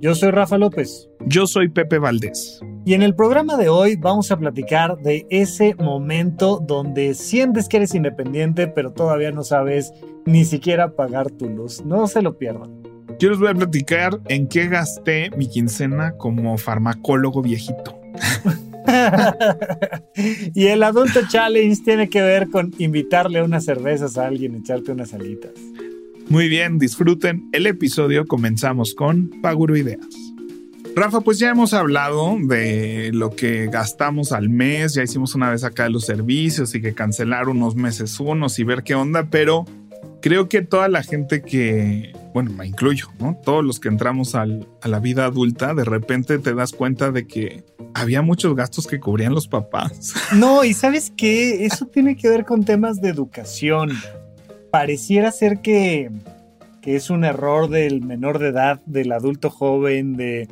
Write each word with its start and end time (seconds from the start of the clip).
Yo 0.00 0.14
soy 0.14 0.30
Rafa 0.30 0.56
López. 0.56 1.10
Yo 1.26 1.46
soy 1.46 1.68
Pepe 1.68 1.98
Valdés. 1.98 2.58
Y 2.86 2.94
en 2.94 3.02
el 3.02 3.14
programa 3.14 3.58
de 3.58 3.68
hoy 3.68 3.96
vamos 3.96 4.30
a 4.30 4.38
platicar 4.38 4.96
de 4.96 5.26
ese 5.28 5.74
momento 5.74 6.58
donde 6.66 7.12
sientes 7.12 7.68
que 7.68 7.76
eres 7.76 7.94
independiente, 7.94 8.66
pero 8.66 8.94
todavía 8.94 9.30
no 9.30 9.44
sabes 9.44 9.92
ni 10.24 10.46
siquiera 10.46 10.96
pagar 10.96 11.30
tu 11.30 11.50
luz. 11.50 11.84
No 11.84 12.06
se 12.06 12.22
lo 12.22 12.38
pierdan. 12.38 12.82
Yo 13.18 13.28
les 13.28 13.38
voy 13.38 13.48
a 13.48 13.54
platicar 13.54 14.18
en 14.28 14.48
qué 14.48 14.68
gasté 14.68 15.28
mi 15.36 15.46
quincena 15.46 16.12
como 16.12 16.56
farmacólogo 16.56 17.42
viejito. 17.42 18.00
y 20.54 20.66
el 20.68 20.82
adulto 20.82 21.20
challenge 21.28 21.82
tiene 21.84 22.08
que 22.08 22.22
ver 22.22 22.48
con 22.48 22.72
invitarle 22.78 23.42
unas 23.42 23.66
cervezas 23.66 24.16
a 24.16 24.28
alguien, 24.28 24.54
echarte 24.54 24.92
unas 24.92 25.12
alitas. 25.12 25.52
Muy 26.30 26.48
bien, 26.48 26.78
disfruten 26.78 27.48
el 27.50 27.66
episodio. 27.66 28.24
Comenzamos 28.24 28.94
con 28.94 29.30
Paguro 29.42 29.76
Ideas. 29.76 30.06
Rafa, 30.94 31.22
pues 31.22 31.40
ya 31.40 31.50
hemos 31.50 31.74
hablado 31.74 32.36
de 32.40 33.10
lo 33.12 33.34
que 33.34 33.66
gastamos 33.66 34.30
al 34.30 34.48
mes, 34.48 34.94
ya 34.94 35.02
hicimos 35.02 35.34
una 35.34 35.50
vez 35.50 35.64
acá 35.64 35.88
los 35.88 36.04
servicios 36.04 36.72
y 36.76 36.80
que 36.80 36.94
cancelar 36.94 37.48
unos 37.48 37.74
meses 37.74 38.20
unos 38.20 38.60
y 38.60 38.64
ver 38.64 38.84
qué 38.84 38.94
onda, 38.94 39.26
pero 39.28 39.64
creo 40.22 40.48
que 40.48 40.62
toda 40.62 40.88
la 40.88 41.02
gente 41.02 41.42
que, 41.42 42.12
bueno, 42.32 42.52
me 42.52 42.64
incluyo, 42.64 43.08
¿no? 43.18 43.36
Todos 43.44 43.64
los 43.64 43.80
que 43.80 43.88
entramos 43.88 44.36
a 44.36 44.46
la 44.46 45.00
vida 45.00 45.24
adulta, 45.24 45.74
de 45.74 45.84
repente 45.84 46.38
te 46.38 46.54
das 46.54 46.70
cuenta 46.70 47.10
de 47.10 47.26
que 47.26 47.64
había 47.92 48.22
muchos 48.22 48.54
gastos 48.54 48.86
que 48.86 49.00
cubrían 49.00 49.34
los 49.34 49.48
papás. 49.48 50.14
No, 50.32 50.62
y 50.62 50.74
sabes 50.74 51.12
qué, 51.16 51.64
eso 51.66 51.86
tiene 51.86 52.16
que 52.16 52.28
ver 52.28 52.44
con 52.44 52.64
temas 52.64 53.00
de 53.00 53.08
educación. 53.08 53.90
Pareciera 54.70 55.32
ser 55.32 55.60
que, 55.60 56.10
que 56.80 56.96
es 56.96 57.10
un 57.10 57.24
error 57.24 57.68
del 57.68 58.02
menor 58.02 58.38
de 58.38 58.48
edad, 58.48 58.80
del 58.86 59.12
adulto 59.12 59.50
joven, 59.50 60.16
de 60.16 60.48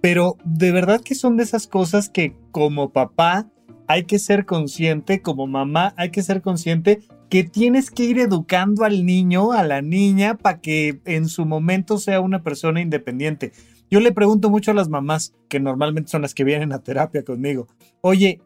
pero 0.00 0.36
de 0.44 0.70
verdad 0.70 1.00
que 1.00 1.16
son 1.16 1.36
de 1.36 1.42
esas 1.42 1.66
cosas 1.66 2.08
que 2.08 2.36
como 2.52 2.92
papá 2.92 3.48
hay 3.88 4.04
que 4.04 4.20
ser 4.20 4.46
consciente, 4.46 5.20
como 5.20 5.48
mamá 5.48 5.94
hay 5.96 6.10
que 6.10 6.22
ser 6.22 6.42
consciente 6.42 7.00
que 7.28 7.42
tienes 7.42 7.90
que 7.90 8.04
ir 8.04 8.20
educando 8.20 8.84
al 8.84 9.04
niño, 9.04 9.50
a 9.50 9.64
la 9.64 9.82
niña, 9.82 10.36
para 10.36 10.60
que 10.60 11.00
en 11.06 11.28
su 11.28 11.44
momento 11.44 11.98
sea 11.98 12.20
una 12.20 12.44
persona 12.44 12.80
independiente. 12.80 13.50
Yo 13.90 13.98
le 13.98 14.12
pregunto 14.12 14.48
mucho 14.48 14.70
a 14.70 14.74
las 14.74 14.88
mamás, 14.88 15.34
que 15.48 15.58
normalmente 15.58 16.10
son 16.10 16.22
las 16.22 16.34
que 16.34 16.44
vienen 16.44 16.72
a 16.72 16.84
terapia 16.84 17.24
conmigo, 17.24 17.66
oye, 18.00 18.40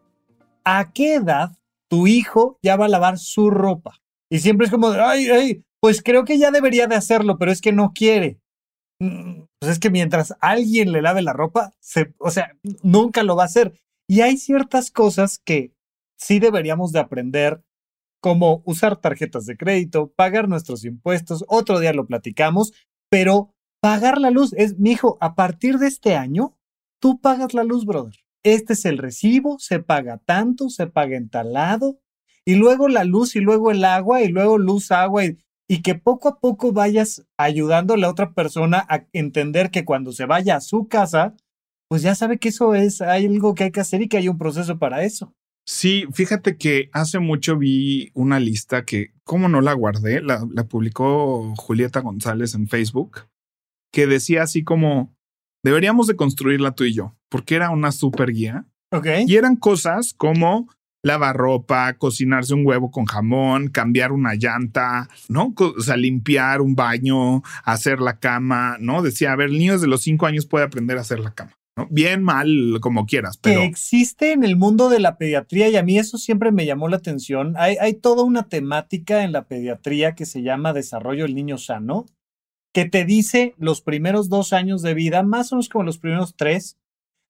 ¿a 0.65 0.93
qué 0.93 1.17
edad 1.17 1.53
tu 1.89 2.07
hijo 2.07 2.59
ya 2.63 2.77
va 2.77 2.87
a 2.87 2.89
lavar 2.89 3.19
su 3.19 3.51
ropa? 3.51 4.01
Y 4.31 4.39
siempre 4.39 4.67
es 4.67 4.71
como, 4.71 4.89
ay, 4.89 5.29
ay, 5.29 5.65
pues 5.81 6.03
creo 6.03 6.25
que 6.25 6.39
ya 6.39 6.51
debería 6.51 6.87
de 6.87 6.95
hacerlo, 6.95 7.37
pero 7.39 7.51
es 7.51 7.61
que 7.61 7.73
no 7.73 7.93
quiere. 7.93 8.41
Mm, 9.01 9.45
pues 9.59 9.73
es 9.73 9.79
que 9.79 9.91
mientras 9.91 10.35
alguien 10.41 10.93
le 10.93 11.03
lave 11.03 11.23
la 11.23 11.33
ropa, 11.33 11.73
se, 11.81 12.15
o 12.19 12.31
sea, 12.31 12.57
nunca 12.83 13.23
lo 13.23 13.37
va 13.37 13.45
a 13.45 13.47
hacer. 13.47 13.81
Y 14.09 14.21
hay 14.21 14.37
ciertas 14.37 14.91
cosas 14.91 15.41
que 15.45 15.73
sí 16.19 16.39
deberíamos 16.39 16.93
de 16.93 17.01
aprender, 17.01 17.63
como 18.23 18.63
usar 18.67 18.97
tarjetas 18.97 19.47
de 19.47 19.57
crédito, 19.57 20.13
pagar 20.15 20.49
nuestros 20.49 20.85
impuestos, 20.85 21.45
otro 21.49 21.81
día 21.81 21.95
lo 21.95 22.07
platicamos, 22.07 22.73
pero 23.11 23.55
pagar 23.81 24.21
la 24.21 24.31
luz 24.31 24.53
es, 24.53 24.79
mi 24.79 24.93
hijo, 24.93 25.17
a 25.21 25.35
partir 25.35 25.79
de 25.79 25.87
este 25.87 26.15
año, 26.15 26.57
tú 27.01 27.21
pagas 27.21 27.55
la 27.55 27.65
luz, 27.65 27.87
brother. 27.87 28.15
Este 28.43 28.75
es 28.75 28.85
el 28.85 28.99
recibo, 28.99 29.59
se 29.59 29.81
paga 29.81 30.19
tanto, 30.19 30.69
se 30.69 30.87
paga 30.87 31.17
entalado, 31.17 31.99
y 32.47 32.55
luego 32.55 32.89
la 32.89 33.05
luz, 33.05 33.37
y 33.37 33.41
luego 33.41 33.71
el 33.71 33.85
agua, 33.85 34.23
y 34.23 34.29
luego 34.29 34.59
luz, 34.59 34.91
agua, 34.91 35.25
y 35.25 35.39
y 35.71 35.83
que 35.83 35.95
poco 35.95 36.29
a 36.29 36.41
poco 36.41 36.73
vayas 36.73 37.25
ayudando 37.39 37.95
a 37.95 37.97
la 37.97 38.11
otra 38.11 38.33
persona 38.33 38.85
a 38.89 39.07
entender 39.13 39.71
que 39.71 39.85
cuando 39.85 40.11
se 40.11 40.27
vaya 40.27 40.57
a 40.57 40.61
su 40.61 40.89
casa, 40.89 41.37
pues 41.89 42.03
ya 42.03 42.17
sabe 42.17 42.39
que 42.41 42.49
eso 42.49 42.75
es 42.75 43.01
hay 43.01 43.27
algo 43.27 43.55
que 43.55 43.63
hay 43.63 43.71
que 43.71 43.79
hacer 43.79 44.03
y 44.03 44.09
que 44.09 44.17
hay 44.17 44.27
un 44.27 44.37
proceso 44.37 44.81
para 44.81 45.05
eso. 45.05 45.33
Sí, 45.65 46.07
fíjate 46.13 46.57
que 46.57 46.91
hace 46.93 47.21
mucho 47.21 47.57
vi 47.57 48.11
una 48.15 48.41
lista 48.41 48.85
que, 48.85 49.13
¿cómo 49.23 49.49
no 49.49 49.61
la 49.61 49.73
guardé? 49.73 50.21
La, 50.21 50.45
la 50.53 50.65
publicó 50.65 51.55
Julieta 51.57 52.01
González 52.01 52.57
en 52.57 52.67
Facebook, 52.67 53.29
que 53.93 54.09
decía 54.09 54.43
así 54.43 54.65
como, 54.65 55.15
deberíamos 55.63 56.09
de 56.09 56.17
construirla 56.17 56.73
tú 56.73 56.83
y 56.83 56.95
yo, 56.95 57.15
porque 57.29 57.55
era 57.55 57.71
una 57.71 57.93
super 57.93 58.33
guía. 58.33 58.67
Ok. 58.91 59.07
Y 59.25 59.37
eran 59.37 59.55
cosas 59.55 60.15
como 60.15 60.67
lavar 61.03 61.37
ropa, 61.37 61.95
cocinarse 61.95 62.55
un 62.55 62.67
huevo 62.67 62.91
con 62.91 63.07
jamón, 63.07 63.69
cambiar 63.69 64.13
una 64.13 64.35
llanta, 64.35 65.09
¿no? 65.29 65.55
O 65.57 65.81
sea, 65.81 65.97
limpiar 65.97 66.61
un 66.61 66.75
baño, 66.75 67.43
hacer 67.65 68.01
la 68.01 68.19
cama, 68.19 68.77
¿no? 68.81 69.03
Decía, 69.03 69.33
a 69.33 69.37
ver, 69.37 69.51
el 69.51 69.59
niño 69.59 69.75
desde 69.75 69.87
los 69.87 70.03
cinco 70.03 70.27
años 70.27 70.47
puede 70.47 70.65
aprender 70.65 70.99
a 70.99 71.03
hacer 71.03 71.21
la 71.21 71.35
cama. 71.35 71.53
¿no? 71.77 71.87
Bien, 71.91 72.23
mal, 72.23 72.79
como 72.81 73.07
quieras, 73.07 73.39
pero... 73.39 73.61
Que 73.61 73.67
existe 73.67 74.33
en 74.33 74.45
el 74.45 74.57
mundo 74.57 74.89
de 74.89 75.01
la 75.01 75.17
pediatría 75.17 75.69
y 75.69 75.77
a 75.77 75.83
mí 75.83 75.99
eso 75.99 76.19
siempre 76.19 76.53
me 76.53 76.67
llamó 76.67 76.89
la 76.89 76.97
atención. 76.97 77.55
Hay, 77.57 77.77
hay 77.81 77.95
toda 77.95 78.25
una 78.25 78.49
temática 78.49 79.25
en 79.25 79.33
la 79.33 79.47
pediatría 79.47 80.15
que 80.15 80.27
se 80.27 80.43
llama 80.43 80.73
desarrollo 80.73 81.25
del 81.25 81.35
niño 81.35 81.59
sano, 81.59 82.07
que 82.73 82.85
te 82.85 83.05
dice 83.05 83.55
los 83.59 83.81
primeros 83.81 84.29
dos 84.29 84.53
años 84.53 84.83
de 84.83 84.95
vida, 84.95 85.23
más 85.23 85.53
o 85.53 85.57
menos 85.57 85.69
como 85.69 85.85
los 85.85 85.99
primeros 85.99 86.37
tres, 86.37 86.77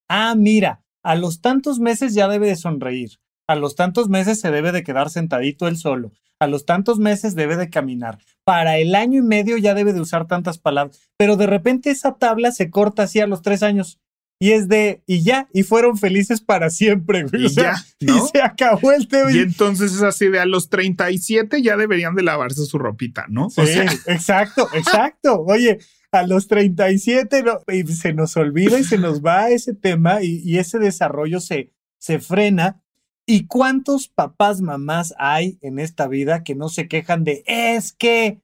ah, 0.09 0.35
mira, 0.37 0.83
a 1.03 1.15
los 1.15 1.41
tantos 1.41 1.79
meses 1.79 2.15
ya 2.15 2.29
debe 2.29 2.49
de 2.49 2.57
sonreír, 2.57 3.21
a 3.51 3.57
los 3.57 3.75
tantos 3.75 4.09
meses 4.09 4.39
se 4.39 4.53
debe 4.53 4.71
de 4.71 4.85
quedar 4.85 5.11
sentadito 5.11 5.67
él 5.67 5.77
solo, 5.77 6.13
a 6.39 6.47
los 6.47 6.67
tantos 6.67 7.01
meses 7.01 7.35
debe 7.35 7.57
de 7.57 7.69
caminar, 7.69 8.19
para 8.45 8.79
el 8.79 8.95
año 8.95 9.19
y 9.19 9.27
medio 9.27 9.57
ya 9.57 9.75
debe 9.75 9.93
de 9.93 10.01
usar 10.01 10.29
tantas 10.29 10.57
palabras, 10.59 11.01
pero 11.17 11.35
de 11.35 11.49
repente 11.49 11.91
esa 11.91 12.15
tabla 12.15 12.53
se 12.53 12.71
corta 12.71 13.03
así 13.03 13.19
a 13.19 13.27
los 13.27 13.43
tres 13.43 13.65
años. 13.65 13.99
Y 14.43 14.53
es 14.53 14.69
de, 14.69 15.03
y 15.07 15.23
ya, 15.23 15.49
y 15.53 15.65
fueron 15.65 15.99
felices 15.99 16.41
para 16.41 16.71
siempre, 16.71 17.25
güey. 17.25 17.45
Y 17.45 17.49
ya, 17.49 17.75
¿no? 18.01 18.17
Y 18.17 18.29
se 18.33 18.41
acabó 18.41 18.93
el 18.93 19.07
tema. 19.07 19.31
Y 19.33 19.41
entonces 19.41 19.93
es 19.93 20.03
así 20.03 20.29
de 20.29 20.39
a 20.39 20.47
los 20.47 20.71
37 20.71 21.61
ya 21.61 21.77
deberían 21.77 22.15
de 22.15 22.23
lavarse 22.23 22.65
su 22.65 22.79
ropita, 22.79 23.27
¿no? 23.29 23.51
Sí, 23.51 23.63
exacto, 24.07 24.67
exacto. 24.75 25.43
Oye, 25.43 25.81
a 26.13 26.23
los 26.23 26.47
37 26.47 27.43
no, 27.43 27.61
y 27.67 27.87
se 27.89 28.15
nos 28.15 28.35
olvida 28.37 28.79
y 28.79 28.85
se 28.85 28.97
nos 28.97 29.23
va 29.23 29.51
ese 29.51 29.75
tema 29.75 30.23
y, 30.23 30.41
y 30.43 30.57
ese 30.57 30.79
desarrollo 30.79 31.41
se, 31.41 31.73
se 31.99 32.19
frena 32.19 32.83
¿Y 33.33 33.47
cuántos 33.47 34.09
papás, 34.09 34.61
mamás 34.61 35.15
hay 35.17 35.57
en 35.61 35.79
esta 35.79 36.09
vida 36.09 36.43
que 36.43 36.57
no 36.57 36.69
se 36.69 36.89
quejan 36.89 37.23
de 37.23 37.45
es 37.47 37.93
que 37.93 38.41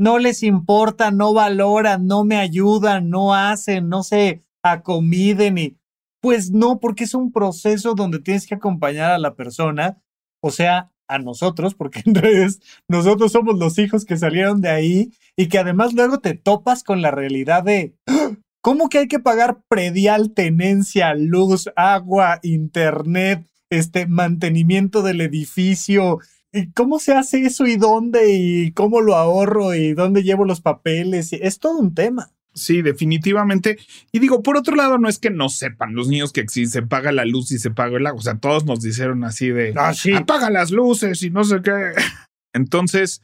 no 0.00 0.18
les 0.18 0.42
importa, 0.42 1.12
no 1.12 1.32
valoran, 1.32 2.08
no 2.08 2.24
me 2.24 2.36
ayudan, 2.36 3.08
no 3.08 3.36
hacen, 3.36 3.88
no 3.88 4.02
se 4.02 4.42
acomiden 4.64 5.58
y 5.58 5.76
pues 6.20 6.50
no, 6.50 6.80
porque 6.80 7.04
es 7.04 7.14
un 7.14 7.30
proceso 7.30 7.94
donde 7.94 8.18
tienes 8.18 8.48
que 8.48 8.56
acompañar 8.56 9.12
a 9.12 9.18
la 9.18 9.36
persona, 9.36 10.02
o 10.42 10.50
sea, 10.50 10.90
a 11.06 11.18
nosotros, 11.20 11.76
porque 11.76 12.02
en 12.04 12.16
realidad 12.16 12.50
nosotros 12.88 13.30
somos 13.30 13.56
los 13.56 13.78
hijos 13.78 14.04
que 14.04 14.16
salieron 14.16 14.60
de 14.60 14.70
ahí 14.70 15.12
y 15.36 15.46
que 15.46 15.60
además 15.60 15.92
luego 15.92 16.18
te 16.18 16.34
topas 16.34 16.82
con 16.82 17.00
la 17.00 17.12
realidad 17.12 17.62
de 17.62 17.94
¡Ah! 18.08 18.32
¿cómo 18.60 18.88
que 18.88 18.98
hay 18.98 19.06
que 19.06 19.20
pagar 19.20 19.60
predial, 19.68 20.34
tenencia, 20.34 21.14
luz, 21.14 21.70
agua, 21.76 22.40
internet? 22.42 23.46
Este 23.70 24.06
mantenimiento 24.06 25.02
del 25.02 25.20
edificio. 25.20 26.20
¿Y 26.52 26.70
cómo 26.72 26.98
se 26.98 27.14
hace 27.14 27.42
eso 27.42 27.66
y 27.66 27.76
dónde 27.76 28.32
y 28.32 28.72
cómo 28.72 29.00
lo 29.00 29.16
ahorro 29.16 29.74
y 29.74 29.94
dónde 29.94 30.22
llevo 30.22 30.44
los 30.44 30.60
papeles? 30.60 31.32
Es 31.32 31.58
todo 31.58 31.78
un 31.78 31.94
tema. 31.94 32.30
Sí, 32.54 32.80
definitivamente. 32.80 33.78
Y 34.12 34.18
digo, 34.18 34.42
por 34.42 34.56
otro 34.56 34.74
lado, 34.76 34.96
no 34.96 35.10
es 35.10 35.18
que 35.18 35.28
no 35.28 35.50
sepan 35.50 35.94
los 35.94 36.08
niños 36.08 36.32
que 36.32 36.48
si 36.48 36.66
se 36.66 36.80
paga 36.82 37.12
la 37.12 37.26
luz 37.26 37.52
y 37.52 37.58
se 37.58 37.70
paga 37.70 37.98
el 37.98 38.06
agua. 38.06 38.18
O 38.18 38.22
sea, 38.22 38.38
todos 38.38 38.64
nos 38.64 38.80
dijeron 38.80 39.24
así 39.24 39.50
de 39.50 39.74
ah, 39.76 39.92
sí. 39.92 40.14
apaga 40.14 40.48
las 40.48 40.70
luces 40.70 41.22
y 41.22 41.30
no 41.30 41.44
sé 41.44 41.60
qué. 41.62 41.72
Entonces, 42.54 43.20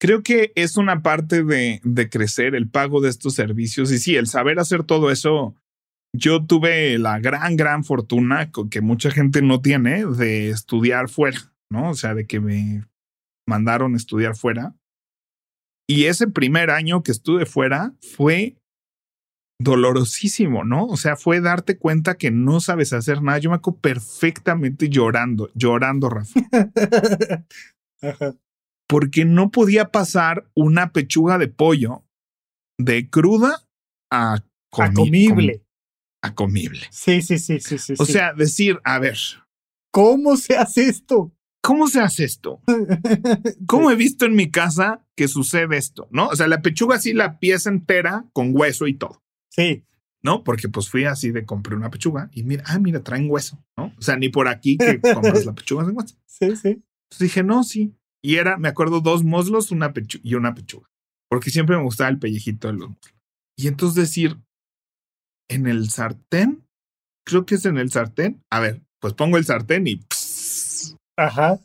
creo 0.00 0.24
que 0.24 0.50
es 0.56 0.76
una 0.76 1.00
parte 1.00 1.44
de, 1.44 1.80
de 1.84 2.10
crecer 2.10 2.56
el 2.56 2.68
pago 2.68 3.00
de 3.00 3.10
estos 3.10 3.34
servicios. 3.34 3.92
Y 3.92 4.00
sí, 4.00 4.16
el 4.16 4.26
saber 4.26 4.58
hacer 4.58 4.82
todo 4.82 5.12
eso 5.12 5.54
yo 6.14 6.44
tuve 6.44 6.98
la 6.98 7.18
gran, 7.18 7.56
gran 7.56 7.84
fortuna 7.84 8.50
que 8.70 8.80
mucha 8.80 9.10
gente 9.10 9.42
no 9.42 9.60
tiene 9.60 10.04
de 10.04 10.50
estudiar 10.50 11.08
fuera, 11.08 11.52
¿no? 11.70 11.90
O 11.90 11.94
sea, 11.94 12.14
de 12.14 12.26
que 12.26 12.40
me 12.40 12.84
mandaron 13.46 13.94
a 13.94 13.96
estudiar 13.96 14.36
fuera. 14.36 14.74
Y 15.88 16.04
ese 16.04 16.28
primer 16.28 16.70
año 16.70 17.02
que 17.02 17.12
estuve 17.12 17.46
fuera 17.46 17.94
fue 18.16 18.56
dolorosísimo, 19.58 20.64
¿no? 20.64 20.86
O 20.86 20.96
sea, 20.96 21.16
fue 21.16 21.40
darte 21.40 21.78
cuenta 21.78 22.16
que 22.16 22.30
no 22.30 22.60
sabes 22.60 22.92
hacer 22.92 23.22
nada. 23.22 23.38
Yo 23.38 23.50
me 23.50 23.56
acuerdo 23.56 23.80
perfectamente 23.80 24.88
llorando, 24.88 25.50
llorando, 25.54 26.08
Rafa. 26.08 26.40
Porque 28.88 29.24
no 29.24 29.50
podía 29.50 29.90
pasar 29.90 30.50
una 30.54 30.92
pechuga 30.92 31.38
de 31.38 31.48
pollo 31.48 32.04
de 32.78 33.08
cruda 33.08 33.66
a, 34.10 34.34
a 34.34 34.92
comible. 34.92 35.62
Sí, 36.90 37.20
sí, 37.20 37.38
sí, 37.38 37.60
sí, 37.60 37.78
sí. 37.78 37.94
O 37.98 38.06
sea, 38.06 38.32
decir, 38.32 38.80
a 38.84 38.98
ver. 38.98 39.18
¿Cómo 39.90 40.36
se 40.36 40.56
hace 40.56 40.88
esto? 40.88 41.32
¿Cómo 41.62 41.86
se 41.86 42.00
hace 42.00 42.24
esto? 42.24 42.60
¿Cómo 43.66 43.90
he 43.90 43.94
visto 43.94 44.26
en 44.26 44.34
mi 44.34 44.50
casa 44.50 45.06
que 45.16 45.28
sucede 45.28 45.76
esto? 45.76 46.08
¿No? 46.10 46.28
O 46.28 46.36
sea, 46.36 46.48
la 46.48 46.60
pechuga 46.60 46.96
así, 46.96 47.12
la 47.12 47.38
pieza 47.38 47.70
entera 47.70 48.24
con 48.32 48.50
hueso 48.54 48.86
y 48.88 48.94
todo. 48.94 49.22
Sí. 49.48 49.84
¿No? 50.22 50.44
Porque 50.44 50.68
pues 50.68 50.88
fui 50.88 51.04
así 51.04 51.30
de 51.30 51.44
compré 51.44 51.76
una 51.76 51.90
pechuga 51.90 52.30
y 52.32 52.42
mira, 52.42 52.64
ah, 52.66 52.78
mira, 52.78 53.02
traen 53.02 53.28
hueso, 53.28 53.64
¿no? 53.76 53.92
O 53.96 54.02
sea, 54.02 54.16
ni 54.16 54.28
por 54.28 54.48
aquí 54.48 54.76
que 54.76 55.00
compras 55.14 55.44
la 55.44 55.54
pechuga 55.54 55.84
sin 55.84 55.96
hueso. 55.96 56.16
Sí, 56.26 56.56
sí. 56.56 56.68
Entonces 56.68 57.18
dije, 57.18 57.42
no, 57.42 57.62
sí. 57.62 57.94
Y 58.24 58.36
era, 58.36 58.56
me 58.56 58.68
acuerdo, 58.68 59.00
dos 59.00 59.24
muslos 59.24 59.70
una 59.70 59.92
pechuga 59.92 60.22
y 60.24 60.34
una 60.34 60.54
pechuga. 60.54 60.88
Porque 61.28 61.50
siempre 61.50 61.76
me 61.76 61.82
gustaba 61.82 62.10
el 62.10 62.18
pellejito 62.18 62.68
de 62.68 62.74
los 62.74 62.88
muslos. 62.88 63.14
Y 63.56 63.68
entonces 63.68 63.96
decir, 63.96 64.38
en 65.48 65.66
el 65.66 65.90
sartén, 65.90 66.66
creo 67.24 67.46
que 67.46 67.56
es 67.56 67.66
en 67.66 67.78
el 67.78 67.90
sartén. 67.90 68.42
A 68.50 68.60
ver, 68.60 68.82
pues 69.00 69.14
pongo 69.14 69.36
el 69.36 69.44
sartén 69.44 69.86
y... 69.86 70.00
Ajá. 71.16 71.60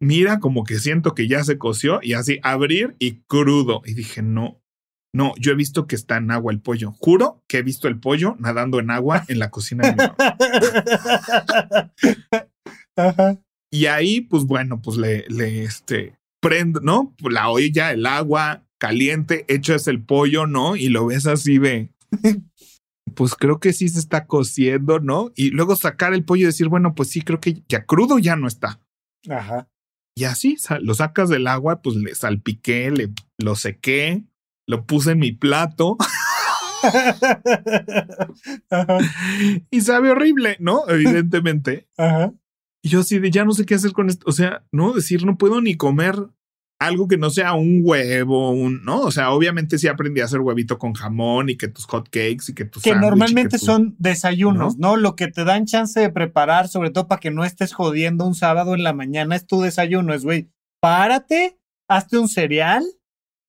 Mira 0.00 0.40
como 0.40 0.64
que 0.64 0.78
siento 0.78 1.14
que 1.14 1.26
ya 1.26 1.42
se 1.42 1.58
coció 1.58 2.00
y 2.02 2.12
así 2.12 2.38
abrir 2.42 2.96
y 2.98 3.22
crudo. 3.22 3.82
Y 3.86 3.94
dije, 3.94 4.22
no, 4.22 4.60
no, 5.14 5.32
yo 5.38 5.52
he 5.52 5.56
visto 5.56 5.86
que 5.86 5.96
está 5.96 6.18
en 6.18 6.30
agua 6.30 6.52
el 6.52 6.60
pollo. 6.60 6.92
Juro 6.92 7.42
que 7.48 7.58
he 7.58 7.62
visto 7.62 7.88
el 7.88 7.98
pollo 7.98 8.36
nadando 8.38 8.78
en 8.78 8.90
agua 8.90 9.24
en 9.28 9.38
la 9.38 9.50
cocina 9.50 9.90
de 9.90 10.10
Ajá. 12.96 13.38
Y 13.70 13.86
ahí, 13.86 14.20
pues 14.20 14.44
bueno, 14.44 14.80
pues 14.82 14.96
le, 14.98 15.24
le 15.28 15.64
este, 15.64 16.18
prendo, 16.40 16.80
¿no? 16.80 17.14
Pues 17.18 17.32
la 17.32 17.48
olla, 17.48 17.92
el 17.92 18.06
agua 18.06 18.66
caliente, 18.78 19.44
echas 19.48 19.88
el 19.88 20.02
pollo, 20.02 20.46
¿no? 20.46 20.76
Y 20.76 20.88
lo 20.88 21.06
ves 21.06 21.26
así 21.26 21.58
de, 21.58 21.90
pues 23.14 23.34
creo 23.34 23.60
que 23.60 23.72
sí 23.72 23.88
se 23.88 23.98
está 23.98 24.26
cociendo, 24.26 24.98
¿no? 24.98 25.32
Y 25.34 25.50
luego 25.50 25.76
sacar 25.76 26.14
el 26.14 26.24
pollo 26.24 26.42
y 26.42 26.46
decir, 26.46 26.68
bueno, 26.68 26.94
pues 26.94 27.10
sí, 27.10 27.22
creo 27.22 27.40
que 27.40 27.62
ya 27.68 27.86
crudo 27.86 28.18
ya 28.18 28.36
no 28.36 28.48
está. 28.48 28.80
Ajá. 29.28 29.68
Y 30.16 30.24
así 30.24 30.56
lo 30.80 30.94
sacas 30.94 31.28
del 31.28 31.46
agua, 31.46 31.82
pues 31.82 31.96
le 31.96 32.14
salpiqué, 32.14 32.90
le 32.90 33.10
lo 33.38 33.54
sequé, 33.54 34.24
lo 34.66 34.86
puse 34.86 35.12
en 35.12 35.18
mi 35.18 35.32
plato. 35.32 35.98
y 39.70 39.80
sabe 39.82 40.10
horrible, 40.10 40.56
¿no? 40.58 40.88
Evidentemente. 40.88 41.88
Ajá. 41.98 42.32
Y 42.82 42.88
yo 42.88 43.00
así 43.00 43.18
de 43.18 43.30
ya 43.30 43.44
no 43.44 43.52
sé 43.52 43.66
qué 43.66 43.74
hacer 43.74 43.92
con 43.92 44.08
esto. 44.08 44.24
O 44.26 44.32
sea, 44.32 44.64
no 44.72 44.92
decir, 44.92 45.26
no 45.26 45.36
puedo 45.36 45.60
ni 45.60 45.76
comer 45.76 46.16
algo 46.78 47.08
que 47.08 47.16
no 47.16 47.30
sea 47.30 47.54
un 47.54 47.80
huevo, 47.82 48.50
un, 48.50 48.84
¿no? 48.84 49.00
O 49.00 49.10
sea, 49.10 49.30
obviamente 49.30 49.78
sí 49.78 49.88
aprendí 49.88 50.20
a 50.20 50.26
hacer 50.26 50.40
huevito 50.40 50.78
con 50.78 50.92
jamón 50.92 51.48
y 51.48 51.56
que 51.56 51.68
tus 51.68 51.86
hot 51.86 52.08
cakes 52.10 52.48
y 52.48 52.54
que 52.54 52.66
tus 52.66 52.82
Que 52.82 52.94
normalmente 52.94 53.58
son 53.58 53.96
desayunos, 53.98 54.76
¿no? 54.76 54.96
Lo 54.96 55.16
que 55.16 55.28
te 55.28 55.44
dan 55.44 55.64
chance 55.64 55.98
de 55.98 56.10
preparar, 56.10 56.68
sobre 56.68 56.90
todo 56.90 57.08
para 57.08 57.20
que 57.20 57.30
no 57.30 57.44
estés 57.44 57.72
jodiendo 57.72 58.26
un 58.26 58.34
sábado 58.34 58.74
en 58.74 58.82
la 58.82 58.92
mañana, 58.92 59.36
es 59.36 59.46
tu 59.46 59.62
desayuno, 59.62 60.12
es, 60.12 60.24
güey, 60.24 60.50
párate, 60.80 61.58
hazte 61.88 62.18
un 62.18 62.28
cereal 62.28 62.84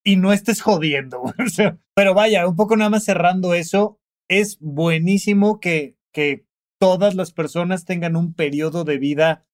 y 0.05 0.15
no 0.15 0.31
estés 0.31 0.61
jodiendo. 0.61 1.21
pero 1.95 2.13
vaya, 2.13 2.47
un 2.47 2.55
poco 2.55 2.77
nada 2.77 2.89
más 2.89 3.03
cerrando 3.03 3.53
eso, 3.53 3.99
es 4.29 4.57
buenísimo 4.59 5.59
que, 5.59 5.97
que 6.13 6.45
todas 6.79 7.15
las 7.15 7.33
personas 7.33 7.83
tengan 7.83 8.15
un 8.15 8.33
periodo 8.33 8.85
de 8.85 8.97
vida 8.99 9.45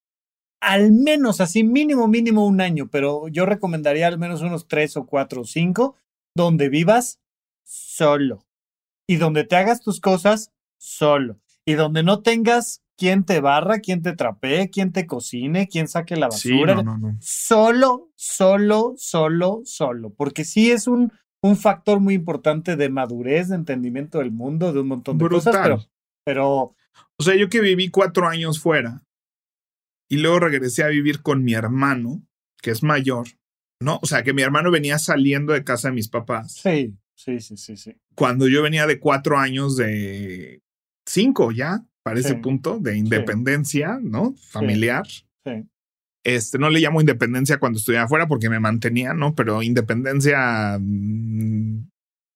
al 0.63 0.93
menos 0.93 1.41
así, 1.41 1.63
mínimo, 1.63 2.07
mínimo 2.07 2.47
un 2.47 2.61
año, 2.61 2.87
pero 2.89 3.27
yo 3.27 3.45
recomendaría 3.45 4.07
al 4.07 4.17
menos 4.17 4.41
unos 4.41 4.67
tres 4.67 4.95
o 4.95 5.05
cuatro 5.05 5.41
o 5.41 5.45
cinco, 5.45 5.95
donde 6.35 6.69
vivas 6.69 7.19
solo 7.63 8.45
y 9.05 9.17
donde 9.17 9.43
te 9.43 9.57
hagas 9.57 9.81
tus 9.81 9.99
cosas 9.99 10.51
solo 10.79 11.37
y 11.65 11.73
donde 11.73 12.01
no 12.03 12.21
tengas 12.21 12.81
quien 12.97 13.25
te 13.25 13.41
barra, 13.41 13.79
quien 13.79 14.01
te 14.01 14.13
trapee, 14.13 14.69
quien 14.69 14.93
te 14.93 15.05
cocine, 15.05 15.67
quien 15.67 15.87
saque 15.87 16.15
la 16.15 16.27
basura. 16.27 16.77
Sí, 16.77 16.83
no, 16.83 16.97
no, 16.97 16.97
no. 16.97 17.17
Solo, 17.19 18.09
solo, 18.15 18.93
solo, 18.97 19.61
solo, 19.65 20.13
porque 20.13 20.45
sí 20.45 20.71
es 20.71 20.87
un, 20.87 21.11
un 21.41 21.57
factor 21.57 21.99
muy 21.99 22.13
importante 22.13 22.77
de 22.77 22.89
madurez, 22.89 23.49
de 23.49 23.55
entendimiento 23.55 24.19
del 24.19 24.31
mundo, 24.31 24.71
de 24.71 24.79
un 24.79 24.87
montón 24.87 25.17
de 25.17 25.25
Brutal. 25.25 25.53
cosas, 25.53 25.61
pero, 25.63 25.83
pero 26.23 26.75
O 27.19 27.23
sea, 27.23 27.35
yo 27.35 27.49
que 27.49 27.59
viví 27.59 27.89
cuatro 27.89 28.27
años 28.27 28.59
fuera 28.61 29.03
y 30.13 30.17
luego 30.17 30.39
regresé 30.39 30.83
a 30.83 30.87
vivir 30.87 31.21
con 31.21 31.43
mi 31.43 31.53
hermano, 31.53 32.21
que 32.61 32.71
es 32.71 32.83
mayor, 32.83 33.27
¿no? 33.81 33.99
O 34.01 34.05
sea, 34.05 34.23
que 34.23 34.33
mi 34.33 34.41
hermano 34.41 34.71
venía 34.71 34.97
saliendo 34.99 35.53
de 35.53 35.63
casa 35.63 35.89
de 35.89 35.95
mis 35.95 36.09
papás. 36.09 36.53
sí, 36.53 36.95
sí, 37.15 37.39
sí, 37.39 37.57
sí, 37.57 37.77
sí. 37.77 37.95
Cuando 38.15 38.47
yo 38.47 38.61
venía 38.61 38.85
de 38.87 38.99
cuatro 38.99 39.37
años 39.39 39.75
de 39.77 40.61
cinco 41.07 41.51
ya, 41.51 41.85
para 42.03 42.19
ese 42.19 42.29
Sí. 42.29 42.35
punto, 42.35 42.79
de 42.79 42.97
independencia, 42.97 43.97
¿no? 44.01 44.35
Familiar. 44.51 45.07
Sí. 45.07 45.65
Este, 46.25 46.57
no 46.57 46.69
le 46.69 46.79
llamo 46.79 47.01
independencia 47.01 47.59
cuando 47.59 47.79
estudiaba 47.79 48.05
afuera 48.05 48.27
porque 48.27 48.49
me 48.49 48.59
mantenía, 48.59 49.13
¿no? 49.13 49.35
Pero 49.35 49.61
independencia 49.63 50.77
mm, 50.79 51.87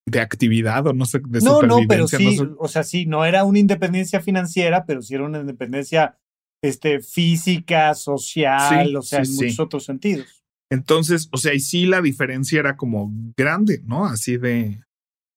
de 0.10 0.20
actividad 0.20 0.88
o 0.88 0.94
no 0.94 1.06
sé, 1.06 1.20
de 1.28 1.40
No, 1.42 1.62
no, 1.64 1.80
pero 1.88 2.08
sí, 2.08 2.38
sé. 2.38 2.48
o 2.58 2.68
sea, 2.68 2.84
sí, 2.84 3.06
no 3.06 3.24
era 3.26 3.44
una 3.44 3.60
independencia 3.60 4.20
financiera, 4.22 4.86
pero 4.86 5.02
sí 5.02 5.16
era 5.16 5.26
una 5.26 5.40
independencia 5.40 6.18
este, 6.64 7.00
física, 7.02 7.94
social, 7.94 8.88
Sí, 8.90 8.96
o 8.96 9.02
sea, 9.02 9.26
sí, 9.26 9.32
en 9.32 9.38
sí. 9.38 9.44
muchos 9.46 9.60
otros 9.60 9.86
sentidos. 9.86 10.44
Entonces, 10.72 11.30
o 11.32 11.38
sea, 11.38 11.54
y 11.54 11.60
sí 11.60 11.86
la 11.86 12.02
diferencia 12.02 12.60
era 12.60 12.76
como 12.76 13.12
grande, 13.38 13.82
¿no? 13.86 14.06
Así 14.06 14.38
de... 14.38 14.82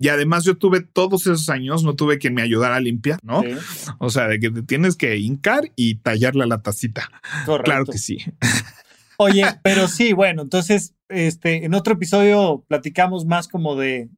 Y 0.03 0.09
además 0.09 0.45
yo 0.45 0.57
tuve 0.57 0.81
todos 0.81 1.27
esos 1.27 1.51
años, 1.51 1.85
no 1.85 1.95
tuve 1.95 2.19
quien 2.19 2.33
me 2.33 2.41
ayudara 2.41 2.77
a 2.77 2.81
limpiar, 2.81 3.19
¿no? 3.23 3.43
O 3.99 4.09
sea, 4.09 4.29
de 4.29 4.41
que 4.41 4.51
te 4.51 4.63
tienes 4.63 4.97
que 4.97 5.19
hincar 5.19 5.71
y 5.77 5.97
tallarle 5.97 6.45
a 6.45 6.47
la 6.47 6.63
tacita. 6.63 7.11
correcto. 7.45 7.65
Claro 7.65 7.85
que 7.85 7.99
sí. 7.99 8.17
Oye, 9.19 9.45
pero 9.63 9.89
sí, 9.89 10.15
bueno, 10.15 10.41
entonces, 10.41 10.95
este, 11.11 11.67
en 11.67 11.75
otro 11.75 11.95
episodio 11.95 12.65
platicamos 12.67 13.27
más 13.27 13.47
como 13.47 13.77
de 13.77 14.09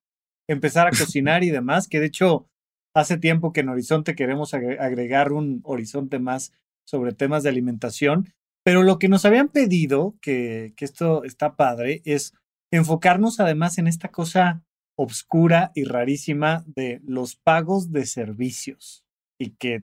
empezar 0.48 0.86
a 0.86 0.90
cocinar 0.90 1.42
y 1.42 1.50
demás, 1.50 1.88
que 1.88 1.98
de 1.98 2.06
hecho 2.06 2.46
hace 2.94 3.16
tiempo 3.18 3.52
que 3.52 3.60
en 3.60 3.70
Horizonte 3.70 4.14
queremos 4.14 4.54
agre- 4.54 4.78
agregar 4.78 5.32
un 5.32 5.62
horizonte 5.64 6.20
más 6.20 6.52
sobre 6.84 7.12
temas 7.12 7.42
de 7.42 7.48
alimentación, 7.48 8.32
pero 8.64 8.82
lo 8.82 8.98
que 8.98 9.08
nos 9.08 9.24
habían 9.24 9.48
pedido, 9.48 10.16
que, 10.20 10.72
que 10.76 10.84
esto 10.84 11.24
está 11.24 11.56
padre, 11.56 12.02
es 12.04 12.34
enfocarnos 12.70 13.40
además 13.40 13.78
en 13.78 13.86
esta 13.86 14.08
cosa 14.08 14.62
obscura 14.96 15.72
y 15.74 15.84
rarísima 15.84 16.64
de 16.66 17.00
los 17.04 17.36
pagos 17.36 17.92
de 17.92 18.06
servicios 18.06 19.04
y 19.38 19.50
que, 19.50 19.82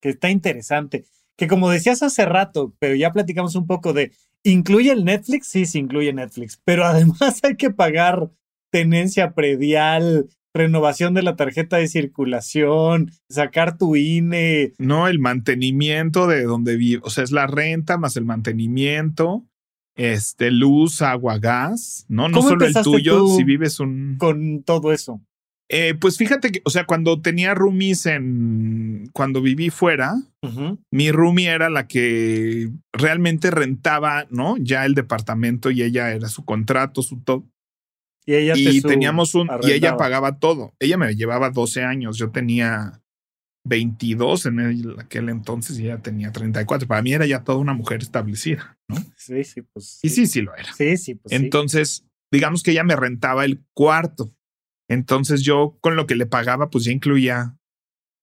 que 0.00 0.10
está 0.10 0.30
interesante. 0.30 1.06
Que 1.36 1.48
como 1.48 1.70
decías 1.70 2.02
hace 2.02 2.24
rato, 2.26 2.74
pero 2.78 2.94
ya 2.94 3.12
platicamos 3.12 3.54
un 3.54 3.66
poco 3.66 3.92
de 3.92 4.12
¿Incluye 4.44 4.90
el 4.90 5.04
Netflix? 5.04 5.48
Sí, 5.48 5.66
sí 5.66 5.78
incluye 5.78 6.12
Netflix, 6.12 6.60
pero 6.64 6.84
además 6.86 7.40
hay 7.42 7.56
que 7.56 7.70
pagar 7.70 8.30
tenencia 8.70 9.32
predial, 9.32 10.28
renovación 10.54 11.14
de 11.14 11.22
la 11.22 11.36
tarjeta 11.36 11.76
de 11.78 11.88
circulación, 11.88 13.10
sacar 13.28 13.78
tu 13.78 13.96
INE. 13.96 14.72
No, 14.78 15.08
el 15.08 15.18
mantenimiento 15.18 16.26
de 16.26 16.44
donde 16.44 16.76
vive, 16.76 17.00
o 17.04 17.10
sea, 17.10 17.24
es 17.24 17.32
la 17.32 17.46
renta 17.46 17.98
más 17.98 18.16
el 18.16 18.24
mantenimiento, 18.24 19.44
este, 19.96 20.50
luz, 20.50 21.02
agua, 21.02 21.38
gas, 21.38 22.06
¿no? 22.08 22.28
No 22.28 22.38
¿Cómo 22.38 22.50
solo 22.50 22.66
el 22.66 22.74
tuyo, 22.74 23.18
tú 23.18 23.36
si 23.36 23.44
vives 23.44 23.80
un... 23.80 24.16
con 24.18 24.62
todo 24.62 24.92
eso. 24.92 25.20
Eh, 25.74 25.94
pues 25.94 26.18
fíjate 26.18 26.52
que, 26.52 26.60
o 26.64 26.70
sea, 26.70 26.84
cuando 26.84 27.22
tenía 27.22 27.54
roomies 27.54 28.04
en, 28.04 29.08
cuando 29.14 29.40
viví 29.40 29.70
fuera, 29.70 30.16
mi 30.90 31.10
roomie 31.10 31.48
era 31.48 31.70
la 31.70 31.86
que 31.86 32.68
realmente 32.92 33.50
rentaba, 33.50 34.26
¿no? 34.28 34.58
Ya 34.58 34.84
el 34.84 34.94
departamento 34.94 35.70
y 35.70 35.82
ella 35.82 36.10
era 36.12 36.28
su 36.28 36.44
contrato, 36.44 37.00
su 37.00 37.20
todo. 37.20 37.46
Y 38.26 38.34
ella 38.34 38.54
Y 38.56 38.80
teníamos 38.82 39.34
un, 39.34 39.48
y 39.62 39.72
ella 39.72 39.96
pagaba 39.96 40.38
todo. 40.38 40.74
Ella 40.78 40.96
me 40.96 41.14
llevaba 41.14 41.50
12 41.50 41.82
años, 41.82 42.16
yo 42.18 42.30
tenía 42.30 43.02
22 43.64 44.46
en 44.46 44.60
el- 44.60 44.96
aquel 44.98 45.28
entonces 45.28 45.78
y 45.78 45.84
ella 45.84 45.98
tenía 45.98 46.32
34. 46.32 46.86
Para 46.88 47.02
mí 47.02 47.12
era 47.12 47.26
ya 47.26 47.44
toda 47.44 47.58
una 47.58 47.74
mujer 47.74 48.02
establecida, 48.02 48.78
¿no? 48.88 48.96
Sí, 49.16 49.44
sí, 49.44 49.62
pues. 49.62 49.98
Y 50.02 50.08
sí, 50.08 50.26
sí 50.26 50.40
lo 50.42 50.54
era. 50.54 50.72
Sí, 50.72 50.96
sí, 50.96 51.14
pues. 51.14 51.30
sí. 51.30 51.36
Entonces, 51.44 52.04
digamos 52.32 52.62
que 52.62 52.72
ella 52.72 52.84
me 52.84 52.96
rentaba 52.96 53.44
el 53.44 53.64
cuarto. 53.74 54.34
Entonces 54.88 55.42
yo 55.42 55.78
con 55.80 55.96
lo 55.96 56.06
que 56.06 56.16
le 56.16 56.26
pagaba, 56.26 56.70
pues 56.70 56.84
ya 56.84 56.92
incluía 56.92 57.56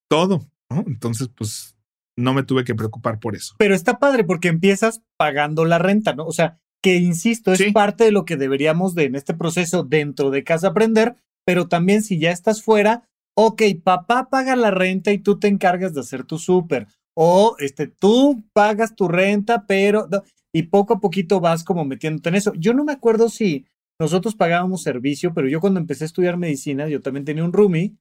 todo, 0.09 0.49
¿no? 0.69 0.83
Entonces, 0.87 1.29
pues 1.29 1.75
no 2.17 2.33
me 2.33 2.43
tuve 2.43 2.63
que 2.65 2.75
preocupar 2.75 3.19
por 3.19 3.35
eso. 3.35 3.55
Pero 3.57 3.73
está 3.73 3.97
padre 3.97 4.23
porque 4.25 4.49
empiezas 4.49 5.01
pagando 5.17 5.63
la 5.65 5.79
renta, 5.79 6.13
¿no? 6.13 6.25
O 6.25 6.33
sea, 6.33 6.59
que 6.81 6.95
insisto, 6.95 7.51
es 7.51 7.59
Sí. 7.59 7.71
parte 7.71 8.05
de 8.05 8.11
lo 8.11 8.25
que 8.25 8.37
deberíamos 8.37 8.95
de 8.95 9.05
en 9.05 9.15
este 9.15 9.33
proceso 9.33 9.83
dentro 9.83 10.29
de 10.31 10.43
casa 10.43 10.67
aprender, 10.69 11.15
pero 11.45 11.67
también 11.67 12.03
si 12.03 12.19
ya 12.19 12.31
estás 12.31 12.63
fuera, 12.63 13.03
ok, 13.35 13.61
papá 13.83 14.29
paga 14.29 14.55
la 14.55 14.71
renta 14.71 15.11
y 15.11 15.17
tú 15.17 15.39
te 15.39 15.47
encargas 15.47 15.93
de 15.93 16.01
hacer 16.01 16.23
tu 16.23 16.37
súper. 16.37 16.87
O 17.15 17.55
este, 17.59 17.87
tú 17.87 18.43
pagas 18.53 18.95
tu 18.95 19.07
renta, 19.07 19.65
pero... 19.67 20.07
Y 20.51 20.63
poco 20.63 20.93
a 20.95 20.99
poquito 20.99 21.39
vas 21.39 21.63
como 21.63 21.85
metiéndote 21.85 22.29
en 22.29 22.35
eso. 22.35 22.53
Yo 22.55 22.73
no 22.73 22.83
me 22.83 22.93
acuerdo 22.93 23.29
si 23.29 23.65
nosotros 23.99 24.35
pagábamos 24.35 24.81
servicio, 24.81 25.33
pero 25.33 25.47
yo 25.47 25.59
cuando 25.59 25.79
empecé 25.79 26.05
a 26.05 26.07
estudiar 26.07 26.37
medicina, 26.37 26.87
yo 26.87 27.01
también 27.01 27.23
tenía 27.25 27.43
un 27.43 27.53
roomie. 27.53 27.93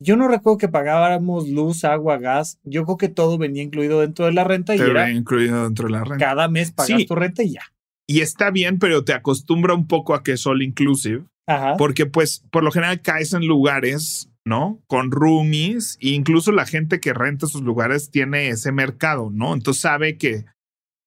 Yo 0.00 0.16
no 0.16 0.26
recuerdo 0.28 0.58
que 0.58 0.68
pagáramos 0.68 1.48
luz, 1.48 1.84
agua, 1.84 2.16
gas. 2.18 2.58
Yo 2.64 2.84
creo 2.84 2.96
que 2.96 3.08
todo 3.08 3.36
venía 3.38 3.62
incluido 3.62 4.00
dentro 4.00 4.24
de 4.24 4.32
la 4.32 4.44
renta 4.44 4.74
y 4.74 4.78
era 4.78 5.10
incluido 5.10 5.64
dentro 5.64 5.86
de 5.86 5.92
la 5.92 6.04
renta. 6.04 6.24
Cada 6.24 6.48
mes 6.48 6.72
pagas 6.72 7.04
tu 7.06 7.14
renta 7.14 7.42
y 7.42 7.52
ya. 7.52 7.62
Y 8.06 8.20
está 8.20 8.50
bien, 8.50 8.78
pero 8.78 9.04
te 9.04 9.12
acostumbra 9.12 9.74
un 9.74 9.86
poco 9.86 10.14
a 10.14 10.22
que 10.22 10.32
es 10.32 10.46
all 10.46 10.62
inclusive. 10.62 11.24
Ajá. 11.46 11.76
Porque 11.76 12.06
pues 12.06 12.44
por 12.50 12.62
lo 12.64 12.70
general 12.70 13.00
caes 13.02 13.32
en 13.32 13.46
lugares, 13.46 14.30
¿no? 14.44 14.82
Con 14.86 15.10
roomies 15.10 15.96
e 16.00 16.10
incluso 16.10 16.52
la 16.52 16.66
gente 16.66 17.00
que 17.00 17.14
renta 17.14 17.46
esos 17.46 17.62
lugares 17.62 18.10
tiene 18.10 18.48
ese 18.48 18.72
mercado, 18.72 19.30
¿no? 19.32 19.54
Entonces 19.54 19.82
sabe 19.82 20.16
que 20.18 20.44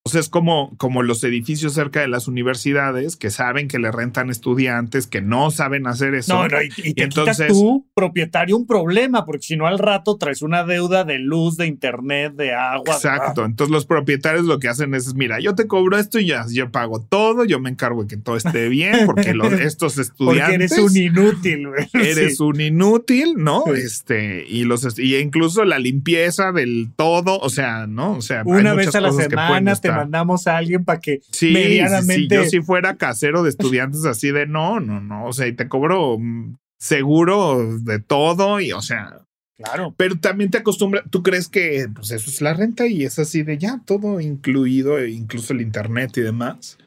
o 0.07 0.09
sea, 0.09 0.21
es 0.21 0.29
como, 0.29 0.73
como 0.77 1.03
los 1.03 1.21
edificios 1.25 1.73
cerca 1.73 1.99
de 1.99 2.07
las 2.07 2.29
universidades 2.29 3.17
que 3.17 3.29
saben 3.29 3.67
que 3.67 3.77
le 3.77 3.91
rentan 3.91 4.29
estudiantes 4.29 5.05
que 5.05 5.21
no 5.21 5.51
saben 5.51 5.85
hacer 5.85 6.15
eso. 6.15 6.33
No, 6.33 6.47
no, 6.47 6.61
y, 6.61 6.93
te 6.93 7.03
entonces 7.03 7.47
tú, 7.49 7.85
propietario, 7.93 8.55
un 8.55 8.65
problema, 8.65 9.25
porque 9.25 9.43
si 9.43 9.57
no 9.57 9.67
al 9.67 9.79
rato 9.79 10.15
traes 10.15 10.41
una 10.41 10.63
deuda 10.63 11.03
de 11.03 11.19
luz, 11.19 11.57
de 11.57 11.67
internet, 11.67 12.35
de 12.35 12.53
agua. 12.53 12.95
Exacto. 12.95 13.43
Entonces 13.43 13.69
los 13.69 13.85
propietarios 13.85 14.45
lo 14.45 14.59
que 14.59 14.69
hacen 14.69 14.93
es, 14.93 15.13
mira, 15.13 15.41
yo 15.41 15.55
te 15.55 15.67
cobro 15.67 15.97
esto 15.97 16.21
y 16.21 16.27
ya, 16.27 16.45
yo 16.49 16.71
pago 16.71 17.01
todo, 17.01 17.43
yo 17.43 17.59
me 17.59 17.69
encargo 17.69 18.03
de 18.03 18.07
que 18.07 18.15
todo 18.15 18.37
esté 18.37 18.69
bien, 18.69 19.05
porque 19.05 19.33
los, 19.33 19.51
estos 19.59 19.97
estudiantes. 19.97 20.71
Porque 20.71 20.85
eres 20.85 20.89
un 20.89 20.95
inútil, 20.95 21.67
güey. 21.67 21.89
Eres 22.07 22.39
un 22.39 22.61
inútil, 22.61 23.33
¿no? 23.35 23.65
Este, 23.75 24.45
y 24.47 24.63
los 24.63 24.97
y 24.97 25.17
incluso 25.17 25.65
la 25.65 25.79
limpieza 25.79 26.53
del 26.53 26.91
todo, 26.95 27.39
o 27.39 27.49
sea, 27.49 27.87
¿no? 27.87 28.13
O 28.13 28.21
sea, 28.21 28.43
una 28.45 28.73
vez 28.73 28.95
a 28.95 29.01
la 29.01 29.11
semana 29.11 29.75
te 29.75 29.91
mandamos 29.97 30.47
a 30.47 30.57
alguien 30.57 30.85
para 30.85 30.99
que 30.99 31.21
sí, 31.31 31.51
medianamente. 31.51 32.35
yo 32.35 32.45
si 32.45 32.61
fuera 32.61 32.97
casero 32.97 33.43
de 33.43 33.49
estudiantes 33.49 34.05
así 34.05 34.31
de 34.31 34.45
no, 34.45 34.79
no, 34.79 35.01
no. 35.01 35.25
O 35.25 35.33
sea, 35.33 35.47
y 35.47 35.53
te 35.53 35.67
cobro 35.67 36.17
mm, 36.19 36.55
seguro 36.79 37.77
de 37.79 37.99
todo 37.99 38.59
y, 38.59 38.71
o 38.71 38.81
sea. 38.81 39.21
Claro. 39.57 39.95
Pero 39.97 40.19
también 40.19 40.51
te 40.51 40.59
acostumbras, 40.59 41.03
tú 41.09 41.23
crees 41.23 41.49
que 41.49 41.87
pues 41.91 42.11
eso 42.11 42.29
es 42.29 42.41
la 42.41 42.53
renta 42.53 42.85
y 42.85 43.03
es 43.03 43.17
así 43.17 43.41
de 43.41 43.57
ya 43.57 43.81
todo 43.85 44.21
incluido, 44.21 45.03
incluso 45.03 45.51
el 45.53 45.61
internet 45.61 46.15
y 46.17 46.21
demás. 46.21 46.77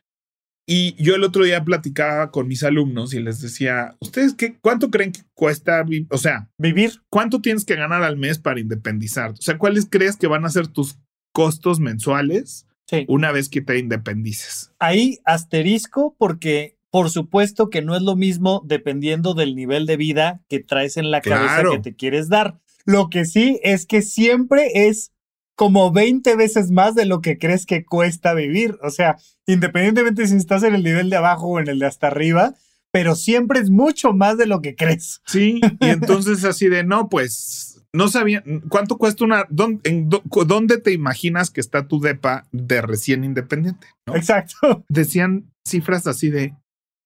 Y 0.73 0.95
yo 1.03 1.17
el 1.17 1.25
otro 1.25 1.43
día 1.43 1.65
platicaba 1.65 2.31
con 2.31 2.47
mis 2.47 2.63
alumnos 2.63 3.13
y 3.13 3.19
les 3.19 3.41
decía, 3.41 3.97
¿ustedes 3.99 4.35
qué, 4.35 4.57
cuánto 4.61 4.89
creen 4.89 5.11
que 5.11 5.23
cuesta, 5.35 5.85
o 6.11 6.17
sea, 6.17 6.49
vivir? 6.59 7.03
¿Cuánto 7.11 7.41
tienes 7.41 7.65
que 7.65 7.75
ganar 7.75 8.05
al 8.05 8.17
mes 8.17 8.39
para 8.39 8.61
independizar? 8.61 9.33
O 9.33 9.37
sea, 9.43 9.59
¿cuáles 9.59 9.89
crees 9.91 10.17
que 10.17 10.29
van 10.29 10.45
a 10.45 10.49
ser 10.49 10.69
tus 10.69 10.97
costos 11.33 11.81
mensuales 11.81 12.69
una 13.09 13.33
vez 13.33 13.49
que 13.49 13.61
te 13.61 13.79
independices. 13.79 14.73
Ahí 14.79 15.19
asterisco 15.25 16.15
porque 16.19 16.77
por 16.91 17.11
supuesto 17.11 17.71
que 17.71 17.83
no 17.83 17.95
es 17.95 18.03
lo 18.03 18.17
mismo 18.17 18.63
dependiendo 18.67 19.35
del 19.35 19.55
nivel 19.55 19.87
de 19.87 19.97
vida 19.97 20.41
que 20.49 20.61
traes 20.61 20.97
en 20.97 21.11
la 21.11 21.21
cabeza 21.21 21.63
que 21.71 21.79
te 21.79 21.95
quieres 21.95 22.29
dar. 22.29 22.59
Lo 22.85 23.11
que 23.11 23.25
sí 23.25 23.61
es 23.63 23.87
que 23.87 24.03
siempre 24.03 24.89
es 24.89 25.13
como 25.55 25.93
20 25.93 26.35
veces 26.37 26.71
más 26.71 26.95
de 26.95 27.05
lo 27.05 27.21
que 27.21 27.39
crees 27.39 27.67
que 27.67 27.85
cuesta 27.85 28.35
vivir. 28.35 28.79
O 28.83 28.91
sea, 28.91 29.17
independientemente 29.47 30.27
si 30.27 30.35
estás 30.37 30.63
en 30.63 30.75
el 30.75 30.83
nivel 30.83 31.11
de 31.11 31.17
abajo 31.17 31.49
o 31.49 31.61
en 31.61 31.69
el 31.69 31.79
de 31.79 31.87
hasta 31.87 32.09
arriba, 32.09 32.55
pero 32.91 33.15
siempre 33.15 33.61
es 33.61 33.71
mucho 33.71 34.13
más 34.13 34.37
de 34.37 34.47
lo 34.47 34.63
que 34.63 34.75
crees. 34.75 35.21
Sí, 35.27 35.61
y 35.81 35.89
entonces 35.89 36.45
así 36.47 36.69
de, 36.69 36.83
no, 36.83 37.09
pues 37.09 37.80
no 37.93 38.09
sabía 38.09 38.45
cuánto 38.69 38.99
cuesta 38.99 39.25
una. 39.25 39.47
¿Dónde, 39.51 40.79
te 40.79 40.93
imaginas 40.93 41.51
que 41.51 41.61
está 41.61 41.89
tu 41.89 42.01
depa 42.01 42.47
de 42.53 42.83
recién 42.83 43.25
independiente? 43.25 43.87
Exacto. 44.15 44.85
Decían 44.89 45.53
cifras 45.67 46.07
así 46.07 46.31
de 46.31 46.55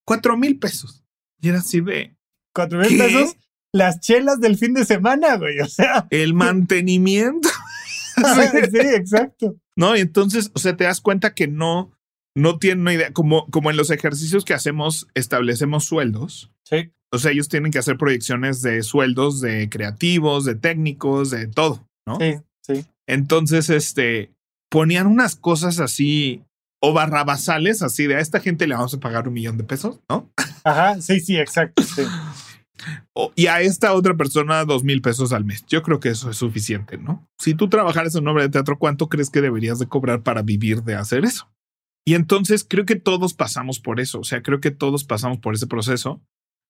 cuatro 0.05 0.37
mil 0.37 0.59
pesos. 0.59 1.03
Y 1.41 1.49
era 1.49 1.59
así 1.59 1.81
de. 1.81 2.15
Cuatro 2.53 2.79
mil 2.79 2.97
pesos. 2.97 3.35
Las 3.73 3.99
chelas 3.99 4.39
del 4.39 4.57
fin 4.57 4.73
de 4.73 4.85
semana, 4.85 5.37
güey. 5.37 5.59
O 5.59 5.67
sea. 5.67 6.07
El 6.09 6.33
mantenimiento. 6.35 7.49
sí, 8.15 8.77
exacto. 8.95 9.55
No, 9.75 9.95
y 9.95 10.01
entonces, 10.01 10.51
o 10.53 10.59
sea, 10.59 10.77
te 10.77 10.85
das 10.85 11.01
cuenta 11.01 11.33
que 11.33 11.47
no, 11.47 11.91
no 12.35 12.59
tienen 12.59 12.81
una 12.81 12.93
idea. 12.93 13.13
Como, 13.13 13.47
como 13.47 13.71
en 13.71 13.77
los 13.77 13.89
ejercicios 13.89 14.45
que 14.45 14.53
hacemos, 14.53 15.07
establecemos 15.15 15.85
sueldos. 15.85 16.51
Sí. 16.63 16.91
O 17.11 17.17
sea, 17.17 17.31
ellos 17.31 17.47
tienen 17.47 17.71
que 17.71 17.79
hacer 17.79 17.97
proyecciones 17.97 18.61
de 18.61 18.83
sueldos 18.83 19.39
de 19.39 19.69
creativos, 19.69 20.43
de 20.43 20.55
técnicos, 20.55 21.29
de 21.29 21.47
todo, 21.47 21.87
¿no? 22.05 22.17
Sí, 22.19 22.35
sí. 22.61 22.85
Entonces, 23.07 23.69
este, 23.69 24.31
ponían 24.69 25.07
unas 25.07 25.35
cosas 25.35 25.79
así 25.79 26.43
o 26.81 26.93
barrabasales, 26.93 27.81
así 27.81 28.05
de 28.05 28.15
a 28.15 28.19
esta 28.19 28.39
gente 28.39 28.67
le 28.67 28.75
vamos 28.75 28.93
a 28.93 28.99
pagar 28.99 29.27
un 29.27 29.33
millón 29.33 29.57
de 29.57 29.63
pesos, 29.63 30.01
¿no? 30.09 30.29
Ajá, 30.63 30.99
sí, 31.01 31.19
sí, 31.19 31.37
exacto. 31.37 31.81
Sí. 31.83 32.03
y 33.35 33.47
a 33.47 33.61
esta 33.61 33.93
otra 33.93 34.15
persona 34.15 34.65
dos 34.65 34.83
mil 34.83 35.01
pesos 35.01 35.31
al 35.31 35.45
mes. 35.45 35.65
Yo 35.67 35.81
creo 35.81 35.99
que 35.99 36.09
eso 36.09 36.29
es 36.29 36.37
suficiente, 36.37 36.97
¿no? 36.97 37.25
Si 37.39 37.53
tú 37.53 37.69
trabajaras 37.69 38.15
en 38.15 38.27
obra 38.27 38.43
de 38.43 38.49
teatro, 38.49 38.77
¿cuánto 38.77 39.07
crees 39.07 39.29
que 39.29 39.41
deberías 39.41 39.79
de 39.79 39.87
cobrar 39.87 40.21
para 40.21 40.41
vivir 40.41 40.83
de 40.83 40.95
hacer 40.95 41.23
eso? 41.23 41.47
Y 42.07 42.13
entonces 42.13 42.65
creo 42.67 42.85
que 42.85 42.95
todos 42.95 43.33
pasamos 43.33 43.79
por 43.79 43.99
eso, 43.99 44.19
o 44.19 44.23
sea, 44.23 44.41
creo 44.41 44.61
que 44.61 44.71
todos 44.71 45.03
pasamos 45.03 45.39
por 45.39 45.55
ese 45.55 45.67
proceso 45.67 46.21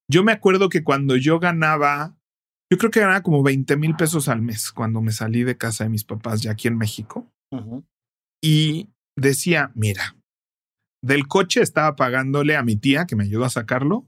yo 0.09 0.23
me 0.23 0.31
acuerdo 0.31 0.69
que 0.69 0.83
cuando 0.83 1.15
yo 1.15 1.39
ganaba, 1.39 2.15
yo 2.71 2.77
creo 2.77 2.91
que 2.91 2.99
ganaba 2.99 3.21
como 3.21 3.43
20 3.43 3.75
mil 3.77 3.95
pesos 3.95 4.27
al 4.27 4.41
mes 4.41 4.71
cuando 4.71 5.01
me 5.01 5.11
salí 5.11 5.43
de 5.43 5.57
casa 5.57 5.83
de 5.83 5.89
mis 5.89 6.03
papás 6.03 6.41
ya 6.41 6.51
aquí 6.51 6.67
en 6.67 6.77
México. 6.77 7.31
Y 8.43 8.89
decía, 9.17 9.71
mira, 9.75 10.15
del 11.03 11.27
coche 11.27 11.61
estaba 11.61 11.95
pagándole 11.95 12.55
a 12.55 12.63
mi 12.63 12.75
tía, 12.75 13.05
que 13.05 13.15
me 13.15 13.23
ayudó 13.23 13.45
a 13.45 13.49
sacarlo, 13.49 14.07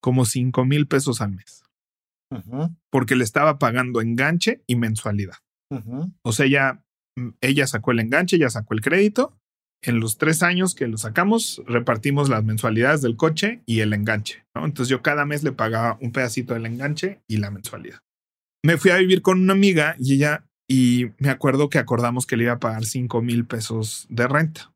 como 0.00 0.24
5 0.24 0.64
mil 0.64 0.86
pesos 0.86 1.20
al 1.20 1.32
mes. 1.32 1.62
Porque 2.90 3.14
le 3.14 3.24
estaba 3.24 3.58
pagando 3.58 4.00
enganche 4.00 4.62
y 4.66 4.76
mensualidad. 4.76 5.36
O 6.22 6.32
sea, 6.32 6.46
ella, 6.46 6.84
mm, 7.16 7.30
ella 7.40 7.66
sacó 7.66 7.92
el 7.92 8.00
enganche, 8.00 8.36
ella 8.36 8.50
sacó 8.50 8.74
el 8.74 8.80
crédito 8.80 9.37
en 9.82 10.00
los 10.00 10.18
tres 10.18 10.42
años 10.42 10.74
que 10.74 10.88
lo 10.88 10.98
sacamos, 10.98 11.62
repartimos 11.66 12.28
las 12.28 12.44
mensualidades 12.44 13.00
del 13.00 13.16
coche 13.16 13.62
y 13.66 13.80
el 13.80 13.92
enganche. 13.92 14.44
¿no? 14.54 14.64
Entonces 14.64 14.90
yo 14.90 15.02
cada 15.02 15.24
mes 15.24 15.42
le 15.44 15.52
pagaba 15.52 15.98
un 16.00 16.12
pedacito 16.12 16.54
del 16.54 16.66
enganche 16.66 17.20
y 17.28 17.36
la 17.36 17.50
mensualidad. 17.50 18.00
Me 18.64 18.76
fui 18.76 18.90
a 18.90 18.96
vivir 18.96 19.22
con 19.22 19.40
una 19.40 19.52
amiga 19.52 19.94
y 19.98 20.14
ella, 20.14 20.44
y 20.68 21.06
me 21.18 21.30
acuerdo 21.30 21.68
que 21.68 21.78
acordamos 21.78 22.26
que 22.26 22.36
le 22.36 22.44
iba 22.44 22.54
a 22.54 22.58
pagar 22.58 22.84
cinco 22.84 23.22
mil 23.22 23.46
pesos 23.46 24.06
de 24.10 24.26
renta 24.26 24.72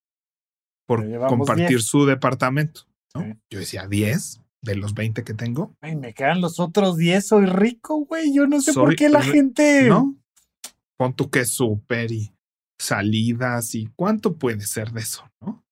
por 0.87 1.05
compartir 1.29 1.83
su 1.83 2.07
departamento. 2.07 2.83
Yo 3.51 3.59
decía 3.59 3.89
10 3.89 4.41
de 4.63 4.77
los 4.77 4.95
20 4.95 5.25
que 5.25 5.35
tengo. 5.35 5.75
Ay, 5.81 5.97
me 5.97 6.15
quedan 6.15 6.41
los 6.41 6.61
otros 6.61 6.97
10, 6.97 7.27
soy 7.27 7.47
rico, 7.47 8.07
güey. 8.07 8.33
Yo 8.33 8.47
no 8.47 8.61
sé 8.61 8.73
por 8.73 8.95
qué 8.95 9.09
la 9.09 9.23
gente. 9.23 9.89
No. 9.89 10.17
Pon 10.97 11.15
tú 11.15 11.29
que 11.29 11.45
súper 11.45 12.13
y 12.13 12.33
salidas 12.83 13.75
y 13.75 13.89
cuánto 13.97 14.37
puede 14.37 14.63
ser 14.63 14.91
de 14.91 15.01
eso, 15.01 15.31
¿no? 15.41 15.65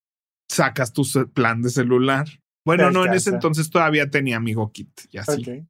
Sacas 0.49 0.93
tu 0.93 1.03
plan 1.33 1.63
de 1.63 1.71
celular. 1.71 2.27
Bueno, 2.65 2.91
no, 2.91 3.05
en 3.05 3.15
ese 3.15 3.31
entonces 3.31 3.71
todavía 3.71 4.11
tenía 4.11 4.37
amigo 4.37 4.71
kit 4.73 4.91
y 5.11 5.19
así. 5.19 5.67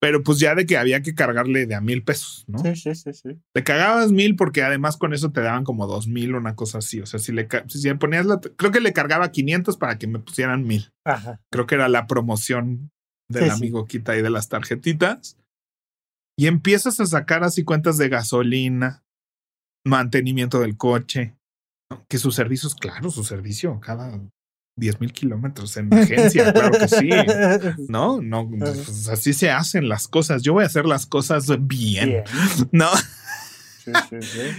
Pero 0.00 0.22
pues 0.22 0.38
ya 0.38 0.54
de 0.54 0.66
que 0.66 0.76
había 0.76 1.00
que 1.02 1.14
cargarle 1.14 1.66
de 1.66 1.74
a 1.74 1.80
mil 1.80 2.02
pesos, 2.02 2.44
¿no? 2.48 2.58
Sí, 2.58 2.74
sí, 2.74 2.94
sí, 2.94 3.12
sí. 3.12 3.40
Le 3.54 3.62
cagabas 3.62 4.10
mil 4.10 4.34
porque 4.34 4.62
además 4.62 4.96
con 4.96 5.12
eso 5.14 5.30
te 5.30 5.42
daban 5.42 5.62
como 5.62 5.86
dos 5.86 6.08
mil, 6.08 6.34
una 6.34 6.56
cosa 6.56 6.78
así. 6.78 7.00
O 7.00 7.06
sea, 7.06 7.20
si 7.20 7.32
le, 7.32 7.46
si 7.68 7.86
le 7.86 7.94
ponías 7.94 8.26
la, 8.26 8.40
creo 8.40 8.72
que 8.72 8.80
le 8.80 8.92
cargaba 8.92 9.30
500 9.30 9.76
para 9.76 9.98
que 9.98 10.08
me 10.08 10.18
pusieran 10.18 10.64
mil. 10.64 10.90
Ajá. 11.04 11.40
Creo 11.52 11.66
que 11.66 11.76
era 11.76 11.88
la 11.88 12.06
promoción 12.06 12.90
del 13.28 13.50
amigo 13.50 13.86
kit 13.86 14.08
y 14.08 14.22
de 14.22 14.30
las 14.30 14.48
tarjetitas. 14.48 15.38
Y 16.36 16.46
empiezas 16.46 16.98
a 16.98 17.06
sacar 17.06 17.44
así 17.44 17.62
cuentas 17.62 17.98
de 17.98 18.08
gasolina, 18.08 19.01
mantenimiento 19.84 20.60
del 20.60 20.76
coche, 20.76 21.36
que 22.08 22.18
sus 22.18 22.34
servicios, 22.34 22.74
claro, 22.74 23.10
su 23.10 23.24
servicio 23.24 23.78
cada 23.80 24.20
10 24.78 25.00
mil 25.00 25.12
kilómetros 25.12 25.76
en 25.76 25.92
emergencia, 25.92 26.52
claro 26.52 26.78
que 26.78 26.88
sí. 26.88 27.10
No, 27.88 28.22
no, 28.22 28.48
pues, 28.48 29.08
así 29.08 29.32
se 29.32 29.50
hacen 29.50 29.88
las 29.88 30.08
cosas. 30.08 30.42
Yo 30.42 30.54
voy 30.54 30.64
a 30.64 30.66
hacer 30.66 30.86
las 30.86 31.06
cosas 31.06 31.46
bien, 31.66 32.22
¿no? 32.72 32.88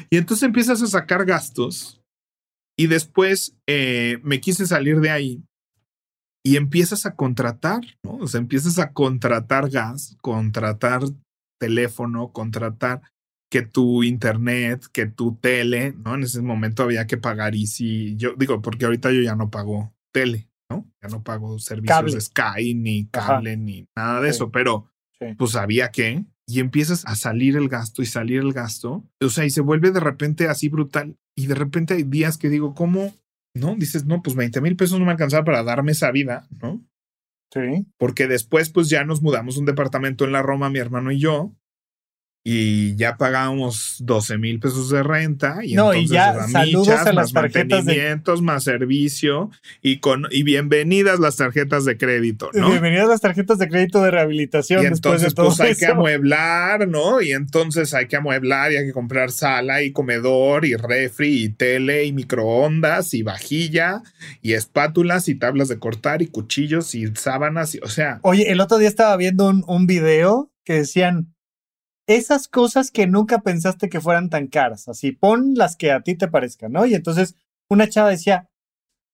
Y 0.10 0.18
entonces 0.18 0.44
empiezas 0.44 0.82
a 0.82 0.88
sacar 0.88 1.26
gastos 1.26 2.02
y 2.78 2.88
después 2.88 3.56
eh, 3.68 4.20
me 4.24 4.42
quise 4.42 4.66
salir 4.68 5.00
de 5.00 5.10
ahí 5.10 5.44
y 6.46 6.58
empiezas 6.58 7.06
a 7.06 7.16
contratar, 7.16 7.82
¿no? 8.04 8.18
O 8.18 8.28
sea, 8.28 8.40
empiezas 8.40 8.78
a 8.80 8.92
contratar 8.92 9.70
gas, 9.70 10.18
contratar 10.22 11.04
teléfono, 11.60 12.34
contratar 12.34 13.02
que 13.54 13.62
tu 13.62 14.02
internet, 14.02 14.88
que 14.92 15.06
tu 15.06 15.36
tele, 15.36 15.94
¿no? 16.04 16.16
En 16.16 16.24
ese 16.24 16.42
momento 16.42 16.82
había 16.82 17.06
que 17.06 17.18
pagar 17.18 17.54
y 17.54 17.68
si 17.68 18.16
yo 18.16 18.34
digo, 18.36 18.64
porque 18.64 18.86
ahorita 18.86 19.12
yo 19.12 19.22
ya 19.22 19.36
no 19.36 19.52
pago 19.52 19.94
tele, 20.12 20.50
¿no? 20.72 20.92
Ya 21.04 21.10
no 21.10 21.22
pago 21.22 21.60
servicios 21.60 22.14
de 22.14 22.20
Sky, 22.20 22.74
ni 22.74 23.06
cable, 23.10 23.56
ni 23.56 23.88
nada 23.96 24.22
de 24.22 24.30
eso, 24.30 24.50
pero 24.50 24.90
pues 25.38 25.56
había 25.56 25.92
que, 25.92 26.26
y 26.48 26.62
empiezas 26.62 27.06
a 27.06 27.14
salir 27.16 27.56
el 27.56 27.70
gasto 27.70 28.02
y 28.02 28.08
salir 28.08 28.40
el 28.40 28.54
gasto. 28.54 29.08
O 29.22 29.30
sea, 29.30 29.46
y 29.46 29.52
se 29.52 29.62
vuelve 29.62 29.92
de 29.92 30.00
repente 30.00 30.48
así 30.48 30.68
brutal. 30.68 31.16
Y 31.36 31.46
de 31.46 31.54
repente 31.54 31.94
hay 31.94 32.02
días 32.02 32.40
que 32.40 32.50
digo, 32.50 32.74
¿cómo? 32.74 33.14
¿No? 33.54 33.76
Dices, 33.76 34.06
no, 34.06 34.24
pues 34.24 34.36
20 34.36 34.62
mil 34.62 34.76
pesos 34.76 34.98
no 34.98 35.06
me 35.06 35.12
alcanzaba 35.12 35.44
para 35.44 35.62
darme 35.62 35.92
esa 35.92 36.10
vida, 36.10 36.48
¿no? 36.60 36.84
Sí. 37.54 37.86
Porque 38.00 38.28
después, 38.28 38.72
pues 38.72 38.90
ya 38.90 39.04
nos 39.04 39.22
mudamos 39.22 39.58
a 39.58 39.60
un 39.60 39.68
departamento 39.68 40.26
en 40.26 40.32
la 40.32 40.42
Roma, 40.42 40.72
mi 40.72 40.80
hermano 40.80 41.12
y 41.12 41.20
yo 41.20 41.56
y 42.46 42.96
ya 42.98 43.16
pagábamos 43.16 43.96
12 44.00 44.38
mil 44.38 44.60
pesos 44.60 44.90
de 44.90 45.02
renta 45.02 45.60
y 45.64 45.76
no, 45.76 45.94
entonces 45.94 46.12
y 46.12 46.14
ya 46.14 46.48
saludos 46.48 46.90
a 46.90 47.14
las 47.14 47.32
tarjetas 47.32 47.86
de 47.86 48.22
más 48.42 48.66
servicio 48.66 49.50
y 49.82 50.00
con 50.00 50.26
y 50.30 50.44
bienvenidas 50.44 51.20
las 51.22 51.38
tarjetas 51.38 51.86
de 51.86 51.98
crédito, 51.98 52.50
¿no? 52.54 52.70
Bienvenidas 52.70 53.08
las 53.08 53.22
tarjetas 53.22 53.60
de 53.60 53.70
crédito 53.70 54.02
de 54.04 54.12
rehabilitación. 54.12 54.84
Y 54.84 54.88
entonces 54.88 55.34
pues 55.34 55.60
hay 55.62 55.76
que 55.76 55.86
amueblar, 55.86 56.88
¿no? 56.88 57.22
Y 57.22 57.32
entonces 57.32 57.94
hay 57.94 58.08
que 58.08 58.18
amueblar 58.18 58.74
y 58.74 58.76
hay 58.76 58.86
que 58.88 58.94
comprar 58.94 59.32
sala 59.32 59.82
y 59.82 59.94
comedor 59.94 60.66
y 60.66 60.76
refri 60.76 61.44
y 61.44 61.50
tele 61.50 62.04
y 62.04 62.12
microondas 62.12 63.14
y 63.14 63.24
vajilla 63.24 64.04
y 64.42 64.54
espátulas 64.54 65.30
y 65.30 65.36
tablas 65.36 65.70
de 65.70 65.80
cortar 65.80 66.22
y 66.22 66.28
cuchillos 66.28 66.94
y 66.94 67.08
sábanas 67.16 67.74
y 67.76 67.80
o 67.80 67.88
sea. 67.88 68.20
Oye, 68.24 68.52
el 68.52 68.60
otro 68.60 68.80
día 68.80 68.90
estaba 68.90 69.16
viendo 69.16 69.48
un, 69.48 69.64
un 69.66 69.88
video 69.88 70.52
que 70.66 70.74
decían 70.74 71.34
esas 72.08 72.48
cosas 72.48 72.92
que 72.92 73.08
nunca 73.08 73.42
pensaste 73.42 73.90
que 73.90 74.02
fueran 74.02 74.30
tan 74.30 74.48
caras. 74.48 74.88
Así, 74.88 75.12
pon 75.12 75.54
las 75.56 75.76
que 75.76 75.92
a 75.92 76.02
ti 76.02 76.16
te 76.16 76.28
parezcan, 76.28 76.72
¿no? 76.72 76.86
Y 76.86 76.96
entonces 76.96 77.36
una 77.70 77.90
chava 77.90 78.10
decía, 78.10 78.50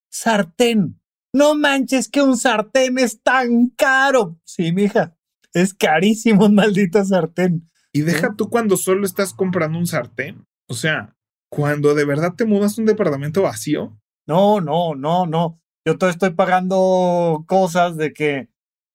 sartén. 0.09 0.99
No 1.33 1.53
manches 1.53 2.09
que 2.09 2.21
un 2.21 2.37
sartén 2.37 2.97
es 2.97 3.21
tan 3.21 3.67
caro. 3.77 4.39
Sí, 4.43 4.71
mija, 4.71 5.15
es 5.53 5.73
carísimo 5.73 6.45
un 6.47 6.55
maldito 6.55 7.03
sartén. 7.05 7.69
Y 7.93 8.01
deja 8.01 8.35
tú 8.35 8.49
cuando 8.49 8.77
solo 8.77 9.05
estás 9.05 9.33
comprando 9.33 9.77
un 9.77 9.87
sartén. 9.87 10.45
O 10.67 10.73
sea, 10.73 11.15
cuando 11.49 11.95
de 11.95 12.05
verdad 12.05 12.33
te 12.35 12.45
mudas 12.45 12.77
a 12.77 12.81
un 12.81 12.87
departamento 12.87 13.43
vacío. 13.43 13.99
No, 14.27 14.61
no, 14.61 14.95
no, 14.95 15.25
no. 15.25 15.61
Yo 15.85 15.97
todo 15.97 16.09
estoy 16.09 16.31
pagando 16.31 17.45
cosas 17.47 17.97
de 17.97 18.13
que, 18.13 18.49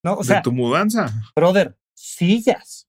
no, 0.05 0.15
o 0.15 0.25
sea, 0.25 0.37
de 0.37 0.43
tu 0.43 0.53
mudanza. 0.53 1.13
Brother, 1.35 1.77
sillas 1.95 2.89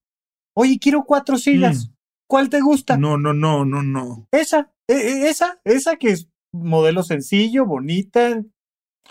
Oye, 0.55 0.79
quiero 0.79 1.03
cuatro 1.03 1.37
sillas. 1.37 1.87
Mm. 1.87 1.95
¿Cuál 2.27 2.49
te 2.49 2.61
gusta? 2.61 2.97
No, 2.97 3.17
no, 3.17 3.33
no, 3.33 3.65
no, 3.65 3.83
no. 3.83 4.27
Esa, 4.31 4.73
e, 4.87 4.93
e, 4.93 5.29
esa, 5.29 5.59
esa 5.63 5.95
que 5.97 6.09
es 6.09 6.27
modelo 6.51 7.03
sencillo, 7.03 7.65
bonita. 7.65 8.43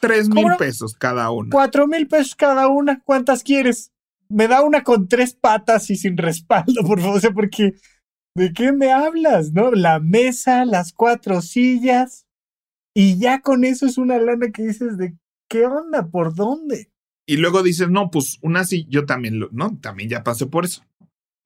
Tres 0.01 0.29
mil 0.29 0.47
pesos 0.59 0.95
cada 0.95 1.31
una. 1.31 1.51
Cuatro 1.51 1.87
mil 1.87 2.09
pesos 2.09 2.35
cada 2.35 2.69
una. 2.69 3.01
¿Cuántas 3.05 3.43
quieres? 3.43 3.93
Me 4.29 4.49
da 4.49 4.63
una 4.63 4.83
con 4.83 5.07
tres 5.07 5.35
patas 5.35 5.91
y 5.91 5.97
sin 5.97 6.17
respaldo, 6.17 6.83
por 6.87 7.01
favor, 7.01 7.19
o 7.19 7.21
sea, 7.21 7.31
porque 7.31 7.75
¿de 8.35 8.53
qué 8.53 8.73
me 8.73 8.91
hablas? 8.91 9.53
¿No? 9.53 9.71
La 9.71 10.01
mesa, 10.01 10.65
las 10.65 10.93
cuatro 10.93 11.41
sillas. 11.41 12.27
Y 12.97 13.19
ya 13.19 13.41
con 13.41 13.65
eso 13.65 13.87
es 13.87 13.99
una 13.99 14.19
lana 14.19 14.51
que 14.51 14.63
dices 14.63 14.97
de 14.97 15.17
qué 15.49 15.67
onda, 15.67 16.09
por 16.09 16.35
dónde. 16.35 16.91
Y 17.27 17.39
luego 17.39 17.63
dices, 17.63 17.89
no, 17.89 18.11
pues 18.11 18.39
una 18.43 18.65
sí, 18.65 18.87
yo 18.89 19.07
también, 19.07 19.39
lo, 19.39 19.49
¿no? 19.51 19.79
También 19.81 20.11
ya 20.11 20.23
pasé 20.23 20.47
por 20.47 20.65
eso. 20.65 20.85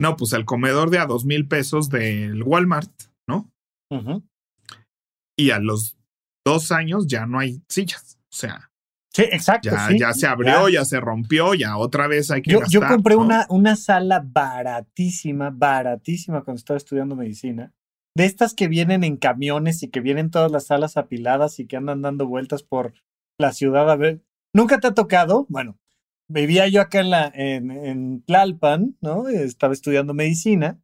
No, 0.01 0.17
pues 0.17 0.33
el 0.33 0.45
comedor 0.45 0.91
de 0.91 0.99
a 0.99 1.07
dos 1.07 1.25
mil 1.25 1.49
pesos 1.49 1.89
del 1.89 2.43
Walmart, 2.43 2.91
¿no? 3.29 3.51
Y 5.37 5.51
a 5.51 5.59
los 5.59 5.97
dos 6.47 6.73
años 6.73 7.07
ya 7.07 7.27
no 7.27 7.39
hay 7.39 7.63
sillas. 7.69 8.19
O 8.25 8.37
sea. 8.37 8.71
Sí, 9.13 9.23
exacto. 9.23 9.71
Ya, 9.71 9.89
ya 9.99 10.13
se 10.13 10.27
abrió, 10.27 10.69
ya. 10.69 10.85
se 10.85 11.01
rompió, 11.01 11.55
ya 11.55 11.77
otra 11.77 12.07
vez 12.07 12.31
hay 12.31 12.43
que. 12.43 12.53
Yo, 12.53 12.61
yo 12.69 12.87
compré 12.87 13.17
una, 13.17 13.47
una 13.49 13.75
sala 13.75 14.25
baratísima, 14.25 15.51
baratísima 15.51 16.45
cuando 16.45 16.59
estaba 16.59 16.77
estudiando 16.77 17.17
medicina. 17.17 17.73
De 18.17 18.25
estas 18.25 18.55
que 18.55 18.69
vienen 18.69 19.05
en 19.05 19.17
camiones 19.17 19.83
y 19.83 19.89
que 19.89 20.01
vienen 20.01 20.31
todas 20.31 20.51
las 20.51 20.67
salas 20.67 20.97
apiladas 20.97 21.59
y 21.59 21.67
que 21.67 21.77
andan 21.77 22.03
dando 22.03 22.27
vueltas 22.27 22.63
por 22.63 22.95
la 23.39 23.53
ciudad 23.53 23.91
a 23.91 23.97
ver. 23.97 24.23
¿Nunca 24.55 24.79
te 24.81 24.89
ha 24.89 24.95
tocado? 24.95 25.47
Bueno, 25.49 25.79
vivía 26.29 26.69
yo 26.69 26.81
acá 26.81 27.01
en, 27.01 27.11
la, 27.11 27.33
en, 27.35 27.71
en 27.71 28.23
Tlalpan, 28.23 28.97
¿no? 29.01 29.29
Estaba 29.29 29.73
estudiando 29.73 30.15
medicina 30.15 30.81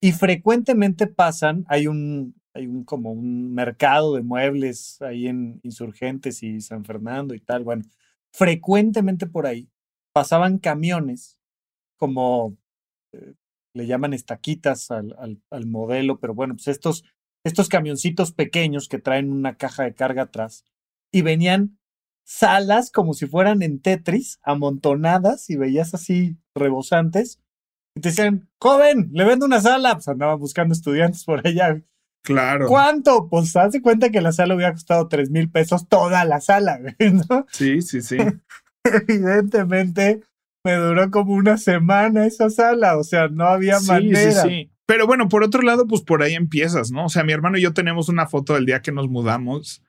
y 0.00 0.12
frecuentemente 0.12 1.06
pasan, 1.06 1.64
hay 1.68 1.86
un, 1.86 2.34
hay 2.52 2.66
un 2.66 2.84
como 2.84 3.12
un 3.12 3.54
mercado 3.54 4.14
de 4.14 4.22
muebles 4.22 5.00
ahí 5.02 5.26
en 5.26 5.60
Insurgentes 5.62 6.42
y 6.42 6.60
San 6.60 6.84
Fernando 6.84 7.34
y 7.34 7.40
tal, 7.40 7.64
bueno, 7.64 7.84
frecuentemente 8.32 9.26
por 9.26 9.46
ahí 9.46 9.70
pasaban 10.12 10.58
camiones 10.58 11.38
como 11.96 12.56
eh, 13.12 13.34
le 13.74 13.86
llaman 13.86 14.14
estaquitas 14.14 14.90
al, 14.90 15.14
al, 15.18 15.42
al, 15.50 15.66
modelo, 15.66 16.18
pero 16.18 16.34
bueno, 16.34 16.54
pues 16.54 16.68
estos, 16.68 17.04
estos 17.44 17.68
camioncitos 17.68 18.32
pequeños 18.32 18.88
que 18.88 18.98
traen 18.98 19.30
una 19.30 19.56
caja 19.56 19.84
de 19.84 19.94
carga 19.94 20.22
atrás 20.22 20.64
y 21.12 21.22
venían 21.22 21.75
salas 22.26 22.90
como 22.90 23.14
si 23.14 23.26
fueran 23.26 23.62
en 23.62 23.80
Tetris, 23.80 24.40
amontonadas 24.42 25.48
y 25.48 25.56
veías 25.56 25.94
así 25.94 26.36
rebosantes. 26.54 27.40
Y 27.94 28.00
te 28.00 28.10
decían, 28.10 28.50
joven, 28.60 29.08
le 29.12 29.24
vendo 29.24 29.46
una 29.46 29.60
sala. 29.60 29.94
Pues 29.94 30.08
andaban 30.08 30.38
buscando 30.38 30.74
estudiantes 30.74 31.24
por 31.24 31.46
allá. 31.46 31.80
Claro. 32.22 32.66
¿Cuánto? 32.66 33.28
Pues 33.28 33.54
hace 33.56 33.80
cuenta 33.80 34.10
que 34.10 34.20
la 34.20 34.32
sala 34.32 34.56
hubiera 34.56 34.72
costado 34.72 35.06
tres 35.06 35.30
mil 35.30 35.48
pesos 35.48 35.88
toda 35.88 36.24
la 36.24 36.40
sala, 36.40 36.80
¿no? 36.98 37.46
Sí, 37.52 37.80
sí, 37.80 38.02
sí. 38.02 38.18
Evidentemente 38.84 40.20
me 40.64 40.74
duró 40.74 41.10
como 41.12 41.34
una 41.34 41.56
semana 41.56 42.26
esa 42.26 42.50
sala, 42.50 42.98
o 42.98 43.04
sea, 43.04 43.28
no 43.28 43.46
había 43.46 43.78
manera. 43.80 44.42
Sí, 44.42 44.48
sí. 44.48 44.70
Pero 44.84 45.06
bueno, 45.06 45.28
por 45.28 45.44
otro 45.44 45.62
lado, 45.62 45.86
pues 45.86 46.02
por 46.02 46.22
ahí 46.22 46.34
empiezas, 46.34 46.90
¿no? 46.90 47.06
O 47.06 47.08
sea, 47.08 47.22
mi 47.22 47.32
hermano 47.32 47.56
y 47.56 47.62
yo 47.62 47.72
tenemos 47.72 48.08
una 48.08 48.26
foto 48.26 48.54
del 48.54 48.66
día 48.66 48.82
que 48.82 48.90
nos 48.90 49.08
mudamos 49.08 49.82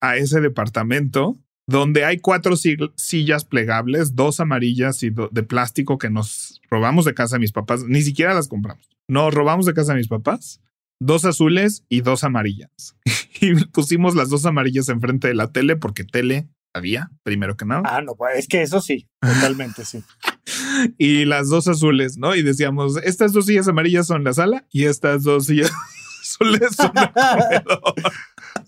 a 0.00 0.16
ese 0.16 0.40
departamento 0.40 1.38
donde 1.66 2.04
hay 2.04 2.18
cuatro 2.18 2.54
sillas 2.56 3.44
plegables, 3.44 4.14
dos 4.14 4.40
amarillas 4.40 5.02
y 5.02 5.10
de 5.10 5.42
plástico 5.42 5.98
que 5.98 6.10
nos 6.10 6.60
robamos 6.70 7.04
de 7.04 7.14
casa 7.14 7.36
de 7.36 7.40
mis 7.40 7.52
papás, 7.52 7.84
ni 7.84 8.02
siquiera 8.02 8.34
las 8.34 8.48
compramos. 8.48 8.88
Nos 9.08 9.32
robamos 9.32 9.66
de 9.66 9.74
casa 9.74 9.92
de 9.92 9.98
mis 9.98 10.08
papás, 10.08 10.60
dos 11.00 11.24
azules 11.24 11.84
y 11.88 12.00
dos 12.00 12.24
amarillas. 12.24 12.96
y 13.40 13.54
pusimos 13.66 14.14
las 14.14 14.30
dos 14.30 14.46
amarillas 14.46 14.88
enfrente 14.88 15.28
de 15.28 15.34
la 15.34 15.52
tele 15.52 15.76
porque 15.76 16.04
tele 16.04 16.48
había, 16.74 17.10
primero 17.22 17.56
que 17.56 17.64
nada. 17.64 17.82
Ah, 17.84 18.00
no, 18.00 18.14
pues, 18.14 18.38
es 18.38 18.48
que 18.48 18.62
eso 18.62 18.80
sí, 18.80 19.08
totalmente 19.20 19.84
sí. 19.84 20.02
y 20.98 21.24
las 21.24 21.48
dos 21.48 21.68
azules, 21.68 22.16
¿no? 22.16 22.34
Y 22.34 22.42
decíamos, 22.42 22.96
estas 23.04 23.32
dos 23.32 23.46
sillas 23.46 23.68
amarillas 23.68 24.06
son 24.06 24.24
la 24.24 24.32
sala 24.32 24.66
y 24.70 24.84
estas 24.84 25.22
dos 25.22 25.46
sillas 25.46 25.70
azules 26.22 26.74
son 26.74 26.92
el 26.96 27.12
comedor. 27.12 27.94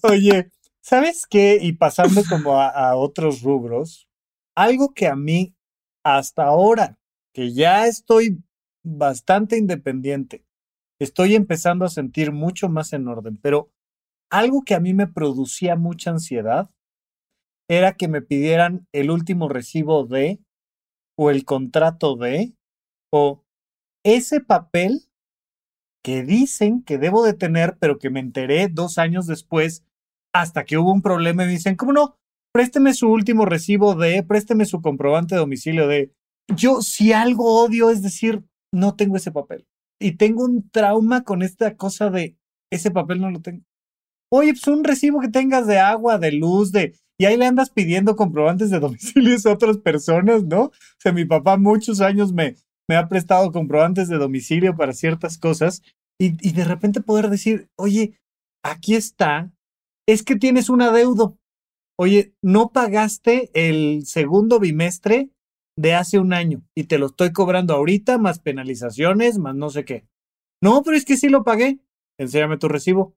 Oye, 0.03 0.51
¿Sabes 0.85 1.27
qué? 1.27 1.59
Y 1.63 1.73
pasando 1.73 2.23
como 2.29 2.61
a, 2.61 2.95
otros 2.95 3.41
rubros, 3.41 4.07
algo 4.55 4.93
que 4.93 5.07
a 5.07 5.17
mí 5.17 5.57
hasta 6.05 6.45
ahora, 6.45 6.99
que 7.33 7.55
ya 7.55 7.87
estoy 7.87 8.45
bastante 8.85 9.57
independiente, 9.57 10.45
estoy 11.01 11.37
empezando 11.37 11.87
a 11.87 11.89
sentir 11.89 12.33
mucho 12.33 12.69
más 12.69 12.93
en 12.93 13.09
orden, 13.09 13.39
pero 13.39 13.73
algo 14.31 14.63
que 14.63 14.75
a 14.75 14.81
mí 14.81 14.93
me 14.93 15.07
producía 15.07 15.75
mucha 15.75 16.11
ansiedad 16.11 16.71
era 17.67 17.95
que 17.95 18.09
me 18.09 18.21
pidieran 18.21 18.87
el 18.93 19.11
último 19.11 19.49
recibo 19.49 20.05
de 20.05 20.39
o 21.17 21.31
el 21.31 21.47
contrato 21.47 22.17
de 22.17 22.53
o 23.11 23.43
ese 24.05 24.41
papel 24.41 25.09
que 26.05 26.23
dicen 26.25 26.83
que 26.83 26.99
debo 26.99 27.25
de 27.25 27.33
tener, 27.33 27.79
pero 27.79 27.99
que 27.99 28.11
me 28.11 28.21
enteré 28.21 28.69
dos 28.69 28.99
años 28.99 29.27
después 29.27 29.83
hasta 30.35 30.65
que 30.65 30.77
hubo 30.77 30.93
un 30.93 31.01
problema 31.01 31.45
y 31.45 31.49
dicen, 31.49 31.77
¿cómo 31.77 31.93
no? 31.93 32.17
Présteme 32.53 32.93
su 32.93 33.11
último 33.11 33.47
recibo 33.47 33.95
de, 33.95 34.23
présteme 34.23 34.67
su 34.67 34.83
comprobante 34.83 35.37
de 35.37 35.41
domicilio 35.41 35.89
de. 35.89 36.13
Yo, 36.55 36.83
si 36.83 37.13
algo 37.13 37.63
odio, 37.65 37.89
es 37.89 38.03
decir, 38.03 38.45
no 38.73 38.97
tengo 38.97 39.17
ese 39.17 39.33
papel. 39.33 39.67
Y 40.01 40.17
tengo 40.17 40.45
un 40.45 40.69
trauma 40.71 41.23
con 41.23 41.43
esta 41.43 41.77
cosa 41.77 42.11
de 42.11 42.37
ese 42.71 42.91
papel 42.91 43.21
no 43.21 43.31
lo 43.31 43.41
tengo. 43.41 43.65
Oye, 44.31 44.53
pues 44.53 44.67
un 44.67 44.83
recibo 44.83 45.21
que 45.21 45.29
tengas 45.29 45.67
de 45.67 45.79
agua, 45.79 46.19
de 46.19 46.33
luz, 46.33 46.73
de. 46.73 46.95
Y 47.17 47.27
ahí 47.27 47.37
le 47.37 47.47
andas 47.47 47.71
pidiendo 47.71 48.17
comprobantes 48.17 48.71
de 48.71 48.81
domicilio 48.81 49.37
a 49.45 49.53
otras 49.53 49.79
personas, 49.79 50.43
¿no? 50.43 50.63
O 50.65 50.73
sea, 50.99 51.13
mi 51.13 51.25
papá 51.25 51.57
muchos 51.57 52.01
años 52.01 52.33
me, 52.33 52.57
me 52.89 52.97
ha 52.97 53.09
prestado 53.09 53.53
comprobantes 53.53 54.09
de 54.09 54.19
domicilio 54.19 54.77
para 54.77 54.93
ciertas 54.93 55.39
cosas 55.39 55.83
y, 56.21 56.37
y 56.47 56.53
de 56.53 56.65
repente 56.65 57.01
poder 57.01 57.31
decir, 57.31 57.69
oye, 57.77 58.19
aquí 58.65 58.97
está, 58.97 59.54
es 60.07 60.23
que 60.23 60.37
tienes 60.37 60.69
un 60.69 60.83
adeudo. 60.83 61.39
Oye, 61.97 62.35
no 62.43 62.71
pagaste 62.73 63.51
el 63.55 64.05
segundo 64.07 64.59
bimestre 64.59 65.31
de 65.77 65.95
hace 65.95 66.19
un 66.19 66.33
año 66.33 66.63
y 66.75 66.85
te 66.85 66.99
lo 66.99 67.07
estoy 67.07 67.33
cobrando 67.33 67.75
ahorita, 67.75 68.19
más 68.19 68.39
penalizaciones, 68.41 69.39
más 69.39 69.55
no 69.55 69.71
sé 69.71 69.85
qué. 69.85 70.07
No, 70.61 70.83
pero 70.83 70.97
es 70.97 71.05
que 71.05 71.17
sí 71.17 71.29
lo 71.29 71.45
pagué. 71.45 71.79
Enséñame 72.19 72.59
tu 72.59 72.69
recibo. 72.69 73.15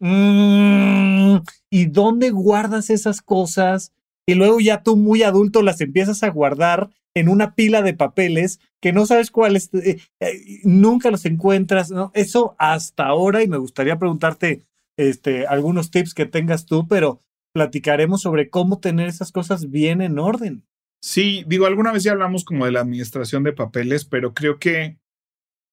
Mm, 0.00 1.38
¿Y 1.70 1.86
dónde 1.86 2.30
guardas 2.30 2.90
esas 2.90 3.20
cosas? 3.22 3.92
Y 4.26 4.34
luego 4.34 4.60
ya 4.60 4.82
tú 4.82 4.96
muy 4.96 5.22
adulto 5.22 5.62
las 5.62 5.80
empiezas 5.80 6.22
a 6.22 6.30
guardar 6.30 6.90
en 7.14 7.28
una 7.28 7.54
pila 7.54 7.82
de 7.82 7.94
papeles 7.94 8.60
que 8.80 8.92
no 8.92 9.06
sabes 9.06 9.30
cuáles, 9.30 9.72
eh, 9.74 9.98
eh, 10.20 10.60
nunca 10.64 11.10
los 11.10 11.24
encuentras, 11.24 11.90
¿no? 11.90 12.12
Eso 12.14 12.54
hasta 12.58 13.06
ahora, 13.06 13.42
y 13.42 13.48
me 13.48 13.56
gustaría 13.56 13.98
preguntarte 13.98 14.67
este, 14.98 15.46
algunos 15.46 15.90
tips 15.90 16.12
que 16.12 16.26
tengas 16.26 16.66
tú, 16.66 16.86
pero 16.86 17.22
platicaremos 17.54 18.20
sobre 18.20 18.50
cómo 18.50 18.80
tener 18.80 19.08
esas 19.08 19.32
cosas 19.32 19.70
bien 19.70 20.02
en 20.02 20.18
orden. 20.18 20.66
Sí, 21.00 21.44
digo, 21.46 21.66
alguna 21.66 21.92
vez 21.92 22.02
ya 22.02 22.12
hablamos 22.12 22.44
como 22.44 22.66
de 22.66 22.72
la 22.72 22.80
administración 22.80 23.44
de 23.44 23.52
papeles, 23.52 24.04
pero 24.04 24.34
creo 24.34 24.58
que 24.58 24.98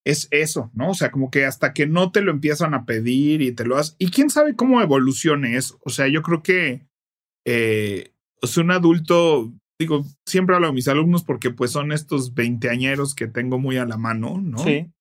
es 0.06 0.28
eso, 0.30 0.70
¿no? 0.74 0.92
O 0.92 0.94
sea, 0.94 1.10
como 1.10 1.32
que 1.32 1.46
hasta 1.46 1.74
que 1.74 1.88
no 1.88 2.12
te 2.12 2.22
lo 2.22 2.32
empiezan 2.32 2.76
a 2.76 2.86
pedir 2.86 3.42
y 3.42 3.52
te 3.52 3.66
lo 3.66 3.78
haces. 3.78 3.96
Y 3.98 4.12
quién 4.12 4.30
sabe 4.30 4.56
cómo 4.56 4.82
evolucione 4.82 5.58
eso. 5.58 5.80
O 5.84 5.90
sea, 5.90 6.08
yo 6.08 6.22
creo 6.22 6.44
que 6.44 6.86
eh, 7.46 8.12
un 8.58 8.70
adulto, 8.72 9.52
digo, 9.80 10.06
siempre 10.28 10.56
hablo 10.56 10.68
de 10.68 10.74
mis 10.74 10.88
alumnos 10.88 11.24
porque 11.24 11.50
pues 11.50 11.72
son 11.72 11.92
estos 11.92 12.36
veinteañeros 12.36 13.16
que 13.16 13.28
tengo 13.28 13.58
muy 13.58 13.78
a 13.78 13.86
la 13.86 13.98
mano, 13.98 14.40
¿no? 14.40 14.60
Sí. 14.60 14.92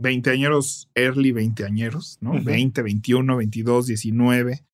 Veinteañeros, 0.00 0.88
early 0.94 1.32
veinteañeros, 1.32 2.18
¿no? 2.20 2.32
Uh 2.32 2.36
-huh. 2.36 2.44
20, 2.44 2.82
21, 2.82 3.36
22, 3.36 3.86
19, 3.86 4.64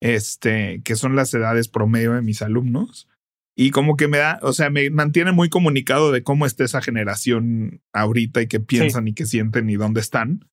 este, 0.00 0.82
que 0.84 0.96
son 0.96 1.16
las 1.16 1.34
edades 1.34 1.68
promedio 1.68 2.12
de 2.12 2.22
mis 2.22 2.42
alumnos. 2.42 3.08
Y 3.56 3.70
como 3.70 3.96
que 3.96 4.08
me 4.08 4.18
da, 4.18 4.38
o 4.42 4.52
sea, 4.52 4.70
me 4.70 4.88
mantiene 4.90 5.32
muy 5.32 5.48
comunicado 5.48 6.10
de 6.10 6.22
cómo 6.22 6.46
está 6.46 6.64
esa 6.64 6.80
generación 6.80 7.82
ahorita 7.92 8.40
y 8.40 8.46
qué 8.46 8.60
piensan 8.60 9.04
sí. 9.04 9.10
y 9.10 9.14
qué 9.14 9.26
sienten 9.26 9.68
y 9.68 9.74
dónde 9.76 10.00
están. 10.00 10.48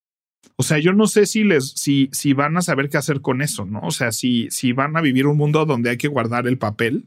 O 0.58 0.64
sea, 0.64 0.80
yo 0.80 0.94
no 0.94 1.08
sé 1.08 1.26
si 1.26 1.44
les, 1.44 1.72
si, 1.72 2.10
si 2.12 2.34
van 2.34 2.58
a 2.58 2.62
saber 2.62 2.90
qué 2.90 2.98
hacer 2.98 3.22
con 3.22 3.42
eso, 3.42 3.66
¿no? 3.66 3.80
O 3.82 3.92
sea, 3.92 4.12
si, 4.12 4.50
si 4.52 4.74
van 4.74 4.98
a 4.98 5.02
vivir 5.02 5.28
un 5.28 5.38
mundo 5.38 5.66
donde 5.66 5.92
hay 5.92 5.98
que 5.98 6.08
guardar 6.08 6.48
el 6.48 6.58
papel. 6.58 7.06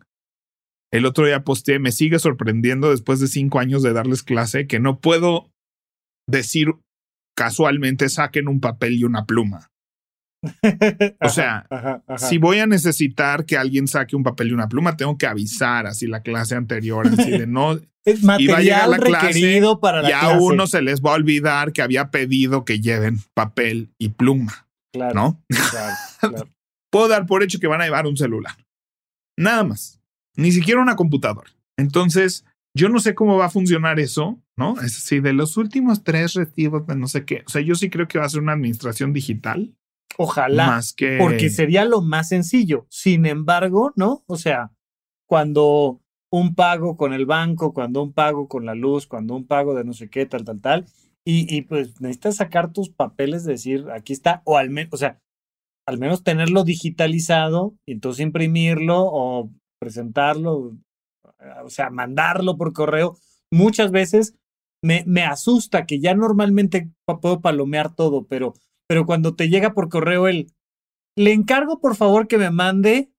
El 0.91 1.07
otro 1.07 1.27
día 1.27 1.45
posté, 1.45 1.79
me 1.79 1.93
sigue 1.93 2.19
sorprendiendo 2.19 2.91
después 2.91 3.21
de 3.21 3.27
cinco 3.27 3.59
años 3.59 3.83
de 3.83 3.93
darles 3.93 4.23
clase 4.23 4.67
que 4.67 4.79
no 4.79 5.01
puedo 5.01 5.51
decir 6.27 6.75
casualmente 7.37 8.09
saquen 8.09 8.49
un 8.49 8.61
papel 8.61 8.95
y 8.95 9.05
una 9.05 9.25
pluma. 9.25 9.69
O 11.21 11.29
sea, 11.29 11.67
ajá, 11.71 12.03
ajá. 12.07 12.19
si 12.19 12.39
voy 12.39 12.59
a 12.59 12.67
necesitar 12.67 13.47
que 13.47 13.57
alguien 13.57 13.87
saque 13.87 14.17
un 14.17 14.25
papel 14.25 14.49
y 14.49 14.53
una 14.53 14.69
pluma, 14.69 14.97
tengo 14.97 15.17
que 15.17 15.27
avisar 15.27 15.87
así 15.87 16.07
la 16.07 16.21
clase 16.23 16.57
anterior, 16.57 17.07
así 17.07 17.31
de 17.31 17.47
no. 17.47 17.79
Es 18.05 18.25
material 18.25 18.91
la 18.91 18.97
requerido 18.97 19.79
clase, 19.79 19.81
para 19.81 20.03
la 20.03 20.11
y 20.11 20.13
a 20.13 20.21
clase. 20.21 20.39
uno 20.41 20.67
se 20.67 20.83
les 20.83 21.01
va 21.01 21.13
a 21.13 21.15
olvidar 21.15 21.73
que 21.73 21.83
había 21.83 22.11
pedido 22.11 22.65
que 22.65 22.81
lleven 22.81 23.21
papel 23.33 23.91
y 23.97 24.09
pluma. 24.09 24.67
Claro, 24.93 25.15
¿No? 25.15 25.43
Claro, 25.71 25.95
claro. 26.19 26.49
Puedo 26.91 27.07
dar 27.07 27.27
por 27.27 27.45
hecho 27.45 27.61
que 27.61 27.69
van 27.69 27.81
a 27.81 27.85
llevar 27.85 28.09
un 28.09 28.17
celular. 28.17 28.57
Nada 29.39 29.63
más. 29.63 30.01
Ni 30.37 30.51
siquiera 30.51 30.83
una 30.83 30.97
computadora. 30.97 31.53
Entonces, 31.79 32.45
yo 32.77 32.89
no 32.89 32.99
sé 32.99 33.15
cómo 33.15 33.37
va 33.37 33.47
a 33.47 33.51
funcionar 33.51 34.01
eso, 34.01 34.42
¿no? 34.59 34.81
Es 34.81 34.97
así, 34.97 35.21
de 35.21 35.33
los 35.33 35.57
últimos 35.57 36.05
tres 36.05 36.35
recibos 36.35 36.87
de 36.87 36.97
no 36.97 37.07
sé 37.07 37.25
qué. 37.25 37.43
O 37.47 37.51
sea, 37.51 37.63
yo 37.63 37.75
sí 37.75 37.91
creo 37.91 38.09
que 38.09 38.19
va 38.19 38.25
a 38.25 38.29
ser 38.29 38.43
una 38.43 38.53
administración 38.53 39.13
digital 39.13 39.75
Ojalá. 40.19 40.67
Más 40.67 40.93
que... 40.93 41.19
Porque 41.19 41.51
sería 41.51 41.85
lo 41.85 42.03
más 42.03 42.29
sencillo. 42.29 42.87
Sin 42.91 43.27
embargo, 43.27 43.93
¿no? 43.97 44.25
O 44.27 44.37
sea, 44.37 44.73
cuando 45.29 46.01
un 46.31 46.55
pago 46.55 46.97
con 46.97 47.13
el 47.13 47.27
banco, 47.27 47.73
cuando 47.73 48.03
un 48.03 48.13
pago 48.13 48.49
con 48.49 48.65
la 48.67 48.75
luz, 48.75 49.07
cuando 49.07 49.35
un 49.35 49.47
pago 49.47 49.75
de 49.75 49.85
no 49.85 49.93
sé 49.93 50.09
qué, 50.09 50.27
tal, 50.27 50.45
tal, 50.45 50.61
tal, 50.61 50.87
y, 51.25 51.55
y 51.55 51.63
pues 51.63 52.01
necesitas 52.01 52.37
sacar 52.37 52.73
tus 52.73 52.91
papeles, 52.91 53.45
decir, 53.45 53.87
aquí 53.93 54.13
está, 54.13 54.43
o 54.45 54.57
al 54.57 54.71
menos, 54.71 54.93
o 54.93 54.97
sea, 54.97 55.19
al 55.87 55.99
menos 55.99 56.23
tenerlo 56.23 56.65
digitalizado 56.65 57.75
y 57.87 57.93
entonces 57.93 58.23
imprimirlo 58.23 59.03
o 59.05 59.51
presentarlo, 59.79 60.77
o 61.65 61.71
sea, 61.71 61.91
mandarlo 61.91 62.57
por 62.57 62.73
correo. 62.73 63.17
Muchas 63.51 63.91
veces 63.91 64.35
me, 64.83 65.05
me 65.07 65.23
asusta 65.23 65.87
que 65.87 66.01
ya 66.01 66.15
normalmente 66.15 66.91
puedo 67.21 67.41
palomear 67.41 67.95
todo, 67.95 68.27
pero 68.27 68.55
pero 68.93 69.07
cuando 69.07 69.35
te 69.35 69.49
llega 69.49 69.73
por 69.73 69.89
correo 69.89 70.29
el, 70.29 70.53
le 71.17 71.33
encargo 71.33 71.81
por 71.81 71.97
favor 71.97 72.29
que 72.29 72.37
me 72.37 72.51
mande 72.51 73.11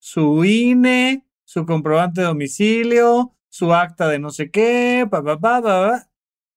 su 0.00 0.44
INE, 0.44 1.24
su 1.44 1.64
comprobante 1.64 2.22
de 2.22 2.26
domicilio, 2.26 3.32
su 3.48 3.72
acta 3.72 4.08
de 4.08 4.18
no 4.18 4.30
sé 4.30 4.50
qué, 4.50 5.06
pa, 5.08 5.22
pa, 5.22 5.38
pa, 5.38 5.62
pa. 5.62 6.08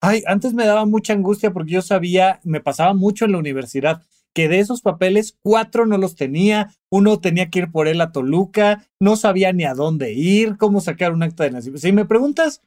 Ay, 0.01 0.23
antes 0.25 0.55
me 0.55 0.65
daba 0.65 0.85
mucha 0.85 1.13
angustia 1.13 1.53
porque 1.53 1.73
yo 1.73 1.83
sabía, 1.83 2.39
me 2.43 2.59
pasaba 2.59 2.95
mucho 2.95 3.25
en 3.25 3.33
la 3.33 3.37
universidad, 3.37 4.01
que 4.33 4.47
de 4.47 4.59
esos 4.59 4.81
papeles, 4.81 5.37
cuatro 5.43 5.85
no 5.85 5.99
los 5.99 6.15
tenía, 6.15 6.73
uno 6.89 7.19
tenía 7.19 7.51
que 7.51 7.59
ir 7.59 7.71
por 7.71 7.87
él 7.87 8.01
a 8.01 8.11
Toluca, 8.11 8.87
no 8.99 9.15
sabía 9.15 9.53
ni 9.53 9.65
a 9.65 9.75
dónde 9.75 10.13
ir, 10.13 10.57
cómo 10.57 10.81
sacar 10.81 11.13
un 11.13 11.21
acta 11.21 11.43
de 11.43 11.51
nacimiento. 11.51 11.85
Si 11.85 11.91
me 11.91 12.05
preguntas 12.05 12.63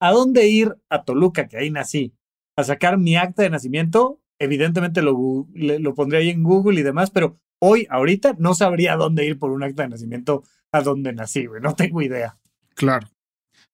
a 0.00 0.12
dónde 0.12 0.48
ir 0.48 0.76
a 0.88 1.04
Toluca, 1.04 1.48
que 1.48 1.58
ahí 1.58 1.70
nací, 1.70 2.14
a 2.56 2.64
sacar 2.64 2.98
mi 2.98 3.16
acta 3.16 3.42
de 3.42 3.50
nacimiento, 3.50 4.20
evidentemente 4.38 5.02
lo, 5.02 5.46
lo 5.54 5.94
pondría 5.94 6.20
ahí 6.20 6.30
en 6.30 6.42
Google 6.42 6.80
y 6.80 6.82
demás, 6.82 7.10
pero 7.10 7.38
hoy, 7.60 7.86
ahorita, 7.90 8.36
no 8.38 8.54
sabría 8.54 8.96
dónde 8.96 9.24
ir 9.24 9.38
por 9.38 9.50
un 9.50 9.62
acta 9.62 9.82
de 9.82 9.90
nacimiento 9.90 10.42
a 10.72 10.82
dónde 10.82 11.12
nací, 11.12 11.46
güey. 11.46 11.62
No 11.62 11.74
tengo 11.74 12.02
idea. 12.02 12.38
Claro. 12.74 13.08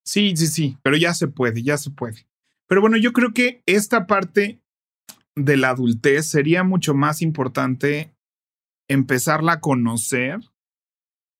Sí, 0.04 0.36
sí, 0.36 0.46
sí, 0.46 0.78
pero 0.82 0.96
ya 0.96 1.14
se 1.14 1.28
puede, 1.28 1.62
ya 1.62 1.76
se 1.76 1.90
puede. 1.90 2.26
Pero 2.66 2.80
bueno, 2.80 2.96
yo 2.96 3.12
creo 3.12 3.32
que 3.32 3.62
esta 3.66 4.06
parte 4.06 4.60
de 5.36 5.56
la 5.56 5.70
adultez 5.70 6.26
sería 6.26 6.64
mucho 6.64 6.94
más 6.94 7.22
importante 7.22 8.14
empezarla 8.88 9.54
a 9.54 9.60
conocer 9.60 10.40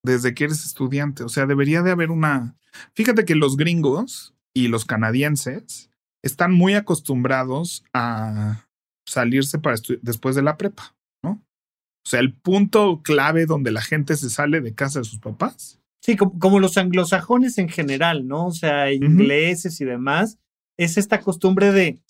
desde 0.05 0.35
que 0.35 0.45
eres 0.45 0.65
estudiante. 0.65 1.25
O 1.25 1.29
sea, 1.29 1.47
debería 1.47 1.83
de 1.83 1.91
haber 1.91 2.11
una... 2.11 2.57
Fíjate 2.95 3.25
que 3.25 3.35
los 3.35 3.57
gringos 3.57 4.35
y 4.55 4.69
los 4.69 4.85
canadienses 4.85 5.91
están 6.23 6.53
muy 6.53 6.75
acostumbrados 6.75 7.85
a 7.93 8.67
salirse 9.07 9.59
para 9.59 9.77
después 10.03 10.37
de 10.37 10.43
la 10.43 10.57
prepa, 10.57 10.95
¿no? 11.23 11.43
O 12.05 12.09
sea, 12.09 12.21
el 12.21 12.33
punto 12.35 13.03
clave 13.03 13.47
donde 13.47 13.71
la 13.73 13.83
gente 13.83 14.17
se 14.17 14.31
sale 14.31 14.61
de 14.61 14.75
casa 14.75 15.01
de 15.01 15.05
sus 15.05 15.19
papás. 15.19 15.81
Sí, 16.01 16.17
como, 16.17 16.39
como 16.39 16.61
los 16.61 16.77
anglosajones 16.77 17.59
en 17.59 17.69
general, 17.69 18.27
¿no? 18.27 18.47
O 18.47 18.53
sea, 18.53 18.93
ingleses 18.93 19.75
uh 19.75 19.77
-huh. 19.77 19.87
y 19.87 19.91
demás, 19.91 20.39
es 20.79 20.97
esta 20.97 21.21
costumbre 21.21 21.73
de, 21.73 22.01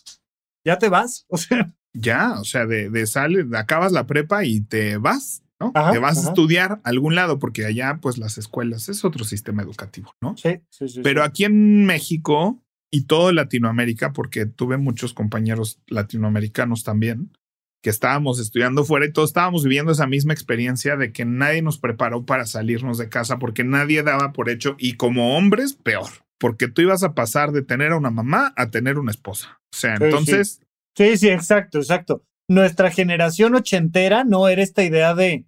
¿ya 0.65 0.79
te 0.79 0.89
vas? 0.89 1.27
O 1.31 1.37
sea... 1.37 1.73
Ya, 1.95 2.41
o 2.41 2.45
sea, 2.45 2.65
de, 2.65 2.89
de 2.89 3.07
sale, 3.07 3.47
acabas 3.55 3.93
la 3.93 4.07
prepa 4.07 4.47
y 4.47 4.63
te 4.63 4.97
vas, 4.97 5.42
¿no? 5.63 5.73
Ajá, 5.75 5.93
te 5.93 5.99
vas 5.99 6.19
ajá. 6.19 6.27
a 6.27 6.31
estudiar 6.31 6.73
a 6.73 6.81
algún 6.85 7.15
lado, 7.15 7.39
porque 7.39 7.65
allá, 7.65 7.99
pues, 8.01 8.19
las 8.19 8.39
escuelas 8.39 8.89
es 8.89 9.05
otro 9.05 9.25
sistema 9.25 9.63
educativo, 9.63 10.15
¿no? 10.21 10.37
Sí, 10.37 10.61
sí, 10.71 10.89
sí. 10.89 11.01
Pero 11.03 11.23
sí. 11.23 11.29
aquí 11.29 11.45
en 11.45 11.87
México, 11.87 12.63
y 12.91 13.07
todo 13.07 13.33
Latinoamérica, 13.33 14.13
porque 14.13 14.47
tuve 14.47 14.77
muchos 14.77 15.15
compañeros 15.15 15.81
latinoamericanos 15.87 16.85
también, 16.85 17.31
que 17.83 17.91
estábamos 17.91 18.39
estudiando 18.39 18.85
fuera 18.85 19.07
y 19.07 19.13
todos 19.13 19.31
estábamos 19.31 19.65
viviendo 19.65 19.93
esa 19.93 20.07
misma 20.07 20.33
experiencia 20.33 20.97
de 20.97 21.13
que 21.13 21.25
nadie 21.25 21.63
nos 21.63 21.79
preparó 21.79 22.25
para 22.25 22.47
salirnos 22.47 22.99
de 22.99 23.09
casa, 23.09 23.39
porque 23.39 23.65
nadie 23.65 24.03
daba 24.03 24.33
por 24.33 24.51
hecho, 24.51 24.77
y 24.79 24.95
como 24.95 25.37
hombres, 25.37 25.75
peor, 25.75 26.09
porque 26.39 26.69
tú 26.69 26.83
ibas 26.83 27.03
a 27.03 27.15
pasar 27.15 27.53
de 27.53 27.63
tener 27.63 27.93
a 27.93 27.97
una 27.97 28.11
mamá 28.11 28.53
a 28.57 28.71
tener 28.71 28.99
una 28.99 29.11
esposa. 29.11 29.61
O 29.75 29.77
sea, 29.77 29.97
sí, 29.97 30.05
entonces... 30.05 30.61
Sí. 30.97 31.11
sí, 31.11 31.17
sí, 31.17 31.29
exacto, 31.31 31.79
exacto. 31.79 32.25
Nuestra 32.49 32.91
generación 32.91 33.55
ochentera 33.55 34.25
no 34.25 34.47
era 34.49 34.63
esta 34.63 34.85
idea 34.85 35.15
de, 35.15 35.47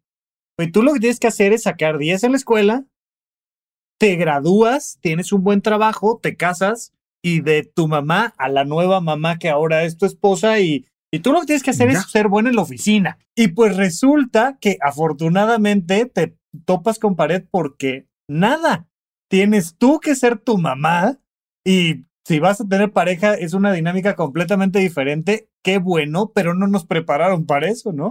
pues 0.56 0.72
tú 0.72 0.82
lo 0.82 0.92
que 0.92 1.00
tienes 1.00 1.20
que 1.20 1.26
hacer 1.26 1.52
es 1.52 1.62
sacar 1.62 1.98
10 1.98 2.24
en 2.24 2.32
la 2.32 2.36
escuela, 2.36 2.84
te 3.98 4.16
gradúas, 4.16 4.98
tienes 5.00 5.32
un 5.32 5.42
buen 5.42 5.62
trabajo, 5.62 6.18
te 6.22 6.36
casas, 6.36 6.92
y 7.24 7.40
de 7.40 7.64
tu 7.64 7.88
mamá 7.88 8.34
a 8.36 8.48
la 8.48 8.64
nueva 8.64 9.00
mamá 9.00 9.38
que 9.38 9.48
ahora 9.48 9.84
es 9.84 9.96
tu 9.96 10.04
esposa 10.04 10.60
y, 10.60 10.86
y 11.10 11.20
tú 11.20 11.32
lo 11.32 11.40
que 11.40 11.46
tienes 11.46 11.62
que 11.62 11.70
hacer 11.70 11.90
ya. 11.90 11.98
es 11.98 12.10
ser 12.10 12.28
bueno 12.28 12.50
en 12.50 12.56
la 12.56 12.62
oficina. 12.62 13.18
Y 13.34 13.48
pues 13.48 13.76
resulta 13.76 14.58
que 14.60 14.76
afortunadamente 14.82 16.04
te 16.04 16.36
topas 16.66 16.98
con 16.98 17.16
pared 17.16 17.42
porque 17.50 18.06
nada, 18.28 18.86
tienes 19.30 19.76
tú 19.78 20.00
que 20.00 20.14
ser 20.14 20.38
tu 20.38 20.58
mamá 20.58 21.18
y 21.66 22.04
si 22.26 22.40
vas 22.40 22.60
a 22.60 22.68
tener 22.68 22.92
pareja 22.92 23.34
es 23.34 23.54
una 23.54 23.72
dinámica 23.72 24.16
completamente 24.16 24.78
diferente. 24.78 25.48
Qué 25.64 25.78
bueno, 25.78 26.30
pero 26.34 26.52
no 26.54 26.66
nos 26.66 26.84
prepararon 26.84 27.46
para 27.46 27.68
eso, 27.68 27.92
¿no? 27.92 28.10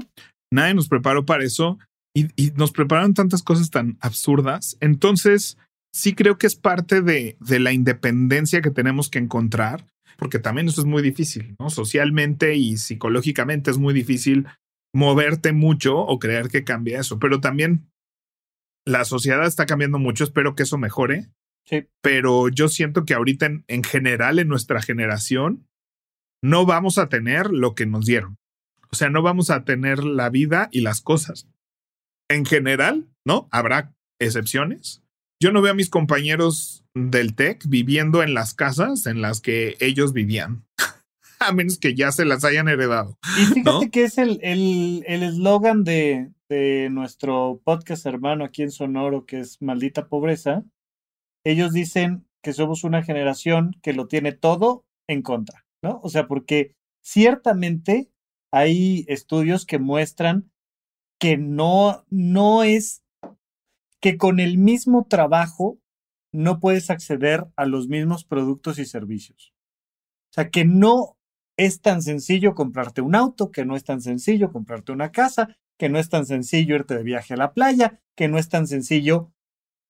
Nadie 0.51 0.73
nos 0.73 0.87
preparó 0.87 1.23
para 1.23 1.43
eso 1.43 1.77
y, 2.13 2.27
y 2.35 2.51
nos 2.51 2.71
prepararon 2.71 3.13
tantas 3.13 3.43
cosas 3.43 3.69
tan 3.69 3.97
absurdas. 4.01 4.77
Entonces, 4.79 5.57
sí 5.93 6.13
creo 6.13 6.37
que 6.37 6.47
es 6.47 6.55
parte 6.55 7.01
de, 7.01 7.37
de, 7.39 7.59
la 7.59 7.71
independencia 7.71 8.61
que 8.61 8.71
tenemos 8.71 9.09
que 9.09 9.19
encontrar, 9.19 9.85
porque 10.17 10.39
también 10.39 10.67
eso 10.67 10.81
es 10.81 10.87
muy 10.87 11.01
difícil, 11.01 11.55
¿no? 11.59 11.69
Socialmente 11.69 12.55
y 12.55 12.77
psicológicamente 12.77 13.71
es 13.71 13.77
muy 13.77 13.93
difícil 13.93 14.47
moverte 14.93 15.53
mucho 15.53 15.97
o 15.97 16.19
creer 16.19 16.49
que 16.49 16.63
cambia 16.63 16.99
eso, 16.99 17.19
pero 17.19 17.39
también 17.39 17.89
la 18.85 19.05
sociedad 19.05 19.45
está 19.45 19.65
cambiando 19.65 19.97
mucho, 19.97 20.23
espero 20.23 20.55
que 20.55 20.63
eso 20.63 20.77
mejore. 20.77 21.29
Sí. 21.65 21.87
Pero 22.01 22.49
yo 22.49 22.67
siento 22.67 23.05
que 23.05 23.13
ahorita 23.13 23.45
en, 23.45 23.63
en 23.67 23.83
general 23.83 24.39
en 24.39 24.49
nuestra 24.49 24.81
generación 24.81 25.65
no 26.43 26.65
vamos 26.65 26.97
a 26.97 27.07
tener 27.07 27.51
lo 27.51 27.73
que 27.73 27.85
nos 27.85 28.05
dieron. 28.05 28.35
O 28.91 28.95
sea, 28.95 29.09
no 29.09 29.21
vamos 29.21 29.49
a 29.49 29.63
tener 29.63 30.03
la 30.03 30.29
vida 30.29 30.67
y 30.71 30.81
las 30.81 31.01
cosas. 31.01 31.47
En 32.29 32.45
general, 32.45 33.07
¿no? 33.25 33.47
Habrá 33.51 33.93
excepciones, 34.19 35.03
yo 35.43 35.51
no 35.51 35.61
veo 35.61 35.73
a 35.73 35.75
mis 35.75 35.89
compañeros 35.89 36.85
del 36.93 37.35
TEC 37.35 37.65
viviendo 37.67 38.23
en 38.23 38.33
las 38.33 38.53
casas 38.53 39.05
en 39.07 39.21
las 39.21 39.41
que 39.41 39.75
ellos 39.81 40.13
vivían. 40.13 40.65
a 41.39 41.51
menos 41.51 41.77
que 41.77 41.95
ya 41.95 42.13
se 42.13 42.23
las 42.23 42.45
hayan 42.45 42.69
heredado. 42.69 43.17
Y 43.37 43.45
fíjate 43.53 43.91
que 43.91 44.05
es 44.05 44.17
el 44.17 44.39
eslogan 45.05 45.79
el, 45.79 45.83
de, 45.83 46.31
de 46.47 46.89
nuestro 46.89 47.61
podcast 47.65 48.05
hermano 48.05 48.45
aquí 48.45 48.63
en 48.63 48.71
Sonoro, 48.71 49.25
que 49.25 49.41
es 49.41 49.61
Maldita 49.61 50.07
Pobreza. 50.07 50.63
Ellos 51.45 51.73
dicen 51.73 52.25
que 52.41 52.53
somos 52.53 52.85
una 52.85 53.03
generación 53.03 53.75
que 53.81 53.91
lo 53.91 54.07
tiene 54.07 54.31
todo 54.31 54.85
en 55.09 55.21
contra, 55.21 55.65
¿no? 55.83 55.99
O 56.03 56.09
sea, 56.09 56.27
porque 56.27 56.75
ciertamente 57.03 58.09
hay 58.53 59.03
estudios 59.09 59.65
que 59.65 59.79
muestran 59.79 60.52
que 61.23 61.37
no, 61.37 62.03
no 62.09 62.63
es 62.63 63.01
que 64.01 64.17
con 64.17 64.41
el 64.41 64.57
mismo 64.57 65.07
trabajo 65.09 65.79
no 66.33 66.59
puedes 66.59 66.89
acceder 66.89 67.45
a 67.55 67.65
los 67.65 67.87
mismos 67.87 68.25
productos 68.25 68.77
y 68.77 68.83
servicios. 68.83 69.53
O 70.31 70.33
sea, 70.33 70.49
que 70.49 70.65
no 70.65 71.17
es 71.55 71.79
tan 71.79 72.01
sencillo 72.01 72.55
comprarte 72.55 72.99
un 72.99 73.15
auto, 73.15 73.53
que 73.53 73.63
no 73.63 73.77
es 73.77 73.85
tan 73.85 74.01
sencillo 74.01 74.51
comprarte 74.51 74.91
una 74.91 75.13
casa, 75.13 75.55
que 75.79 75.87
no 75.87 75.97
es 75.97 76.09
tan 76.09 76.25
sencillo 76.25 76.75
irte 76.75 76.97
de 76.97 77.03
viaje 77.03 77.35
a 77.35 77.37
la 77.37 77.53
playa, 77.53 78.01
que 78.17 78.27
no 78.27 78.37
es 78.37 78.49
tan 78.49 78.67
sencillo 78.67 79.31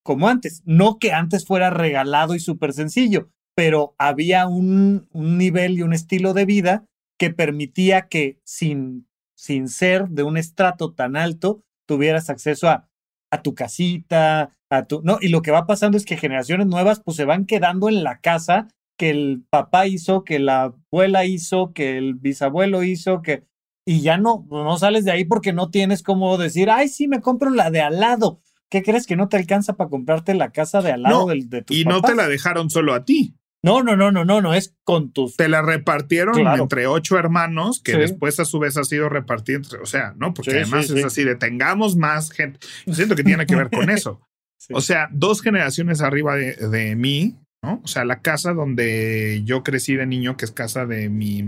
como 0.04 0.28
antes. 0.28 0.62
No 0.66 1.00
que 1.00 1.14
antes 1.14 1.48
fuera 1.48 1.72
regalado 1.72 2.36
y 2.36 2.40
súper 2.40 2.74
sencillo, 2.74 3.32
pero 3.56 3.96
había 3.98 4.46
un, 4.46 5.08
un, 5.12 5.40
nivel 5.40 5.80
y 5.80 5.82
un 5.82 5.94
estilo 5.94 6.36
de 6.36 6.46
vida 6.46 6.86
que 7.18 7.32
permitía 7.32 8.08
que 8.08 8.40
sin, 8.44 9.08
sin 9.44 9.68
ser 9.68 10.08
de 10.08 10.24
un 10.24 10.38
estrato 10.38 10.94
tan 10.94 11.18
alto, 11.18 11.66
tuvieras 11.86 12.30
acceso 12.30 12.70
a, 12.70 12.88
a 13.30 13.42
tu 13.42 13.56
casita, 13.56 14.56
a 14.70 14.86
tu... 14.86 15.02
No, 15.04 15.18
y 15.20 15.28
lo 15.28 15.42
que 15.42 15.52
va 15.52 15.68
pasando 15.68 15.98
es 15.98 16.06
que 16.06 16.16
generaciones 16.16 16.66
nuevas 16.66 17.02
pues 17.04 17.18
se 17.18 17.26
van 17.26 17.46
quedando 17.46 17.90
en 17.90 18.06
la 18.06 18.22
casa 18.22 18.70
que 18.98 19.10
el 19.10 19.44
papá 19.50 19.86
hizo, 19.86 20.24
que 20.24 20.40
la 20.40 20.74
abuela 20.90 21.26
hizo, 21.26 21.74
que 21.74 21.98
el 21.98 22.14
bisabuelo 22.14 22.84
hizo, 22.84 23.22
que... 23.22 23.44
Y 23.86 24.00
ya 24.00 24.16
no, 24.16 24.48
no 24.50 24.78
sales 24.78 25.04
de 25.04 25.12
ahí 25.12 25.26
porque 25.26 25.52
no 25.52 25.70
tienes 25.70 26.04
como 26.04 26.38
decir, 26.38 26.70
ay, 26.70 26.88
sí, 26.88 27.10
me 27.10 27.20
compro 27.20 27.50
la 27.50 27.70
de 27.70 27.82
al 27.82 28.00
lado. 28.00 28.40
¿Qué 28.70 28.82
crees 28.82 29.06
que 29.06 29.18
no 29.18 29.28
te 29.28 29.36
alcanza 29.36 29.76
para 29.76 29.90
comprarte 29.90 30.36
la 30.36 30.54
casa 30.54 30.82
de 30.82 30.94
al 30.94 31.02
lado 31.02 31.26
del, 31.26 31.50
de 31.50 31.64
tus 31.64 31.76
Y 31.76 31.84
no 31.84 32.02
te 32.02 32.16
la 32.16 32.30
dejaron 32.30 32.70
solo 32.70 32.94
a 32.94 33.04
ti. 33.04 33.36
No, 33.64 33.82
no, 33.82 33.96
no, 33.96 34.12
no, 34.12 34.26
no, 34.26 34.42
no, 34.42 34.54
es 34.54 34.76
con 34.84 35.14
tus. 35.14 35.38
Te 35.38 35.48
la 35.48 35.62
repartieron 35.62 36.38
entre 36.38 36.86
ocho 36.86 37.18
hermanos, 37.18 37.82
que 37.82 37.96
después 37.98 38.38
a 38.42 38.46
su 38.46 38.60
vez 38.60 38.76
ha 38.76 38.84
sido 38.84 39.08
repartido 39.08 39.58
entre, 39.60 39.80
o 39.80 39.86
sea, 39.86 40.14
¿no? 40.18 40.34
Porque 40.34 40.52
además 40.52 40.90
es 40.90 41.06
así 41.06 41.24
de 41.24 41.36
tengamos 41.36 41.96
más 41.96 42.32
gente. 42.32 42.60
Yo 42.86 42.94
siento 42.94 43.16
que 43.16 43.24
tiene 43.24 43.46
que 43.46 43.56
ver 43.56 43.70
con 43.70 43.90
eso. 43.90 44.22
O 44.72 44.80
sea, 44.80 45.10
dos 45.12 45.42
generaciones 45.42 46.00
arriba 46.00 46.38
de, 46.38 46.56
de, 46.56 46.96
mí, 46.96 47.36
¿no? 47.62 47.82
O 47.84 47.88
sea, 47.88 48.06
la 48.06 48.22
casa 48.22 48.54
donde 48.54 49.42
yo 49.44 49.62
crecí 49.62 49.98
de 49.98 50.06
niño, 50.06 50.38
que 50.38 50.46
es 50.46 50.52
casa 50.52 50.86
de 50.86 51.10
mi, 51.10 51.42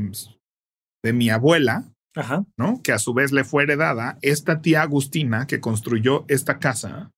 de 1.01 1.13
mi 1.13 1.30
abuela, 1.30 1.86
Ajá. 2.13 2.43
¿no? 2.58 2.82
Que 2.84 2.91
a 2.91 2.99
su 2.99 3.13
vez 3.13 3.32
le 3.32 3.45
fue 3.45 3.63
heredada, 3.63 4.17
esta 4.21 4.62
tía 4.62 4.82
Agustina 4.82 5.47
que 5.47 5.62
construyó 5.62 6.25
esta 6.28 6.60
casa, 6.60 7.13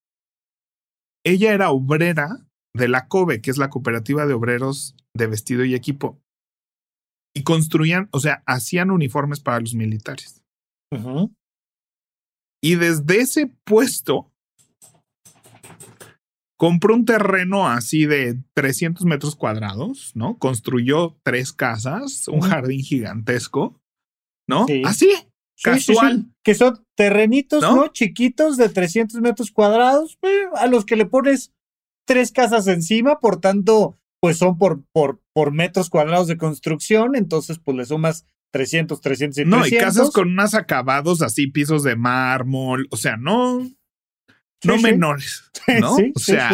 ella 1.25 1.51
era 1.51 1.71
obrera 1.71 2.46
de 2.77 2.87
la 2.87 3.07
COBE, 3.07 3.41
que 3.41 3.51
es 3.51 3.57
la 3.57 3.69
Cooperativa 3.69 4.25
de 4.25 4.33
Obreros 4.33 4.95
de 5.13 5.27
Vestido 5.27 5.65
y 5.65 5.75
Equipo, 5.75 6.21
y 7.35 7.43
construían, 7.43 8.09
o 8.11 8.19
sea, 8.19 8.43
hacían 8.45 8.91
uniformes 8.91 9.39
para 9.39 9.59
los 9.59 9.73
militares. 9.75 10.41
Y 12.63 12.75
desde 12.75 13.19
ese 13.19 13.47
puesto 13.65 14.31
compró 16.57 16.95
un 16.95 17.05
terreno 17.05 17.67
así 17.67 18.05
de 18.05 18.41
300 18.55 19.05
metros 19.05 19.35
cuadrados, 19.35 20.11
¿no? 20.15 20.37
Construyó 20.39 21.19
tres 21.23 21.53
casas, 21.53 22.27
un 22.27 22.41
jardín 22.41 22.81
gigantesco 22.81 23.79
¿no? 24.47 24.65
Así, 24.85 25.09
casual. 25.61 26.31
Que 26.43 26.55
son 26.55 26.85
terrenitos, 26.95 27.61
¿no? 27.61 27.89
Chiquitos 27.89 28.57
de 28.57 28.69
300 28.69 29.19
metros 29.21 29.51
cuadrados, 29.51 30.17
eh, 30.21 30.45
a 30.55 30.67
los 30.67 30.85
que 30.85 30.95
le 30.95 31.05
pones 31.05 31.53
tres 32.08 32.32
casas 32.32 32.67
encima, 32.67 33.20
por 33.20 33.39
tanto, 33.39 34.00
pues 34.20 34.38
son 34.38 34.58
por, 34.58 34.84
por, 34.91 35.22
por 35.34 35.52
metros 35.52 35.91
cuadrados 35.91 36.28
de 36.28 36.38
construcción, 36.38 37.15
entonces 37.15 37.60
pues 37.63 37.78
le 37.78 37.86
sumas 37.86 38.26
300, 38.52 39.00
300 39.00 39.38
y 39.38 39.46
No, 39.46 39.67
y 39.67 39.72
casas 39.72 40.10
con 40.10 40.30
unos 40.30 40.56
acabados 40.56 41.22
así, 41.22 41.48
pisos 41.48 41.84
de 41.84 41.96
mármol, 41.96 42.88
o 42.89 42.98
sea, 42.98 43.17
no, 43.17 43.60
no 44.63 44.78
menores, 44.80 45.52
¿no? 45.80 45.96
o 46.15 46.20
sea, 46.20 46.50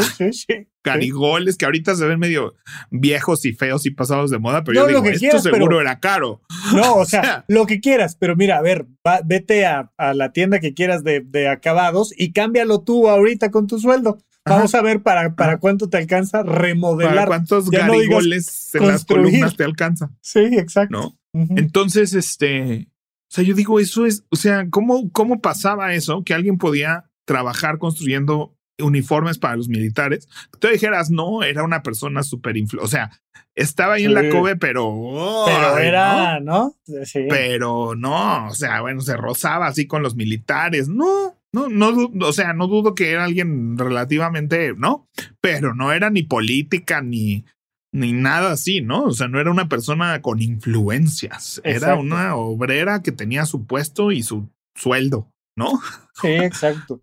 carigoles 0.82 1.56
que 1.56 1.66
ahorita 1.66 1.96
se 1.96 2.06
ven 2.06 2.20
medio 2.20 2.56
viejos 2.90 3.46
y 3.46 3.54
feos 3.54 3.86
y 3.86 3.92
pasados 3.92 4.32
de 4.32 4.40
moda, 4.40 4.64
pero 4.64 4.82
yo 4.82 4.88
digo, 4.88 5.06
esto 5.06 5.40
seguro 5.40 5.80
era 5.80 6.00
caro. 6.00 6.42
No, 6.74 6.96
o 6.96 7.06
sea, 7.08 7.46
lo 7.48 7.68
que 7.68 7.80
quieras, 7.80 8.18
pero 8.20 8.36
mira, 8.36 8.58
a 8.58 8.62
ver, 8.62 8.88
vete 9.24 9.68
a, 9.68 9.92
la 10.14 10.34
tienda 10.34 10.60
que 10.60 10.74
quieras 10.74 11.04
de, 11.04 11.22
de, 11.22 11.48
acabados 11.48 12.12
y 12.18 12.34
cámbialo 12.34 12.82
tú 12.82 13.08
ahorita 13.08 13.52
con 13.52 13.68
tu 13.68 13.80
sueldo. 13.80 14.18
Vamos 14.46 14.76
a 14.76 14.82
ver 14.82 15.02
para, 15.02 15.36
para 15.36 15.58
cuánto 15.58 15.90
te 15.90 15.98
alcanza 15.98 16.44
remodelar. 16.44 17.16
¿Para 17.16 17.28
cuántos 17.28 17.70
garigoles 17.70 18.76
en 18.76 18.88
las 18.88 19.06
columnas 19.06 19.56
te 19.56 19.64
alcanza? 19.64 20.12
Sí, 20.22 20.40
exacto. 20.40 21.18
¿No? 21.34 21.48
Entonces, 21.56 22.14
este, 22.14 22.88
o 23.34 23.36
sea, 23.36 23.44
yo 23.44 23.56
digo, 23.56 23.80
eso 23.80 24.06
es, 24.06 24.24
o 24.30 24.36
sea, 24.36 24.68
¿cómo, 24.70 25.10
¿cómo 25.12 25.42
pasaba 25.42 25.94
eso? 25.94 26.24
Que 26.24 26.34
alguien 26.34 26.58
podía 26.58 27.10
trabajar 27.26 27.80
construyendo 27.80 28.56
uniformes 28.80 29.38
para 29.38 29.56
los 29.56 29.70
militares. 29.70 30.28
Tú 30.60 30.68
dijeras, 30.68 31.10
no, 31.10 31.44
era 31.44 31.64
una 31.64 31.84
persona 31.84 32.24
súper 32.24 32.56
o 32.80 32.88
sea, 32.88 33.12
estaba 33.56 33.96
ahí 33.96 34.06
en 34.06 34.14
la 34.14 34.30
COBE, 34.30 34.56
pero... 34.58 35.46
pero 35.46 35.78
era, 35.78 36.40
¿no? 36.40 36.76
Sí. 37.06 37.26
Pero 37.30 37.96
no, 37.96 38.48
o 38.48 38.54
sea, 38.54 38.82
bueno, 38.82 39.02
se 39.02 39.16
rozaba 39.16 39.68
así 39.68 39.88
con 39.88 40.04
los 40.04 40.16
militares, 40.16 40.88
no, 40.88 41.36
no, 41.54 41.70
no, 41.70 42.12
o 42.28 42.34
sea, 42.34 42.54
no 42.54 42.68
dudo 42.68 42.96
que 42.96 43.12
era 43.12 43.26
alguien 43.26 43.78
relativamente, 43.78 44.74
¿no? 44.76 45.08
Pero 45.40 45.74
no 45.74 45.94
era 45.94 46.10
ni 46.10 46.24
política 46.24 47.02
ni, 47.02 47.46
ni 47.94 48.12
nada 48.12 48.54
así, 48.54 48.82
¿no? 48.82 49.06
O 49.06 49.12
sea, 49.12 49.28
no 49.28 49.40
era 49.40 49.52
una 49.52 49.70
persona 49.70 50.22
con 50.22 50.42
influencias, 50.42 51.62
era 51.64 51.96
una 51.96 52.36
obrera 52.36 53.04
que 53.04 53.12
tenía 53.12 53.46
su 53.46 53.66
puesto 53.66 54.12
y 54.12 54.24
su 54.24 54.50
sueldo, 54.76 55.30
¿no? 55.56 55.80
Sí, 56.20 56.30
exacto. 56.30 57.02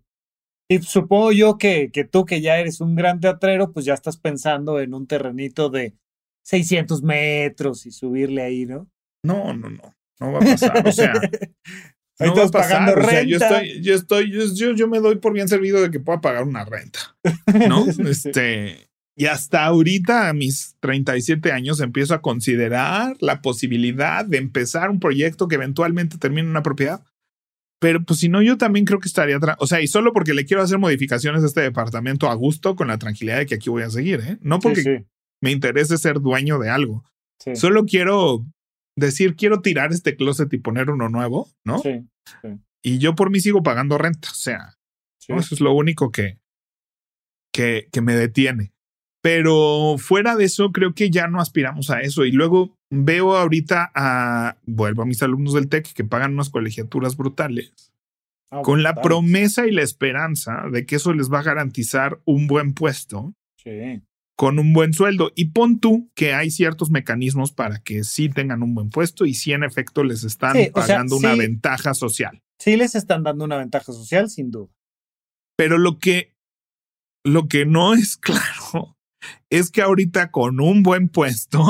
Y 0.69 0.79
supongo 0.79 1.31
yo 1.31 1.57
que, 1.57 1.89
que 1.91 2.03
tú 2.03 2.25
que 2.25 2.41
ya 2.41 2.57
eres 2.57 2.81
un 2.81 2.95
gran 2.95 3.19
teatrero, 3.19 3.73
pues 3.73 3.85
ya 3.85 3.93
estás 3.93 4.17
pensando 4.17 4.79
en 4.79 4.93
un 4.93 5.07
terrenito 5.07 5.69
de 5.69 5.95
600 6.45 7.03
metros 7.03 7.85
y 7.85 7.91
subirle 7.91 8.41
ahí, 8.41 8.65
¿no? 8.65 8.89
No, 9.23 9.53
no, 9.53 9.69
no. 9.69 9.95
No 10.19 10.31
va 10.31 10.39
a 10.39 10.41
pasar. 10.41 10.87
O 10.87 10.91
sea, 10.91 11.13
no 12.27 12.35
va 12.35 12.43
a 12.43 12.49
pasar. 12.49 12.97
O 12.97 13.03
sea, 13.03 13.23
yo 13.23 13.37
estoy, 13.37 13.81
yo 13.81 13.95
estoy, 13.95 14.31
yo, 14.31 14.73
yo, 14.73 14.87
me 14.87 14.99
doy 14.99 15.17
por 15.17 15.33
bien 15.33 15.47
servido 15.47 15.81
de 15.81 15.91
que 15.91 15.99
pueda 15.99 16.21
pagar 16.21 16.43
una 16.43 16.65
renta. 16.65 17.15
¿No? 17.67 17.85
este. 18.07 18.87
Y 19.15 19.25
hasta 19.25 19.65
ahorita, 19.65 20.29
a 20.29 20.33
mis 20.33 20.77
37 20.79 21.51
años, 21.51 21.79
empiezo 21.79 22.13
a 22.13 22.21
considerar 22.21 23.17
la 23.19 23.41
posibilidad 23.41 24.25
de 24.25 24.37
empezar 24.37 24.89
un 24.89 24.99
proyecto 24.99 25.47
que 25.47 25.55
eventualmente 25.55 26.17
termine 26.17 26.41
en 26.41 26.49
una 26.49 26.63
propiedad. 26.63 27.03
Pero 27.79 28.03
pues 28.03 28.19
si 28.19 28.29
no, 28.29 28.41
yo 28.41 28.57
también 28.57 28.85
creo 28.85 28.99
que 28.99 29.07
estaría, 29.07 29.39
o 29.57 29.67
sea, 29.67 29.81
y 29.81 29.87
solo 29.87 30.13
porque 30.13 30.35
le 30.35 30.45
quiero 30.45 30.61
hacer 30.61 30.77
modificaciones 30.77 31.43
a 31.43 31.47
este 31.47 31.61
departamento 31.61 32.29
a 32.29 32.35
gusto 32.35 32.75
con 32.75 32.87
la 32.87 32.99
tranquilidad 32.99 33.39
de 33.39 33.47
que 33.47 33.55
aquí 33.55 33.71
voy 33.71 33.83
a 33.83 33.89
seguir, 33.89 34.21
¿eh? 34.21 34.37
No 34.41 34.59
porque 34.59 35.05
me 35.41 35.51
interese 35.51 35.97
ser 35.97 36.19
dueño 36.19 36.59
de 36.59 36.69
algo. 36.69 37.03
Solo 37.55 37.85
quiero 37.85 38.45
decir, 38.95 39.35
quiero 39.35 39.61
tirar 39.61 39.91
este 39.91 40.15
closet 40.15 40.53
y 40.53 40.57
poner 40.57 40.89
uno 40.89 41.09
nuevo, 41.09 41.49
¿no? 41.65 41.79
Sí. 41.79 42.07
Y 42.81 42.97
yo 42.97 43.15
por 43.15 43.29
mí 43.29 43.39
sigo 43.39 43.63
pagando 43.63 43.97
renta, 43.97 44.29
o 44.31 44.35
sea, 44.35 44.77
eso 45.19 45.53
es 45.55 45.61
lo 45.61 45.73
único 45.73 46.11
que, 46.11 46.39
que, 47.53 47.87
que 47.91 48.01
me 48.01 48.15
detiene. 48.15 48.73
Pero 49.23 49.97
fuera 49.99 50.35
de 50.35 50.45
eso, 50.45 50.71
creo 50.71 50.95
que 50.95 51.11
ya 51.11 51.27
no 51.27 51.39
aspiramos 51.39 51.91
a 51.91 52.01
eso. 52.01 52.25
Y 52.25 52.31
luego 52.31 52.75
veo 52.89 53.35
ahorita 53.35 53.91
a, 53.93 54.57
vuelvo 54.65 55.03
a 55.03 55.05
mis 55.05 55.21
alumnos 55.21 55.53
del 55.53 55.69
TEC 55.69 55.93
que 55.93 56.03
pagan 56.03 56.33
unas 56.33 56.49
colegiaturas 56.49 57.15
brutales, 57.15 57.91
Ah, 58.53 58.63
con 58.63 58.83
la 58.83 58.95
promesa 58.95 59.65
y 59.65 59.71
la 59.71 59.81
esperanza 59.81 60.65
de 60.69 60.85
que 60.85 60.97
eso 60.97 61.13
les 61.13 61.31
va 61.31 61.39
a 61.39 61.43
garantizar 61.43 62.19
un 62.25 62.47
buen 62.47 62.73
puesto 62.73 63.33
Sí. 63.55 64.01
Con 64.41 64.57
un 64.57 64.73
buen 64.73 64.91
sueldo. 64.91 65.31
Y 65.35 65.49
pon 65.49 65.79
tú 65.79 66.09
que 66.15 66.33
hay 66.33 66.49
ciertos 66.49 66.89
mecanismos 66.89 67.51
para 67.51 67.77
que 67.83 68.03
sí 68.03 68.27
tengan 68.27 68.63
un 68.63 68.73
buen 68.73 68.89
puesto 68.89 69.27
y 69.27 69.35
sí 69.35 69.53
en 69.53 69.63
efecto 69.63 70.03
les 70.03 70.23
están 70.23 70.53
Sí, 70.53 70.71
o 70.73 70.81
sea, 70.81 70.95
pagando 70.95 71.17
una 71.17 71.33
sí. 71.33 71.37
ventaja 71.41 71.93
social. 71.93 72.41
Sí 72.57 72.75
les 72.75 72.95
están 72.95 73.21
dando 73.21 73.45
una 73.45 73.57
ventaja 73.57 73.93
social, 73.93 74.31
sin 74.31 74.49
duda. 74.49 74.73
Pero 75.55 75.77
lo 75.77 75.99
que, 75.99 76.33
lo 77.23 77.47
que 77.47 77.67
no 77.67 77.93
es 77.93 78.17
claro 78.17 78.97
es 79.51 79.69
que 79.69 79.83
ahorita 79.83 80.31
con 80.31 80.59
un 80.59 80.81
buen 80.81 81.07
puesto 81.07 81.63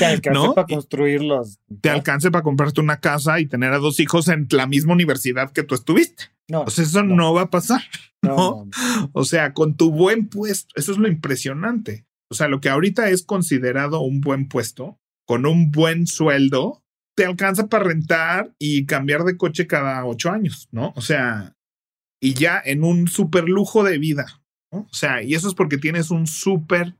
Te 0.00 0.04
alcanza 0.04 0.46
¿No? 0.46 0.52
para 0.52 0.66
construir 0.66 1.22
los... 1.22 1.60
te 1.80 1.90
alcance 1.90 2.32
para 2.32 2.42
comprarte 2.42 2.80
una 2.80 2.98
casa 2.98 3.38
y 3.38 3.46
tener 3.46 3.72
a 3.72 3.78
dos 3.78 4.00
hijos 4.00 4.26
en 4.26 4.48
la 4.50 4.66
misma 4.66 4.94
universidad 4.94 5.52
que 5.52 5.62
tú 5.62 5.76
estuviste. 5.76 6.24
No, 6.48 6.62
o 6.62 6.70
sea, 6.70 6.84
eso 6.84 7.02
no, 7.02 7.34
va 7.34 7.42
a 7.42 7.50
pasar. 7.50 7.82
¿no? 8.22 8.68
O 9.12 9.24
sea, 9.24 9.52
con 9.52 9.76
tu 9.76 9.92
buen 9.92 10.28
puesto, 10.28 10.68
eso 10.74 10.92
es 10.92 10.98
lo 10.98 11.08
impresionante. 11.08 12.06
O 12.30 12.34
sea, 12.34 12.48
lo 12.48 12.60
que 12.60 12.68
ahorita 12.68 13.08
es 13.10 13.24
considerado 13.24 14.00
un 14.00 14.20
buen 14.20 14.48
puesto, 14.48 14.98
con 15.26 15.46
un 15.46 15.70
buen 15.70 16.06
sueldo, 16.06 16.82
te 17.16 17.24
alcanza 17.24 17.68
para 17.68 17.84
rentar 17.84 18.54
y 18.58 18.86
cambiar 18.86 19.24
de 19.24 19.36
coche 19.36 19.66
cada 19.66 20.04
ocho 20.04 20.30
años, 20.30 20.68
¿no? 20.70 20.92
O 20.96 21.00
sea, 21.00 21.56
y 22.20 22.34
ya 22.34 22.60
en 22.64 22.84
un 22.84 23.08
súper 23.08 23.44
lujo 23.44 23.84
de 23.84 23.98
vida, 23.98 24.26
¿no? 24.72 24.80
O 24.80 24.94
sea, 24.94 25.22
y 25.22 25.34
eso 25.34 25.48
es 25.48 25.54
porque 25.54 25.78
tienes 25.78 26.10
un 26.10 26.26
súper 26.26 26.96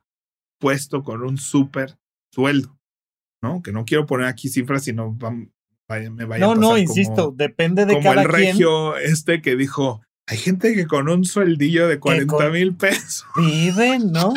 puesto 0.59 1.03
con 1.03 1.23
un 1.23 1.39
súper 1.39 1.99
sueldo, 2.33 2.79
¿no? 3.43 3.63
Que 3.63 3.73
no 3.73 3.85
quiero 3.85 4.07
poner 4.07 4.27
aquí 4.27 4.49
cifras, 4.49 4.85
sino 4.85 5.17
me 5.89 6.25
vaya 6.25 6.45
No, 6.45 6.55
no, 6.55 6.79
insisto, 6.79 7.33
depende 7.35 7.87
de 7.87 7.95
como 7.95 8.13
el 8.13 8.25
regio 8.25 8.97
este 8.97 9.41
que 9.41 9.57
dijo, 9.57 10.03
hay 10.29 10.39
gente 10.39 10.75
que 10.75 10.87
con 10.87 11.09
un 11.09 11.25
sueldillo 11.25 11.89
de 11.89 12.01
40 12.01 12.51
mil 12.51 12.75
pesos. 12.75 13.25
Viven, 13.37 14.13
¿no? 14.13 14.35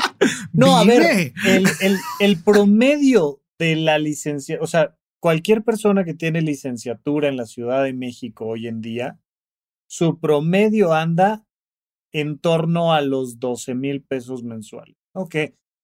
No, 0.53 0.77
a 0.77 0.83
ver, 0.83 1.33
el, 1.45 1.67
el, 1.81 1.97
el 2.19 2.43
promedio 2.43 3.41
de 3.57 3.75
la 3.75 3.97
licencia, 3.97 4.57
o 4.61 4.67
sea, 4.67 4.95
cualquier 5.21 5.63
persona 5.63 6.03
que 6.03 6.13
tiene 6.13 6.41
licenciatura 6.41 7.27
en 7.27 7.37
la 7.37 7.45
Ciudad 7.45 7.83
de 7.83 7.93
México 7.93 8.45
hoy 8.45 8.67
en 8.67 8.81
día, 8.81 9.19
su 9.89 10.19
promedio 10.19 10.93
anda 10.93 11.45
en 12.13 12.39
torno 12.39 12.93
a 12.93 13.01
los 13.01 13.39
12 13.39 13.75
mil 13.75 14.01
pesos 14.01 14.43
mensuales. 14.43 14.95
Ok, 15.13 15.35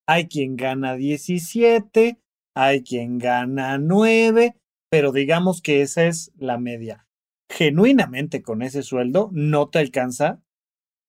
hay 0.08 0.28
quien 0.28 0.56
gana 0.56 0.95
17, 0.95 2.19
hay 2.56 2.84
quien 2.84 3.17
gana 3.17 3.78
9, 3.78 4.56
pero 4.95 5.12
digamos 5.12 5.62
que 5.62 5.81
esa 5.81 6.05
es 6.05 6.31
la 6.38 6.58
media. 6.58 7.05
Genuinamente 7.49 8.41
con 8.41 8.62
ese 8.62 8.81
sueldo 8.81 9.29
no 9.34 9.67
te 9.67 9.79
alcanza 9.79 10.39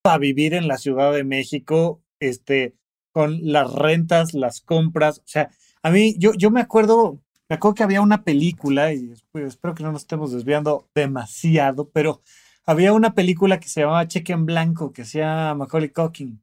para 0.03 0.19
vivir 0.19 0.55
en 0.55 0.67
la 0.67 0.77
Ciudad 0.77 1.13
de 1.13 1.23
México, 1.23 2.03
este, 2.19 2.75
con 3.13 3.39
las 3.53 3.73
rentas, 3.73 4.35
las 4.35 4.61
compras. 4.61 5.21
O 5.21 5.29
sea, 5.29 5.51
a 5.85 5.93
mí, 5.93 6.17
yo, 6.19 6.35
yo 6.35 6.51
me 6.51 6.61
acuerdo 6.61 7.23
me 7.49 7.55
acuerdo 7.55 7.77
que 7.77 7.85
había 7.85 8.01
una 8.01 8.25
película, 8.25 8.93
y 8.93 9.13
espero 9.35 9.77
que 9.77 9.85
no 9.85 9.93
nos 9.93 10.03
estemos 10.03 10.33
desviando 10.33 10.91
demasiado, 10.97 11.89
pero 11.91 12.23
había 12.65 12.93
una 12.93 13.15
película 13.15 13.61
que 13.61 13.69
se 13.69 13.83
llamaba 13.83 14.09
Cheque 14.09 14.33
en 14.33 14.47
Blanco, 14.47 14.93
que 14.93 15.03
hacía 15.03 15.55
Macaulay 15.55 15.91
Culkin. 15.91 16.43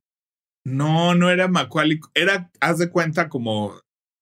No, 0.63 1.13
no 1.13 1.29
era 1.29 1.49
Macaulay, 1.49 1.99
era, 2.13 2.49
haz 2.61 2.77
de 2.77 2.89
cuenta 2.89 3.27
como 3.27 3.73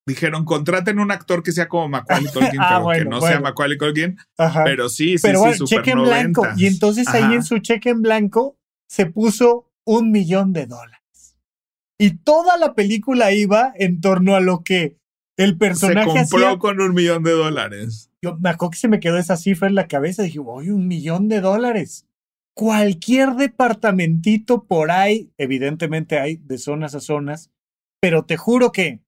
dijeron, 0.07 0.45
contraten 0.45 0.99
un 0.99 1.11
actor 1.11 1.43
que 1.43 1.51
sea 1.51 1.67
como 1.67 1.89
Macaulay 1.89 2.31
Culkin, 2.33 2.59
ah, 2.59 2.83
pero 2.85 3.03
que 3.03 3.09
no 3.09 3.21
sea 3.21 3.39
Macaulay 3.39 3.77
Culkin, 3.77 4.17
pero 4.63 4.89
sí, 4.89 5.17
sí, 5.17 5.27
pero 5.27 5.53
sí, 5.53 5.63
cheque 5.65 5.91
en 5.91 6.03
blanco. 6.03 6.47
Y 6.57 6.65
entonces 6.67 7.07
ahí 7.09 7.33
en 7.33 7.43
su 7.43 7.59
cheque 7.59 7.89
en 7.89 8.01
blanco 8.01 8.57
se 8.87 9.05
puso 9.05 9.71
un 9.85 10.11
millón 10.11 10.53
de 10.53 10.65
dólares. 10.65 10.99
Y 11.97 12.17
toda 12.17 12.57
la 12.57 12.73
película 12.73 13.31
iba 13.31 13.73
en 13.75 14.01
torno 14.01 14.35
a 14.35 14.39
lo 14.39 14.63
que 14.63 14.97
el 15.37 15.57
personaje. 15.57 16.25
Se 16.25 16.31
compró 16.31 16.59
con 16.59 16.81
un 16.81 16.93
millón 16.93 17.23
de 17.23 17.31
dólares. 17.31 18.11
Yo 18.23 18.37
me 18.37 18.49
acuerdo 18.49 18.71
que 18.71 18.77
se 18.77 18.87
me 18.87 18.99
quedó 18.99 19.17
esa 19.17 19.37
cifra 19.37 19.67
en 19.67 19.75
la 19.75 19.87
cabeza. 19.87 20.23
Dije, 20.23 20.39
uy, 20.39 20.69
un 20.69 20.87
millón 20.87 21.27
de 21.27 21.41
dólares. 21.41 22.07
Cualquier 22.53 23.35
departamentito 23.35 24.65
por 24.65 24.91
ahí, 24.91 25.31
evidentemente 25.37 26.19
hay 26.19 26.35
de 26.37 26.57
zonas 26.57 26.95
a 26.95 26.99
zonas, 26.99 27.49
pero 28.01 28.25
te 28.25 28.35
juro 28.35 28.71
que 28.71 28.99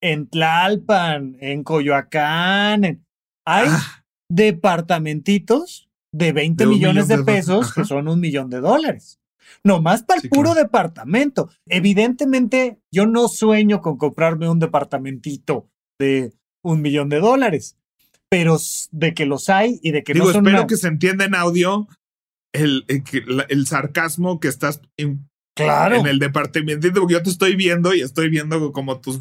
en 0.00 0.28
Tlalpan, 0.28 1.36
en 1.40 1.62
Coyoacán, 1.62 3.04
hay 3.46 3.66
ah. 3.68 4.04
departamentitos 4.30 5.88
de 6.12 6.32
20 6.32 6.66
millones 6.66 7.08
de, 7.08 7.22
pesos 7.22 7.72
que 7.72 7.84
son 7.84 8.08
un 8.08 8.20
millón 8.20 8.50
de 8.50 8.60
dólares. 8.60 9.20
Nomás 9.64 10.02
para 10.02 10.20
el 10.20 10.28
puro 10.28 10.54
departamento. 10.54 11.50
Evidentemente, 11.66 12.78
yo 12.92 13.06
no 13.06 13.28
sueño 13.28 13.80
con 13.80 13.98
comprarme 13.98 14.48
un 14.48 14.58
departamentito 14.58 15.68
de 15.98 16.32
un 16.62 16.80
millón 16.80 17.08
de 17.08 17.20
dólares, 17.20 17.76
pero 18.28 18.58
de 18.92 19.14
que 19.14 19.26
los 19.26 19.48
hay 19.48 19.78
y 19.82 19.90
de 19.90 20.02
que 20.02 20.14
no 20.14 20.26
son. 20.26 20.46
Espero 20.46 20.66
que 20.66 20.76
se 20.76 20.88
entienda 20.88 21.24
en 21.24 21.34
audio 21.34 21.88
el, 22.52 22.84
el, 23.48 23.66
sarcasmo 23.66 24.40
que 24.40 24.48
estás 24.48 24.80
en, 24.96 25.28
claro. 25.54 25.96
en 25.96 26.06
el 26.06 26.18
departamentito, 26.18 27.00
porque 27.00 27.14
yo 27.14 27.22
te 27.22 27.30
estoy 27.30 27.56
viendo 27.56 27.94
y 27.94 28.00
estoy 28.00 28.28
viendo 28.28 28.72
como 28.72 29.00
tus 29.00 29.20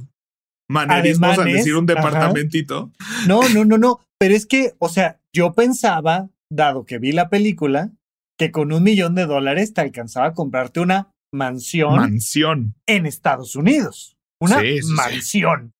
manerismos 0.69 1.37
al 1.37 1.51
decir 1.51 1.75
un 1.75 1.85
departamentito. 1.85 2.91
No, 3.27 3.41
no, 3.49 3.65
no, 3.65 3.77
no. 3.77 3.99
Pero 4.17 4.35
es 4.35 4.45
que, 4.45 4.75
o 4.79 4.89
sea, 4.89 5.19
yo 5.33 5.53
pensaba, 5.53 6.29
dado 6.49 6.85
que 6.85 6.99
vi 6.99 7.11
la 7.11 7.29
película, 7.29 7.91
que 8.37 8.51
con 8.51 8.71
un 8.71 8.83
millón 8.83 9.15
de 9.15 9.25
dólares 9.25 9.73
te 9.73 9.81
alcanzaba 9.81 10.27
a 10.27 10.33
comprarte 10.33 10.79
una 10.79 11.11
mansión. 11.33 11.95
Mansión. 11.95 12.75
En 12.85 13.05
Estados 13.05 13.55
Unidos. 13.55 14.17
Una 14.41 14.61
mansión. 14.95 15.73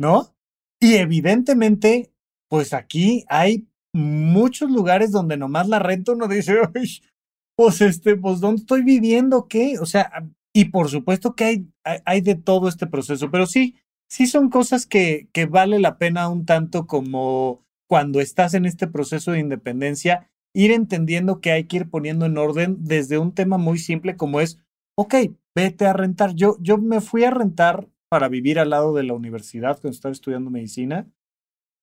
¿No? 0.00 0.34
Y 0.80 0.96
evidentemente, 0.96 2.12
pues 2.50 2.74
aquí 2.74 3.24
hay 3.28 3.68
muchos 3.94 4.70
lugares 4.70 5.12
donde 5.12 5.36
nomás 5.36 5.68
la 5.68 5.78
renta 5.78 6.12
uno 6.12 6.28
dice, 6.28 6.56
pues 7.56 7.80
este, 7.80 8.16
pues 8.16 8.40
¿dónde 8.40 8.62
estoy 8.62 8.82
viviendo? 8.82 9.46
¿Qué? 9.48 9.78
O 9.78 9.86
sea, 9.86 10.10
y 10.54 10.66
por 10.66 10.88
supuesto 10.88 11.34
que 11.34 11.44
hay, 11.44 11.68
hay, 12.04 12.20
de 12.20 12.34
todo 12.34 12.68
este 12.68 12.86
proceso, 12.86 13.30
pero 13.30 13.46
sí, 13.46 13.76
sí 14.12 14.26
son 14.26 14.50
cosas 14.50 14.84
que, 14.84 15.30
que 15.32 15.46
vale 15.46 15.78
la 15.78 15.96
pena 15.96 16.28
un 16.28 16.44
tanto 16.44 16.86
como 16.86 17.64
cuando 17.88 18.20
estás 18.20 18.52
en 18.52 18.66
este 18.66 18.86
proceso 18.86 19.32
de 19.32 19.38
independencia 19.38 20.30
ir 20.52 20.70
entendiendo 20.70 21.40
que 21.40 21.50
hay 21.50 21.64
que 21.64 21.78
ir 21.78 21.88
poniendo 21.88 22.26
en 22.26 22.36
orden 22.36 22.76
desde 22.80 23.16
un 23.16 23.32
tema 23.32 23.56
muy 23.56 23.78
simple 23.78 24.18
como 24.18 24.42
es, 24.42 24.58
ok, 24.98 25.14
vete 25.54 25.86
a 25.86 25.94
rentar. 25.94 26.34
Yo, 26.34 26.58
yo 26.60 26.76
me 26.76 27.00
fui 27.00 27.24
a 27.24 27.30
rentar 27.30 27.88
para 28.10 28.28
vivir 28.28 28.58
al 28.58 28.68
lado 28.68 28.92
de 28.92 29.04
la 29.04 29.14
universidad 29.14 29.80
cuando 29.80 29.94
estaba 29.94 30.12
estudiando 30.12 30.50
medicina 30.50 31.10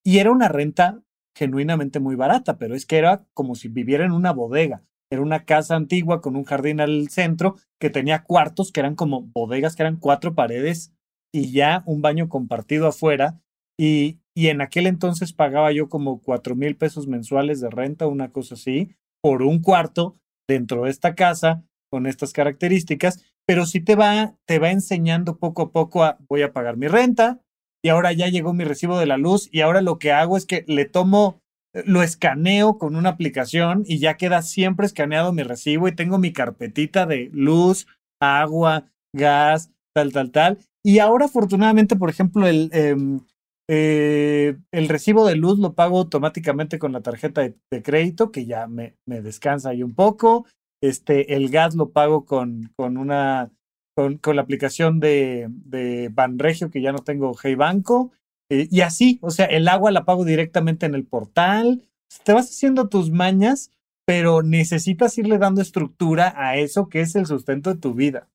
y 0.06 0.20
era 0.20 0.32
una 0.32 0.50
renta 0.50 1.02
genuinamente 1.36 2.00
muy 2.00 2.16
barata, 2.16 2.60
pero 2.60 2.76
es 2.76 2.86
que 2.86 3.00
era 3.00 3.26
como 3.34 3.56
si 3.56 3.70
viviera 3.70 4.06
en 4.06 4.12
una 4.12 4.34
bodega. 4.34 4.84
Era 5.10 5.24
una 5.24 5.46
casa 5.46 5.76
antigua 5.76 6.22
con 6.22 6.36
un 6.36 6.44
jardín 6.44 6.80
al 6.80 7.10
centro 7.10 7.56
que 7.80 7.90
tenía 7.90 8.22
cuartos 8.22 8.72
que 8.72 8.82
eran 8.82 8.94
como 8.94 9.24
bodegas, 9.24 9.76
que 9.76 9.82
eran 9.82 9.96
cuatro 9.96 10.36
paredes 10.36 10.94
y 11.34 11.52
ya 11.52 11.84
un 11.86 12.02
baño 12.02 12.30
compartido 12.30 12.88
afuera. 12.88 13.42
Y, 13.78 14.20
y 14.36 14.48
en 14.48 14.62
aquel 14.62 14.88
entonces 14.88 15.34
pagaba 15.34 15.72
yo 15.72 15.90
como 15.90 16.22
cuatro 16.22 16.56
mil 16.56 16.76
pesos 16.76 17.08
mensuales 17.08 17.62
de 17.62 17.70
renta, 17.70 18.08
una 18.08 18.32
cosa 18.32 18.56
así, 18.56 18.96
por 19.22 19.42
un 19.42 19.62
cuarto 19.62 20.18
dentro 20.48 20.84
de 20.84 20.92
esta 20.92 21.16
casa 21.16 21.64
con 21.92 22.08
estas 22.08 22.34
características, 22.34 23.24
pero 23.48 23.66
sí 23.66 23.82
te 23.82 23.96
va, 23.96 24.36
te 24.46 24.60
va 24.60 24.72
enseñando 24.72 25.38
poco 25.38 25.64
a 25.64 25.72
poco 25.72 26.04
a 26.04 26.18
voy 26.28 26.44
a 26.44 26.54
pagar 26.54 26.78
mi 26.78 26.88
renta 26.88 27.42
y 27.84 27.90
ahora 27.90 28.12
ya 28.14 28.28
llegó 28.28 28.54
mi 28.54 28.64
recibo 28.64 29.00
de 29.00 29.06
la 29.06 29.18
luz 29.18 29.50
y 29.52 29.62
ahora 29.62 29.82
lo 29.82 30.00
que 30.00 30.12
hago 30.12 30.38
es 30.38 30.46
que 30.46 30.66
le 30.68 30.86
tomo, 30.86 31.42
eh, 31.74 31.84
lo 31.86 32.04
escaneo 32.04 32.78
con 32.78 32.96
una 32.96 33.10
aplicación 33.10 33.84
y 33.86 34.00
ya 34.00 34.18
queda 34.18 34.42
siempre 34.42 34.86
escaneado 34.86 35.34
mi 35.34 35.44
recibo 35.44 35.88
y 35.88 35.96
tengo 35.96 36.18
mi 36.18 36.32
carpetita 36.32 37.06
de 37.06 37.30
luz, 37.34 37.88
agua, 38.22 38.92
gas, 39.16 39.72
tal, 40.00 40.14
tal, 40.14 40.32
tal. 40.32 40.58
Y 40.84 41.00
ahora 41.00 41.26
afortunadamente, 41.26 41.96
por 41.96 42.10
ejemplo, 42.10 42.48
el, 42.48 42.70
em, 42.72 43.20
eh, 43.68 44.58
el 44.72 44.88
recibo 44.88 45.26
de 45.26 45.36
luz 45.36 45.60
lo 45.60 45.74
pago 45.74 46.00
automáticamente 46.00 46.80
con 46.80 46.94
la 46.94 47.02
tarjeta 47.02 47.42
de, 47.42 47.84
crédito, 47.84 48.32
que 48.32 48.46
ya 48.46 48.68
me, 48.68 48.96
me, 49.06 49.22
descansa 49.22 49.70
ahí 49.70 49.84
un 49.84 49.94
poco. 49.94 50.46
Este, 50.82 51.36
el 51.36 51.50
gas 51.50 51.76
lo 51.76 51.90
pago 51.92 52.26
con, 52.26 52.72
con 52.78 52.98
una 52.98 53.52
con, 53.96 54.18
con, 54.18 54.38
la 54.38 54.42
aplicación 54.42 55.02
de, 55.02 55.48
de 55.50 56.10
Banregio, 56.10 56.72
que 56.72 56.82
ya 56.82 56.94
no 56.94 57.00
tengo 57.00 57.36
Hey 57.42 57.56
Banco. 57.56 58.12
Eh, 58.50 58.68
y 58.72 58.82
así, 58.82 59.20
o 59.22 59.30
sea, 59.32 59.46
el 59.46 59.68
agua 59.68 59.92
la 59.92 60.06
pago 60.06 60.24
directamente 60.24 60.86
en 60.86 60.96
el 60.96 61.06
portal. 61.06 61.84
Te 62.24 62.34
vas 62.34 62.50
haciendo 62.50 62.88
tus 62.88 63.12
mañas, 63.12 63.72
pero 64.06 64.42
necesitas 64.42 65.18
irle 65.18 65.38
dando 65.38 65.62
estructura 65.62 66.34
a 66.38 66.56
eso 66.56 66.88
que 66.88 67.02
es 67.02 67.16
el 67.16 67.26
sustento 67.26 67.74
de 67.74 67.80
tu 67.80 67.94
vida. 67.94 68.30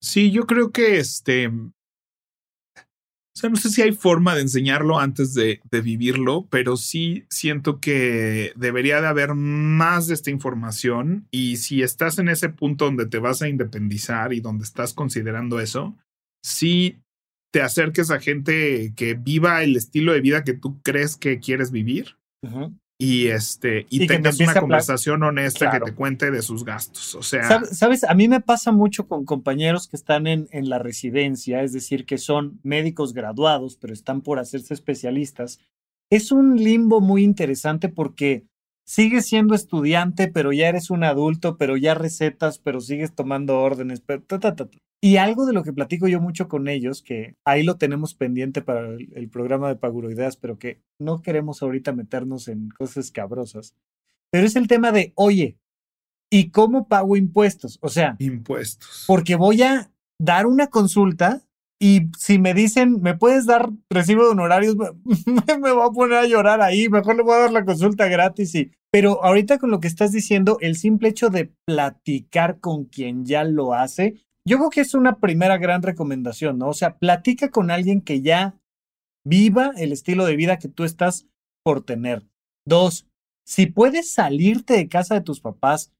Sí, 0.00 0.30
yo 0.30 0.46
creo 0.46 0.70
que 0.70 0.98
este 0.98 1.50
o 3.36 3.38
sea, 3.38 3.50
no 3.50 3.56
sé 3.56 3.68
si 3.68 3.82
hay 3.82 3.92
forma 3.92 4.34
de 4.34 4.40
enseñarlo 4.40 4.98
antes 4.98 5.34
de, 5.34 5.60
vivirlo, 5.70 6.46
pero 6.48 6.78
sí 6.78 7.26
siento 7.28 7.80
que 7.80 8.54
debería 8.56 9.02
de 9.02 9.08
haber 9.08 9.34
más 9.34 10.06
de 10.06 10.14
esta 10.14 10.30
información 10.30 11.28
y 11.30 11.58
si 11.58 11.82
estás 11.82 12.18
en 12.18 12.30
ese 12.30 12.48
punto 12.48 12.86
donde 12.86 13.04
te 13.04 13.18
vas 13.18 13.42
a 13.42 13.48
independizar 13.48 14.32
y 14.32 14.40
donde 14.40 14.64
estás 14.64 14.94
considerando 14.94 15.60
eso, 15.60 15.98
sí 16.42 17.02
te 17.52 17.60
acerques 17.60 18.10
a 18.10 18.20
gente 18.20 18.94
que 18.96 19.12
viva 19.12 19.62
el 19.62 19.76
estilo 19.76 20.14
de 20.14 20.22
vida 20.22 20.42
que 20.42 20.54
tú 20.54 20.80
crees 20.82 21.18
que 21.18 21.38
quieres 21.38 21.70
vivir 21.70 22.16
y 22.98 23.26
este 23.26 23.86
y, 23.90 24.06
tengas 24.06 24.40
una 24.40 24.54
conversación 24.54 25.22
honesta 25.22 25.70
que 25.70 25.80
te 25.80 25.94
cuente 25.94 26.30
de 26.30 26.40
sus 26.40 26.64
gastos. 26.64 27.14
O 27.14 27.22
sea, 27.22 27.64
¿Sabes? 27.64 28.04
A 28.04 28.14
mí 28.14 28.26
me 28.28 28.40
pasa 28.40 28.72
mucho 28.72 29.06
con 29.06 29.24
compañeros 29.24 29.86
que 29.88 29.96
están 29.96 30.26
en, 30.26 30.48
en 30.50 30.68
la 30.70 30.78
residencia, 30.78 31.62
es 31.62 31.72
decir, 31.72 32.06
que 32.06 32.18
son 32.18 32.58
médicos 32.62 33.12
graduados, 33.12 33.76
pero 33.76 33.92
están 33.92 34.22
por 34.22 34.38
hacerse 34.38 34.72
especialistas. 34.72 35.60
Es 36.10 36.32
un 36.32 36.56
limbo 36.56 37.00
muy 37.00 37.22
interesante 37.22 37.88
porque 37.88 38.44
sigues 38.86 39.26
siendo 39.26 39.54
estudiante, 39.54 40.28
pero 40.28 40.52
ya 40.52 40.68
eres 40.68 40.90
un 40.90 41.04
adulto, 41.04 41.58
pero 41.58 41.76
ya 41.76 41.94
recetas, 41.94 42.58
pero 42.58 42.80
sigues 42.80 43.14
tomando 43.14 43.58
órdenes. 43.58 44.02
Y 45.00 45.16
algo 45.16 45.44
de 45.44 45.52
lo 45.52 45.62
que 45.62 45.72
platico 45.72 46.08
yo 46.08 46.20
mucho 46.20 46.48
con 46.48 46.68
ellos, 46.68 47.02
que 47.02 47.36
ahí 47.44 47.62
lo 47.62 47.76
tenemos 47.76 48.14
pendiente 48.14 48.62
para 48.62 48.88
el, 48.88 49.28
programa 49.28 49.68
de 49.68 49.76
Paguroideas, 49.76 50.36
pero 50.36 50.58
que 50.58 50.80
no 50.98 51.20
queremos 51.20 51.62
ahorita 51.62 51.92
meternos 51.92 52.48
en 52.48 52.70
cosas 52.70 53.10
cabrosas, 53.10 53.74
pero 54.30 54.46
es 54.46 54.56
el 54.56 54.68
tema 54.68 54.92
de, 54.92 55.12
oye, 55.16 55.58
¿y 56.30 56.50
cómo 56.50 56.88
pago 56.88 57.16
impuestos? 57.16 57.78
O 57.82 57.88
sea, 57.88 58.16
impuestos. 58.18 59.04
Porque 59.06 59.36
voy 59.36 59.62
a 59.62 59.90
dar 60.18 60.46
una 60.46 60.68
consulta 60.68 61.45
y 61.78 62.10
si 62.18 62.38
me 62.38 62.54
dicen, 62.54 63.02
¿me 63.02 63.16
puedes 63.16 63.44
dar 63.44 63.70
recibo 63.90 64.24
de 64.24 64.30
honorarios? 64.30 64.76
Me, 65.60 65.72
voy 65.72 65.86
a 65.86 65.90
poner 65.90 66.18
a 66.18 66.26
llorar 66.26 66.62
ahí, 66.62 66.88
mejor 66.88 67.16
le 67.16 67.22
voy 67.22 67.34
a 67.34 67.40
dar 67.40 67.52
la 67.52 67.64
consulta 67.64 68.08
gratis. 68.08 68.54
Y... 68.54 68.72
Pero 68.90 69.22
ahorita 69.22 69.58
con 69.58 69.70
lo 69.70 69.80
que 69.80 69.88
estás 69.88 70.12
diciendo, 70.12 70.56
el 70.60 70.76
simple 70.76 71.08
hecho 71.08 71.28
de 71.28 71.52
platicar 71.66 72.60
con 72.60 72.86
quien 72.86 73.26
ya 73.26 73.44
lo 73.44 73.74
hace, 73.74 74.24
yo 74.48 74.56
creo 74.58 74.70
que 74.70 74.80
es 74.80 74.94
una 74.94 75.18
primera 75.18 75.58
gran 75.58 75.82
recomendación, 75.82 76.58
¿no? 76.58 76.68
O 76.68 76.74
sea, 76.74 76.96
platica 76.96 77.50
con 77.50 77.70
alguien 77.70 78.00
que 78.00 78.22
ya 78.22 78.58
viva 79.26 79.72
el 79.76 79.92
estilo 79.92 80.24
de 80.24 80.36
vida 80.36 80.58
que 80.58 80.68
tú 80.68 80.84
estás 80.84 81.26
por 81.62 81.82
tener. 81.82 82.26
Dos, 82.64 83.06
si 83.46 83.66
puedes 83.66 84.12
salirte 84.12 84.74
de 84.74 84.88
casa 84.88 85.14
de 85.14 85.20
tus 85.20 85.40
papás, 85.40 85.92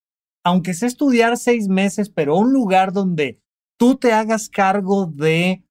aunque 0.45 0.74
sea 0.74 0.89
estudiar 0.89 1.37
seis 1.37 1.68
meses, 1.68 2.09
pero 2.09 2.37
un 2.37 2.53
lugar 2.53 2.93
donde 2.93 3.41
tú 3.79 3.97
te 3.97 4.12
hagas 4.12 4.49
cargo 4.49 5.07
de 5.07 5.65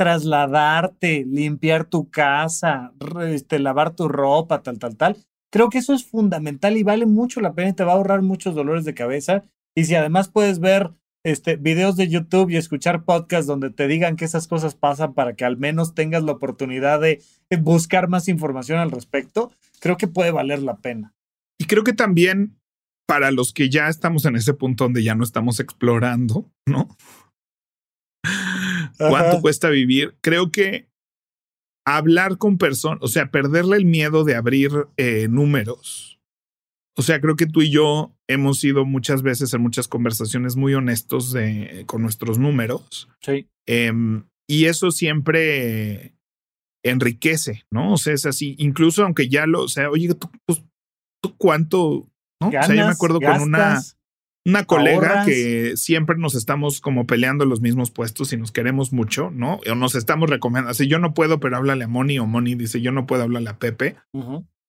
trasladarte, 0.00 1.26
limpiar 1.28 1.84
tu 1.84 2.08
casa, 2.08 2.94
este, 3.28 3.58
lavar 3.58 3.94
tu 3.94 4.08
ropa, 4.08 4.62
tal, 4.62 4.78
tal, 4.78 4.96
tal. 4.96 5.18
Creo 5.52 5.68
que 5.68 5.76
eso 5.76 5.92
es 5.92 6.06
fundamental 6.06 6.78
y 6.78 6.82
vale 6.82 7.04
mucho 7.04 7.42
la 7.42 7.52
pena 7.52 7.68
y 7.68 7.72
te 7.74 7.84
va 7.84 7.92
a 7.92 7.96
ahorrar 7.96 8.22
muchos 8.22 8.54
dolores 8.54 8.86
de 8.86 8.94
cabeza. 8.94 9.42
Y 9.74 9.84
si 9.84 9.94
además 9.94 10.30
puedes 10.30 10.58
ver 10.58 10.92
este, 11.22 11.56
videos 11.56 11.96
de 11.96 12.08
YouTube 12.08 12.48
y 12.48 12.56
escuchar 12.56 13.04
podcasts 13.04 13.46
donde 13.46 13.68
te 13.68 13.88
digan 13.88 14.16
que 14.16 14.24
esas 14.24 14.48
cosas 14.48 14.74
pasan 14.74 15.12
para 15.12 15.34
que 15.34 15.44
al 15.44 15.58
menos 15.58 15.94
tengas 15.94 16.22
la 16.22 16.32
oportunidad 16.32 16.98
de 16.98 17.22
buscar 17.60 18.08
más 18.08 18.26
información 18.28 18.78
al 18.78 18.90
respecto, 18.90 19.52
creo 19.80 19.98
que 19.98 20.08
puede 20.08 20.30
valer 20.30 20.62
la 20.62 20.78
pena. 20.78 21.12
Y 21.58 21.66
creo 21.66 21.84
que 21.84 21.92
también 21.92 22.58
para 23.06 23.32
los 23.32 23.52
que 23.52 23.68
ya 23.68 23.88
estamos 23.88 24.24
en 24.24 24.36
ese 24.36 24.54
punto 24.54 24.84
donde 24.84 25.02
ya 25.02 25.14
no 25.14 25.24
estamos 25.24 25.60
explorando, 25.60 26.50
¿no? 26.64 26.88
Cuánto 29.08 29.40
cuesta 29.40 29.70
vivir. 29.70 30.16
Creo 30.20 30.50
que 30.50 30.88
hablar 31.86 32.38
con 32.38 32.58
personas, 32.58 32.98
o 33.02 33.08
sea, 33.08 33.30
perderle 33.30 33.76
el 33.76 33.84
miedo 33.84 34.24
de 34.24 34.36
abrir 34.36 34.70
eh, 34.96 35.28
números. 35.28 36.20
O 36.96 37.02
sea, 37.02 37.20
creo 37.20 37.36
que 37.36 37.46
tú 37.46 37.62
y 37.62 37.70
yo 37.70 38.14
hemos 38.28 38.60
sido 38.60 38.84
muchas 38.84 39.22
veces 39.22 39.54
en 39.54 39.62
muchas 39.62 39.88
conversaciones 39.88 40.56
muy 40.56 40.74
honestos 40.74 41.32
de, 41.32 41.84
con 41.86 42.02
nuestros 42.02 42.38
números. 42.38 43.08
Sí. 43.22 43.48
Em, 43.66 44.24
y 44.48 44.66
eso 44.66 44.90
siempre 44.90 46.14
enriquece, 46.84 47.64
¿no? 47.70 47.94
O 47.94 47.96
sea, 47.96 48.12
es 48.12 48.26
así. 48.26 48.56
Incluso 48.58 49.04
aunque 49.04 49.28
ya 49.28 49.46
lo, 49.46 49.62
o 49.62 49.68
sea, 49.68 49.90
oye, 49.90 50.14
tú, 50.14 50.30
pues, 50.46 50.62
¿tú 51.22 51.36
cuánto? 51.36 52.08
¿no? 52.40 52.48
o 52.48 52.50
sea, 52.50 52.66
yo 52.66 52.86
me 52.86 52.92
acuerdo 52.92 53.20
con 53.20 53.40
una 53.40 53.80
una 54.44 54.64
colega 54.64 55.24
que 55.24 55.76
siempre 55.76 56.16
nos 56.16 56.34
estamos 56.34 56.80
como 56.80 57.06
peleando 57.06 57.44
los 57.44 57.60
mismos 57.60 57.90
puestos 57.90 58.32
y 58.32 58.36
nos 58.36 58.52
queremos 58.52 58.92
mucho, 58.92 59.30
¿no? 59.30 59.60
O 59.70 59.74
nos 59.74 59.94
estamos 59.94 60.30
recomendando. 60.30 60.74
Si 60.74 60.88
yo 60.88 60.98
no 60.98 61.14
puedo, 61.14 61.40
pero 61.40 61.56
háblale 61.56 61.84
a 61.84 61.88
Moni 61.88 62.18
o 62.18 62.26
Moni 62.26 62.54
dice 62.54 62.80
yo 62.80 62.92
no 62.92 63.06
puedo 63.06 63.22
hablarle 63.22 63.50
a 63.50 63.58
Pepe. 63.58 63.96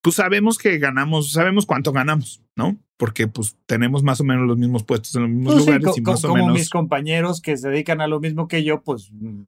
Pues 0.01 0.15
sabemos 0.15 0.57
que 0.57 0.77
ganamos, 0.79 1.31
sabemos 1.31 1.65
cuánto 1.65 1.91
ganamos, 1.91 2.41
¿no? 2.55 2.77
Porque 2.97 3.27
pues 3.27 3.57
tenemos 3.65 4.03
más 4.03 4.19
o 4.19 4.23
menos 4.23 4.47
los 4.47 4.57
mismos 4.57 4.83
puestos 4.83 5.15
en 5.15 5.21
los 5.23 5.31
mismos 5.31 5.53
pues 5.53 5.65
lugares 5.65 5.97
y 5.97 6.01
más 6.01 6.25
o 6.25 6.29
como 6.29 6.49
mis 6.49 6.69
compañeros 6.69 7.41
que 7.41 7.55
se 7.55 7.69
dedican 7.69 8.01
a 8.01 8.07
lo 8.07 8.19
mismo 8.19 8.47
que 8.47 8.63
yo, 8.63 8.81
pues 8.81 9.11
mm, 9.11 9.43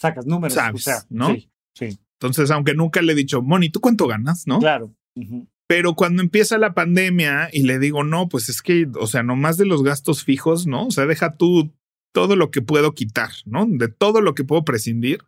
sacas 0.00 0.26
números. 0.26 0.56
o 0.56 0.78
sea, 0.78 1.04
¿no? 1.10 1.34
Sí, 1.34 1.50
sí. 1.74 1.98
Entonces, 2.14 2.50
aunque 2.50 2.74
nunca 2.74 3.02
le 3.02 3.12
he 3.12 3.16
dicho, 3.16 3.42
Moni, 3.42 3.68
¿tú 3.68 3.80
cuánto 3.80 4.06
ganas? 4.06 4.46
¿No? 4.46 4.58
Claro. 4.58 4.94
Pero 5.66 5.94
cuando 5.94 6.22
empieza 6.22 6.58
la 6.58 6.74
pandemia 6.74 7.48
y 7.52 7.62
le 7.62 7.78
digo, 7.78 8.04
no, 8.04 8.28
pues 8.28 8.48
es 8.48 8.60
que, 8.60 8.86
o 8.98 9.06
sea, 9.06 9.22
no 9.22 9.34
más 9.34 9.56
de 9.56 9.64
los 9.64 9.82
gastos 9.82 10.24
fijos, 10.24 10.66
¿no? 10.66 10.86
O 10.86 10.90
sea, 10.90 11.06
deja 11.06 11.36
tú 11.36 11.72
todo 12.12 12.36
lo 12.36 12.50
que 12.50 12.62
puedo 12.62 12.92
quitar, 12.92 13.30
¿no? 13.46 13.66
De 13.66 13.88
todo 13.88 14.20
lo 14.20 14.34
que 14.34 14.44
puedo 14.44 14.64
prescindir, 14.64 15.24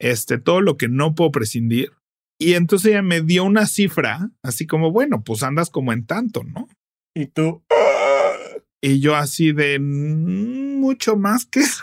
este, 0.00 0.38
todo 0.38 0.60
lo 0.60 0.76
que 0.76 0.88
no 0.88 1.14
puedo 1.14 1.30
prescindir. 1.30 1.92
Y 2.40 2.54
entonces 2.54 2.90
ella 2.90 3.02
me 3.02 3.20
dio 3.20 3.44
una 3.44 3.66
cifra, 3.66 4.30
así 4.42 4.66
como, 4.66 4.92
bueno, 4.92 5.22
pues 5.22 5.42
andas 5.42 5.70
como 5.70 5.92
en 5.92 6.06
tanto, 6.06 6.44
¿no? 6.44 6.68
Y 7.14 7.26
tú. 7.26 7.62
Y 8.80 9.00
yo 9.00 9.16
así 9.16 9.52
de 9.52 9.78
mm, 9.78 10.80
mucho 10.80 11.16
más 11.16 11.46
que 11.46 11.60
eso, 11.60 11.82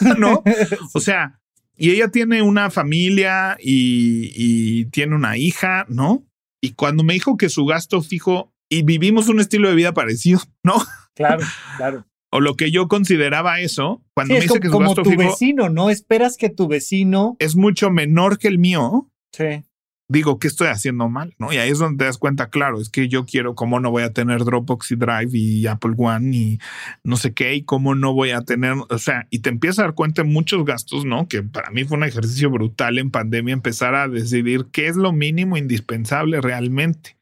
¿no? 0.18 0.42
O 0.94 1.00
sea, 1.00 1.40
y 1.76 1.90
ella 1.90 2.08
tiene 2.08 2.42
una 2.42 2.70
familia 2.70 3.56
y, 3.60 4.30
y 4.34 4.84
tiene 4.86 5.14
una 5.14 5.36
hija, 5.36 5.86
¿no? 5.88 6.26
Y 6.62 6.72
cuando 6.72 7.02
me 7.02 7.14
dijo 7.14 7.36
que 7.36 7.48
su 7.48 7.64
gasto 7.64 8.02
fijo 8.02 8.52
y 8.68 8.82
vivimos 8.82 9.28
un 9.28 9.40
estilo 9.40 9.68
de 9.68 9.74
vida 9.74 9.94
parecido, 9.94 10.40
¿no? 10.64 10.74
Claro, 11.14 11.44
claro. 11.76 12.06
o 12.30 12.40
lo 12.40 12.54
que 12.54 12.70
yo 12.70 12.88
consideraba 12.88 13.60
eso, 13.60 14.02
cuando 14.14 14.34
me 14.34 14.40
dice 14.40 14.60
que 14.60 14.68
su 14.68 14.72
como 14.72 14.94
gasto 14.94 15.02
tu 15.02 15.16
vecino, 15.16 15.68
¿no? 15.68 15.90
Esperas 15.90 16.36
que 16.36 16.48
tu 16.48 16.68
vecino 16.68 17.36
es 17.38 17.56
mucho 17.56 17.90
menor 17.90 18.38
que 18.38 18.48
el 18.48 18.58
mío. 18.58 19.10
Sí 19.32 19.64
digo, 20.10 20.40
¿qué 20.40 20.48
estoy 20.48 20.66
haciendo 20.66 21.08
mal? 21.08 21.34
¿No? 21.38 21.52
Y 21.52 21.58
ahí 21.58 21.70
es 21.70 21.78
donde 21.78 21.98
te 21.98 22.04
das 22.04 22.18
cuenta, 22.18 22.50
claro, 22.50 22.80
es 22.80 22.90
que 22.90 23.08
yo 23.08 23.24
quiero, 23.26 23.54
¿cómo 23.54 23.78
no 23.78 23.92
voy 23.92 24.02
a 24.02 24.12
tener 24.12 24.44
Dropbox 24.44 24.90
y 24.90 24.96
Drive 24.96 25.30
y 25.32 25.66
Apple 25.68 25.94
One 25.96 26.36
y 26.36 26.58
no 27.04 27.16
sé 27.16 27.32
qué? 27.32 27.54
Y 27.54 27.62
cómo 27.62 27.94
no 27.94 28.12
voy 28.12 28.32
a 28.32 28.42
tener, 28.42 28.74
o 28.88 28.98
sea, 28.98 29.28
y 29.30 29.38
te 29.38 29.50
empiezas 29.50 29.78
a 29.78 29.82
dar 29.82 29.94
cuenta 29.94 30.22
de 30.22 30.28
muchos 30.28 30.64
gastos, 30.64 31.04
¿no? 31.04 31.28
Que 31.28 31.44
para 31.44 31.70
mí 31.70 31.84
fue 31.84 31.96
un 31.96 32.04
ejercicio 32.04 32.50
brutal 32.50 32.98
en 32.98 33.12
pandemia 33.12 33.54
empezar 33.54 33.94
a 33.94 34.08
decidir 34.08 34.66
qué 34.72 34.88
es 34.88 34.96
lo 34.96 35.12
mínimo 35.12 35.56
indispensable 35.56 36.40
realmente. 36.40 37.16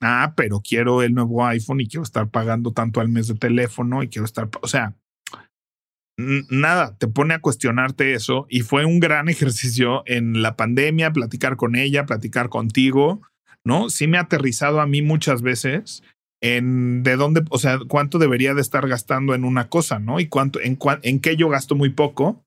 Ah, 0.00 0.34
pero 0.36 0.60
quiero 0.60 1.02
el 1.02 1.14
nuevo 1.14 1.46
iPhone 1.46 1.80
y 1.80 1.86
quiero 1.86 2.02
estar 2.02 2.28
pagando 2.28 2.72
tanto 2.72 3.00
al 3.00 3.08
mes 3.08 3.28
de 3.28 3.34
teléfono 3.34 4.02
y 4.02 4.08
quiero 4.08 4.24
estar, 4.24 4.50
o 4.60 4.66
sea, 4.66 4.96
nada, 6.18 6.96
te 6.98 7.08
pone 7.08 7.34
a 7.34 7.40
cuestionarte 7.40 8.14
eso 8.14 8.46
y 8.48 8.60
fue 8.60 8.84
un 8.84 9.00
gran 9.00 9.28
ejercicio 9.28 10.02
en 10.06 10.42
la 10.42 10.56
pandemia, 10.56 11.12
platicar 11.12 11.56
con 11.56 11.76
ella, 11.76 12.06
platicar 12.06 12.48
contigo, 12.48 13.22
¿no? 13.64 13.90
Sí 13.90 14.06
me 14.06 14.18
ha 14.18 14.22
aterrizado 14.22 14.80
a 14.80 14.86
mí 14.86 15.02
muchas 15.02 15.42
veces 15.42 16.02
en 16.42 17.04
de 17.04 17.16
dónde, 17.16 17.42
o 17.50 17.58
sea, 17.58 17.78
cuánto 17.88 18.18
debería 18.18 18.52
de 18.52 18.60
estar 18.60 18.88
gastando 18.88 19.34
en 19.34 19.44
una 19.44 19.68
cosa, 19.68 20.00
¿no? 20.00 20.18
Y 20.18 20.26
cuánto, 20.26 20.60
en, 20.60 20.76
en 21.02 21.20
qué 21.20 21.36
yo 21.36 21.48
gasto 21.48 21.76
muy 21.76 21.90
poco, 21.90 22.44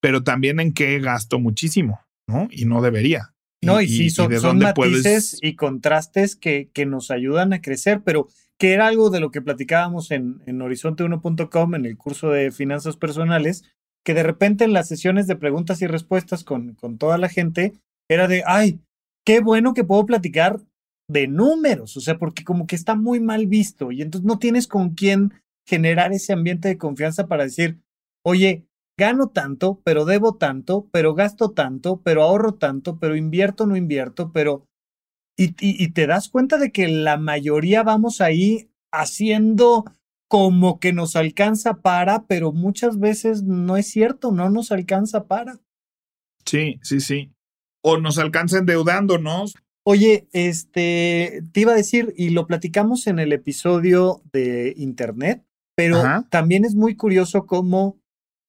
pero 0.00 0.24
también 0.24 0.58
en 0.58 0.72
qué 0.72 0.98
gasto 0.98 1.38
muchísimo, 1.38 2.00
¿no? 2.26 2.48
Y 2.50 2.64
no 2.64 2.82
debería. 2.82 3.32
No, 3.62 3.80
y, 3.80 3.88
sí, 3.88 4.10
son, 4.10 4.58
matices 4.58 5.38
y 5.42 5.54
contrastes 5.54 6.34
que, 6.34 6.70
que 6.72 6.86
nos 6.86 7.10
ayudan 7.10 7.52
a 7.52 7.60
crecer, 7.60 8.00
pero 8.04 8.26
que 8.60 8.74
era 8.74 8.88
algo 8.88 9.08
de 9.08 9.20
lo 9.20 9.30
que 9.30 9.40
platicábamos 9.40 10.10
en, 10.10 10.42
en 10.44 10.60
horizonte1.com 10.60 11.74
en 11.74 11.86
el 11.86 11.96
curso 11.96 12.28
de 12.28 12.50
finanzas 12.50 12.98
personales, 12.98 13.64
que 14.04 14.12
de 14.12 14.22
repente 14.22 14.64
en 14.64 14.74
las 14.74 14.86
sesiones 14.86 15.26
de 15.26 15.34
preguntas 15.34 15.80
y 15.80 15.86
respuestas 15.86 16.44
con, 16.44 16.74
con 16.74 16.98
toda 16.98 17.16
la 17.16 17.30
gente 17.30 17.72
era 18.06 18.28
de, 18.28 18.42
ay, 18.46 18.78
qué 19.24 19.40
bueno 19.40 19.72
que 19.72 19.82
puedo 19.82 20.04
platicar 20.04 20.60
de 21.08 21.26
números, 21.26 21.96
o 21.96 22.00
sea, 22.02 22.18
porque 22.18 22.44
como 22.44 22.66
que 22.66 22.76
está 22.76 22.94
muy 22.94 23.18
mal 23.18 23.46
visto 23.46 23.92
y 23.92 24.02
entonces 24.02 24.26
no 24.26 24.38
tienes 24.38 24.68
con 24.68 24.90
quién 24.90 25.32
generar 25.66 26.12
ese 26.12 26.34
ambiente 26.34 26.68
de 26.68 26.76
confianza 26.76 27.28
para 27.28 27.44
decir, 27.44 27.80
oye, 28.22 28.66
gano 28.98 29.28
tanto, 29.28 29.80
pero 29.84 30.04
debo 30.04 30.36
tanto, 30.36 30.86
pero 30.92 31.14
gasto 31.14 31.52
tanto, 31.52 32.02
pero 32.02 32.22
ahorro 32.22 32.52
tanto, 32.52 32.98
pero 32.98 33.16
invierto, 33.16 33.66
no 33.66 33.74
invierto, 33.74 34.32
pero 34.32 34.66
y, 35.42 35.88
te 35.92 36.06
das 36.06 36.28
cuenta 36.28 36.58
de 36.58 36.70
que 36.70 36.88
la 36.88 37.16
mayoría 37.16 37.82
vamos 37.82 38.20
ahí 38.20 38.68
haciendo 38.92 39.84
como 40.28 40.78
que 40.78 40.92
nos 40.92 41.16
alcanza 41.16 41.80
para, 41.80 42.26
pero 42.26 42.52
muchas 42.52 42.98
veces 42.98 43.42
no 43.42 43.76
es 43.78 43.88
cierto, 43.88 44.32
no 44.32 44.50
nos 44.50 44.70
alcanza 44.70 45.26
para. 45.26 45.58
Sí, 46.44 46.78
sí, 46.82 47.00
sí. 47.00 47.32
O 47.82 47.96
nos 47.96 48.18
alcanza 48.18 48.58
endeudándonos. 48.58 49.54
Oye, 49.82 50.28
este, 50.32 51.42
te 51.52 51.60
iba 51.60 51.72
a 51.72 51.76
decir, 51.76 52.12
y 52.16 52.30
lo 52.30 52.46
platicamos 52.46 53.06
en 53.06 53.18
el 53.18 53.32
episodio 53.32 54.22
de 54.32 54.74
Internet, 54.76 55.42
pero 55.74 56.02
también 56.28 56.66
es 56.66 56.74
muy 56.74 56.96
curioso 56.96 57.46
cómo 57.46 57.98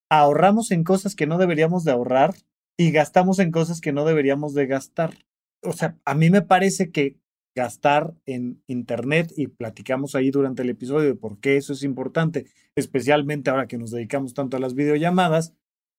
ahorramos 0.09 0.71
en 0.71 0.83
cosas 0.83 1.15
que 1.15 1.25
no 1.25 1.37
deberíamos 1.37 1.85
de 1.85 1.93
ahorrar 1.93 2.35
y 2.77 2.91
gastamos 2.91 3.39
en 3.39 3.51
cosas 3.51 3.79
que 3.79 3.93
no 3.93 4.03
deberíamos 4.03 4.53
de 4.53 4.67
gastar 4.67 5.17
o 5.63 5.73
sea, 5.73 5.97
a 6.05 6.15
mí 6.15 6.29
me 6.29 6.41
parece 6.41 6.91
que 6.91 7.17
gastar 7.55 8.13
en 8.25 8.63
Internet 8.67 9.33
y 9.35 9.47
platicamos 9.47 10.15
ahí 10.15 10.31
durante 10.31 10.61
el 10.61 10.69
episodio 10.69 11.07
de 11.07 11.15
por 11.15 11.39
qué 11.39 11.57
eso 11.57 11.73
es 11.73 11.83
importante, 11.83 12.45
especialmente 12.75 13.49
ahora 13.49 13.67
que 13.67 13.77
nos 13.77 13.91
dedicamos 13.91 14.33
tanto 14.33 14.57
a 14.57 14.59
las 14.59 14.73
videollamadas, 14.73 15.53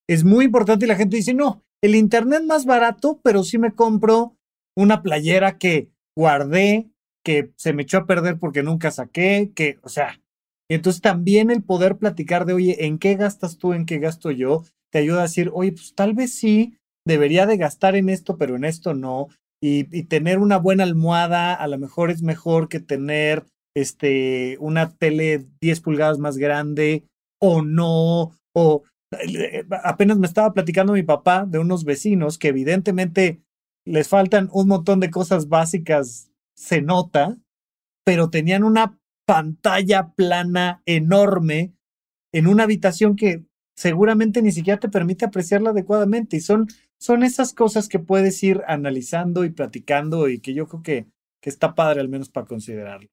es 0.09 0.25
muy 0.25 0.47
importante 0.47 0.87
y 0.87 0.89
la 0.89 0.97
gente 0.97 1.17
dice, 1.17 1.35
no, 1.35 1.63
el 1.83 1.95
Internet 1.95 2.43
más 2.45 2.65
barato, 2.65 3.21
pero 3.23 3.45
sí 3.45 3.59
me 3.59 3.75
compro 3.75 4.37
una 4.77 5.03
playera 5.03 5.59
que 5.59 5.91
guardé 6.17 6.89
que 7.25 7.53
se 7.57 7.73
me 7.73 7.83
echó 7.83 7.99
a 7.99 8.07
perder 8.07 8.39
porque 8.39 8.63
nunca 8.63 8.91
saqué, 8.91 9.53
que, 9.55 9.79
o 9.83 9.89
sea, 9.89 10.21
entonces 10.69 11.03
también 11.03 11.51
el 11.51 11.63
poder 11.63 11.99
platicar 11.99 12.47
de, 12.47 12.55
oye, 12.55 12.87
¿en 12.87 12.99
qué 12.99 13.15
gastas 13.15 13.59
tú, 13.59 13.75
en 13.75 13.87
qué 13.87 13.99
gasto 13.99 14.31
yo? 14.31 14.65
Te 14.91 14.99
ayuda 14.99 15.21
a 15.21 15.23
decir, 15.23 15.51
oye, 15.53 15.73
pues 15.73 15.95
tal 15.95 16.15
vez 16.15 16.35
sí, 16.35 16.77
debería 17.07 17.47
de 17.47 17.57
gastar 17.57 17.97
en 17.97 18.09
esto, 18.09 18.39
pero 18.39 18.57
en 18.57 18.65
esto 18.65 18.95
no. 18.95 19.29
Y, 19.65 19.85
tener 20.05 20.39
una 20.41 20.59
buena 20.59 20.83
almohada 20.83 21.55
a 21.55 21.69
lo 21.69 21.79
mejor 21.79 22.11
es 22.11 22.23
mejor 22.23 22.69
que 22.69 22.81
tener 22.81 23.47
este, 23.77 24.57
una 24.59 24.91
tele 24.91 25.47
10 25.61 25.81
pulgadas 25.81 26.19
más 26.19 26.37
grande 26.37 27.05
o 27.41 27.63
no, 27.63 28.33
o 28.55 28.83
eh, 29.21 29.65
apenas 29.85 30.19
me 30.19 30.27
estaba 30.27 30.53
platicando 30.53 30.95
mi 30.95 31.05
papá 31.05 31.47
de 31.47 31.59
unos 31.59 31.85
vecinos 31.85 32.39
que 32.39 32.49
evidentemente 32.49 33.41
les 33.87 34.09
faltan 34.09 34.49
un 34.53 34.69
montón 34.69 35.01
de 35.01 35.11
cosas 35.11 35.49
básicas, 35.49 36.31
se 36.57 36.83
nota, 36.83 37.37
pero 38.05 38.31
tenían 38.31 38.65
una 38.65 38.99
pantalla 39.27 40.13
plana 40.15 40.83
enorme 40.87 41.73
en 42.33 42.47
una 42.47 42.65
habitación 42.65 43.17
que 43.17 43.45
seguramente 43.77 44.43
ni 44.43 44.53
siquiera 44.53 44.81
te 44.81 44.89
permite 44.89 45.25
apreciarla 45.25 45.71
adecuadamente. 45.71 46.37
Y 46.37 46.41
son, 46.41 46.69
son 47.03 47.25
esas 47.25 47.53
cosas 47.53 47.89
que 47.89 47.99
puedes 47.99 48.41
ir 48.45 48.63
analizando 48.69 49.45
y 49.45 49.51
platicando 49.51 50.29
y 50.29 50.39
que 50.39 50.55
yo 50.55 50.69
creo 50.69 50.83
que, 50.85 51.07
que 51.41 51.51
está 51.51 51.75
padre 51.75 52.01
al 52.01 52.09
menos 52.09 52.29
para 52.29 52.47
considerarlo. 52.47 53.09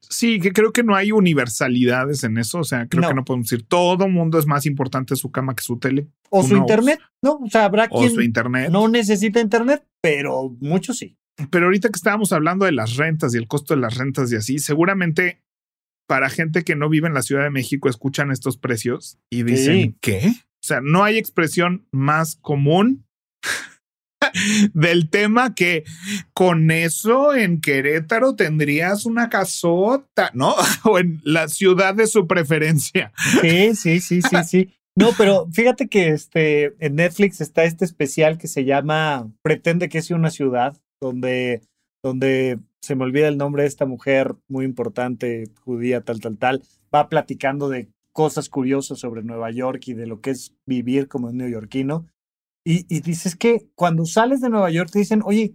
Sí, 0.00 0.40
que 0.40 0.54
creo 0.54 0.72
que 0.72 0.82
no 0.82 0.94
hay 0.94 1.12
universalidades 1.12 2.24
en 2.24 2.38
eso. 2.38 2.60
O 2.60 2.64
sea, 2.64 2.86
creo 2.86 3.06
que 3.06 3.14
no 3.14 3.26
podemos 3.26 3.50
decir 3.50 3.66
todo 3.66 4.08
mundo 4.08 4.38
es 4.38 4.46
más 4.46 4.64
importante 4.64 5.16
su 5.16 5.30
cama 5.30 5.54
que 5.54 5.62
su 5.62 5.78
tele. 5.78 6.08
O 6.30 6.42
su 6.44 6.56
internet, 6.56 6.98
¿no? 7.22 7.34
O 7.34 7.50
sea, 7.50 7.66
habrá 7.66 7.88
o 7.90 8.08
su 8.08 8.22
internet. 8.22 8.70
no 8.70 8.88
necesita 8.88 9.38
internet, 9.38 9.84
pero 10.00 10.56
muchos 10.60 10.96
sí. 10.96 11.18
Pero 11.50 11.66
ahorita 11.66 11.90
que 11.90 11.96
estábamos 11.96 12.32
hablando 12.32 12.64
de 12.64 12.72
las 12.72 12.96
rentas 12.96 13.34
y 13.34 13.38
el 13.38 13.48
costo 13.48 13.74
de 13.74 13.82
las 13.82 13.98
rentas 13.98 14.32
y 14.32 14.36
así, 14.36 14.58
seguramente 14.60 15.42
para 16.08 16.30
gente 16.30 16.64
que 16.64 16.74
no 16.74 16.88
vive 16.88 17.08
en 17.08 17.14
la 17.14 17.20
Ciudad 17.20 17.42
de 17.42 17.50
México 17.50 17.90
escuchan 17.90 18.30
estos 18.30 18.56
precios 18.56 19.18
y 19.28 19.42
dicen, 19.42 19.98
¿qué? 20.00 20.22
O 20.28 20.66
sea, 20.66 20.80
no 20.80 21.04
hay 21.04 21.18
expresión 21.18 21.86
más 21.90 22.36
común 22.36 23.05
del 24.74 25.10
tema 25.10 25.54
que 25.54 25.84
con 26.32 26.70
eso 26.70 27.34
en 27.34 27.60
Querétaro 27.60 28.34
tendrías 28.34 29.06
una 29.06 29.28
casota, 29.28 30.30
¿no? 30.34 30.54
O 30.84 30.98
en 30.98 31.20
la 31.24 31.48
ciudad 31.48 31.94
de 31.94 32.06
su 32.06 32.26
preferencia. 32.26 33.12
Sí, 33.40 33.74
sí, 33.74 34.00
sí, 34.00 34.22
sí, 34.22 34.36
sí. 34.46 34.72
No, 34.94 35.10
pero 35.18 35.46
fíjate 35.52 35.88
que 35.88 36.08
este 36.08 36.74
en 36.84 36.96
Netflix 36.96 37.40
está 37.40 37.64
este 37.64 37.84
especial 37.84 38.38
que 38.38 38.48
se 38.48 38.64
llama 38.64 39.30
Pretende 39.42 39.88
que 39.90 39.98
es 39.98 40.10
una 40.10 40.30
ciudad, 40.30 40.76
donde, 41.02 41.60
donde 42.02 42.58
se 42.80 42.94
me 42.94 43.04
olvida 43.04 43.28
el 43.28 43.36
nombre 43.36 43.62
de 43.62 43.68
esta 43.68 43.84
mujer 43.84 44.36
muy 44.48 44.64
importante, 44.64 45.50
judía, 45.64 46.00
tal, 46.00 46.20
tal, 46.20 46.38
tal, 46.38 46.62
va 46.94 47.10
platicando 47.10 47.68
de 47.68 47.88
cosas 48.12 48.48
curiosas 48.48 48.98
sobre 48.98 49.22
Nueva 49.22 49.50
York 49.50 49.82
y 49.88 49.92
de 49.92 50.06
lo 50.06 50.22
que 50.22 50.30
es 50.30 50.54
vivir 50.64 51.08
como 51.08 51.28
un 51.28 51.36
neoyorquino. 51.36 52.06
Y, 52.68 52.82
dices 53.00 53.36
que 53.36 53.70
cuando 53.76 54.06
sales 54.06 54.40
de 54.40 54.50
Nueva 54.50 54.70
York 54.70 54.90
te 54.92 54.98
dicen, 54.98 55.22
oye, 55.24 55.54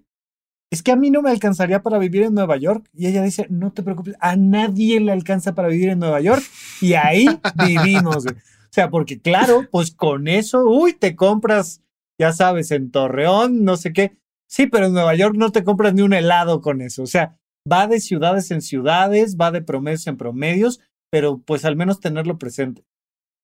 es 0.71 0.81
que 0.81 0.93
a 0.93 0.95
mí 0.95 1.11
no 1.11 1.21
me 1.21 1.29
alcanzaría 1.29 1.83
para 1.83 1.97
vivir 1.97 2.23
en 2.23 2.33
Nueva 2.33 2.55
York. 2.55 2.89
Y 2.93 3.07
ella 3.07 3.21
dice, 3.21 3.47
no 3.49 3.73
te 3.73 3.83
preocupes, 3.83 4.15
a 4.21 4.37
nadie 4.37 5.01
le 5.01 5.11
alcanza 5.11 5.53
para 5.53 5.67
vivir 5.67 5.89
en 5.89 5.99
Nueva 5.99 6.21
York. 6.21 6.41
Y 6.79 6.93
ahí 6.93 7.25
vivimos. 7.67 8.25
O 8.25 8.73
sea, 8.73 8.89
porque 8.89 9.19
claro, 9.19 9.67
pues 9.69 9.91
con 9.91 10.29
eso, 10.29 10.63
uy, 10.65 10.93
te 10.93 11.17
compras, 11.17 11.81
ya 12.17 12.31
sabes, 12.31 12.71
en 12.71 12.91
Torreón, 12.91 13.65
no 13.65 13.75
sé 13.75 13.91
qué. 13.91 14.15
Sí, 14.47 14.67
pero 14.67 14.85
en 14.85 14.93
Nueva 14.93 15.13
York 15.13 15.35
no 15.35 15.51
te 15.51 15.65
compras 15.65 15.93
ni 15.93 16.03
un 16.03 16.13
helado 16.13 16.61
con 16.61 16.79
eso. 16.81 17.03
O 17.03 17.07
sea, 17.07 17.37
va 17.69 17.87
de 17.87 17.99
ciudades 17.99 18.51
en 18.51 18.61
ciudades, 18.61 19.35
va 19.35 19.51
de 19.51 19.61
promedios 19.61 20.07
en 20.07 20.15
promedios, 20.15 20.79
pero 21.09 21.39
pues 21.39 21.65
al 21.65 21.75
menos 21.75 21.99
tenerlo 21.99 22.37
presente. 22.37 22.85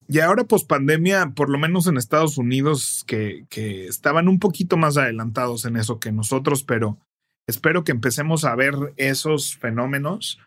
Y 0.08 0.20
ahora, 0.20 0.44
pues 0.44 0.64
pandemia, 0.64 1.32
por 1.36 1.50
lo 1.50 1.58
menos 1.58 1.86
en 1.86 1.98
Estados 1.98 2.38
Unidos, 2.38 3.04
que, 3.06 3.44
que 3.50 3.86
estaban 3.86 4.26
un 4.26 4.38
poquito 4.38 4.78
más 4.78 4.96
adelantados 4.96 5.66
en 5.66 5.76
eso 5.76 6.00
que 6.00 6.12
nosotros, 6.12 6.64
pero 6.64 6.98
espero 7.46 7.84
que 7.84 7.92
empecemos 7.92 8.44
a 8.44 8.54
ver 8.54 8.74
esos 8.96 9.56
fenómenos. 9.56 10.40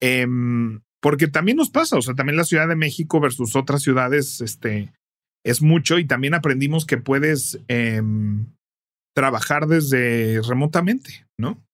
eh, 0.00 0.26
porque 1.00 1.28
también 1.28 1.56
nos 1.56 1.70
pasa, 1.70 1.96
o 1.96 2.02
sea, 2.02 2.14
también 2.14 2.36
la 2.36 2.44
Ciudad 2.44 2.68
de 2.68 2.76
México 2.76 3.20
versus 3.20 3.54
otras 3.54 3.82
ciudades, 3.82 4.40
este, 4.40 4.92
es 5.44 5.62
mucho 5.62 5.98
y 5.98 6.06
también 6.06 6.34
aprendimos 6.34 6.84
que 6.84 6.96
puedes 6.96 7.60
eh, 7.68 8.02
trabajar 9.14 9.66
desde 9.66 10.40
remotamente, 10.42 11.26
¿no? 11.38 11.64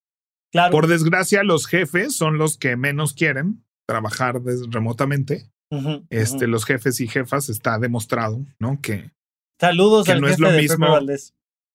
Claro. 0.52 0.70
Por 0.70 0.86
desgracia, 0.86 1.42
los 1.42 1.66
jefes 1.66 2.14
son 2.14 2.36
los 2.36 2.58
que 2.58 2.76
menos 2.76 3.14
quieren 3.14 3.64
trabajar 3.88 4.42
remotamente. 4.70 5.50
Uh 5.72 5.80
-huh, 5.80 6.06
este, 6.10 6.36
uh 6.44 6.48
-huh. 6.48 6.50
los 6.50 6.66
jefes 6.66 7.00
y 7.00 7.08
jefas 7.08 7.48
está 7.48 7.78
demostrado, 7.78 8.44
¿no? 8.58 8.78
Que 8.82 9.10
saludos 9.58 10.04
que 10.04 10.12
al 10.12 10.20
no 10.20 10.26
jefe 10.26 10.34
es 10.34 10.40
lo 10.40 10.52
de 10.52 10.60
mismo. 10.60 10.86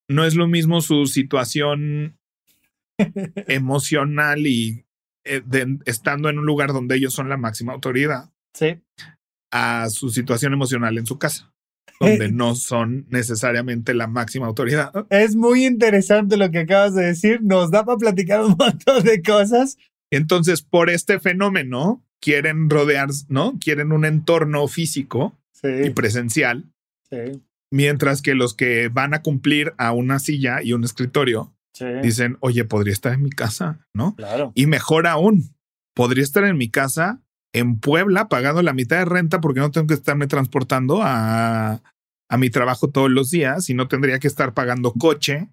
No 0.08 0.24
es 0.24 0.36
lo 0.36 0.46
mismo 0.46 0.80
su 0.80 1.06
situación 1.06 2.16
emocional 3.48 4.46
y 4.46 4.84
eh, 5.24 5.42
de, 5.44 5.78
estando 5.84 6.30
en 6.30 6.38
un 6.38 6.46
lugar 6.46 6.72
donde 6.72 6.96
ellos 6.96 7.12
son 7.12 7.28
la 7.28 7.36
máxima 7.36 7.72
autoridad 7.72 8.30
sí. 8.54 8.80
a 9.52 9.90
su 9.90 10.10
situación 10.10 10.52
emocional 10.52 10.96
en 10.96 11.06
su 11.06 11.18
casa, 11.18 11.52
donde 12.00 12.28
no 12.32 12.54
son 12.54 13.06
necesariamente 13.10 13.94
la 13.94 14.06
máxima 14.06 14.46
autoridad. 14.46 14.92
Es 15.10 15.36
muy 15.36 15.66
interesante 15.66 16.36
lo 16.36 16.50
que 16.50 16.60
acabas 16.60 16.94
de 16.94 17.04
decir. 17.04 17.40
Nos 17.42 17.70
da 17.72 17.84
para 17.84 17.98
platicar 17.98 18.40
un 18.42 18.56
montón 18.58 19.02
de 19.02 19.20
cosas. 19.22 19.76
Entonces, 20.10 20.62
por 20.62 20.88
este 20.88 21.20
fenómeno, 21.20 22.02
quieren 22.20 22.68
rodear, 22.70 23.08
¿no? 23.28 23.58
Quieren 23.60 23.92
un 23.92 24.04
entorno 24.04 24.66
físico 24.68 25.38
sí. 25.52 25.68
y 25.86 25.90
presencial. 25.90 26.72
Sí. 27.10 27.42
Mientras 27.70 28.22
que 28.22 28.34
los 28.34 28.54
que 28.54 28.88
van 28.88 29.14
a 29.14 29.22
cumplir 29.22 29.74
a 29.76 29.92
una 29.92 30.18
silla 30.18 30.62
y 30.62 30.72
un 30.72 30.84
escritorio 30.84 31.54
Sí. 31.72 31.84
dicen, 32.02 32.38
oye, 32.40 32.64
podría 32.64 32.92
estar 32.92 33.12
en 33.12 33.22
mi 33.22 33.30
casa, 33.30 33.86
¿no? 33.94 34.16
Claro. 34.16 34.50
Y 34.56 34.66
mejor 34.66 35.06
aún, 35.06 35.54
podría 35.94 36.24
estar 36.24 36.42
en 36.44 36.56
mi 36.56 36.68
casa 36.70 37.22
en 37.52 37.78
Puebla 37.78 38.28
pagando 38.28 38.62
la 38.62 38.72
mitad 38.72 38.98
de 38.98 39.04
renta 39.04 39.40
porque 39.40 39.60
no 39.60 39.70
tengo 39.70 39.86
que 39.86 39.94
estarme 39.94 40.26
transportando 40.26 41.00
a, 41.02 41.80
a 42.28 42.36
mi 42.36 42.50
trabajo 42.50 42.88
todos 42.90 43.10
los 43.10 43.30
días 43.30 43.70
y 43.70 43.74
no 43.74 43.86
tendría 43.86 44.18
que 44.18 44.26
estar 44.26 44.54
pagando 44.54 44.92
coche, 44.92 45.48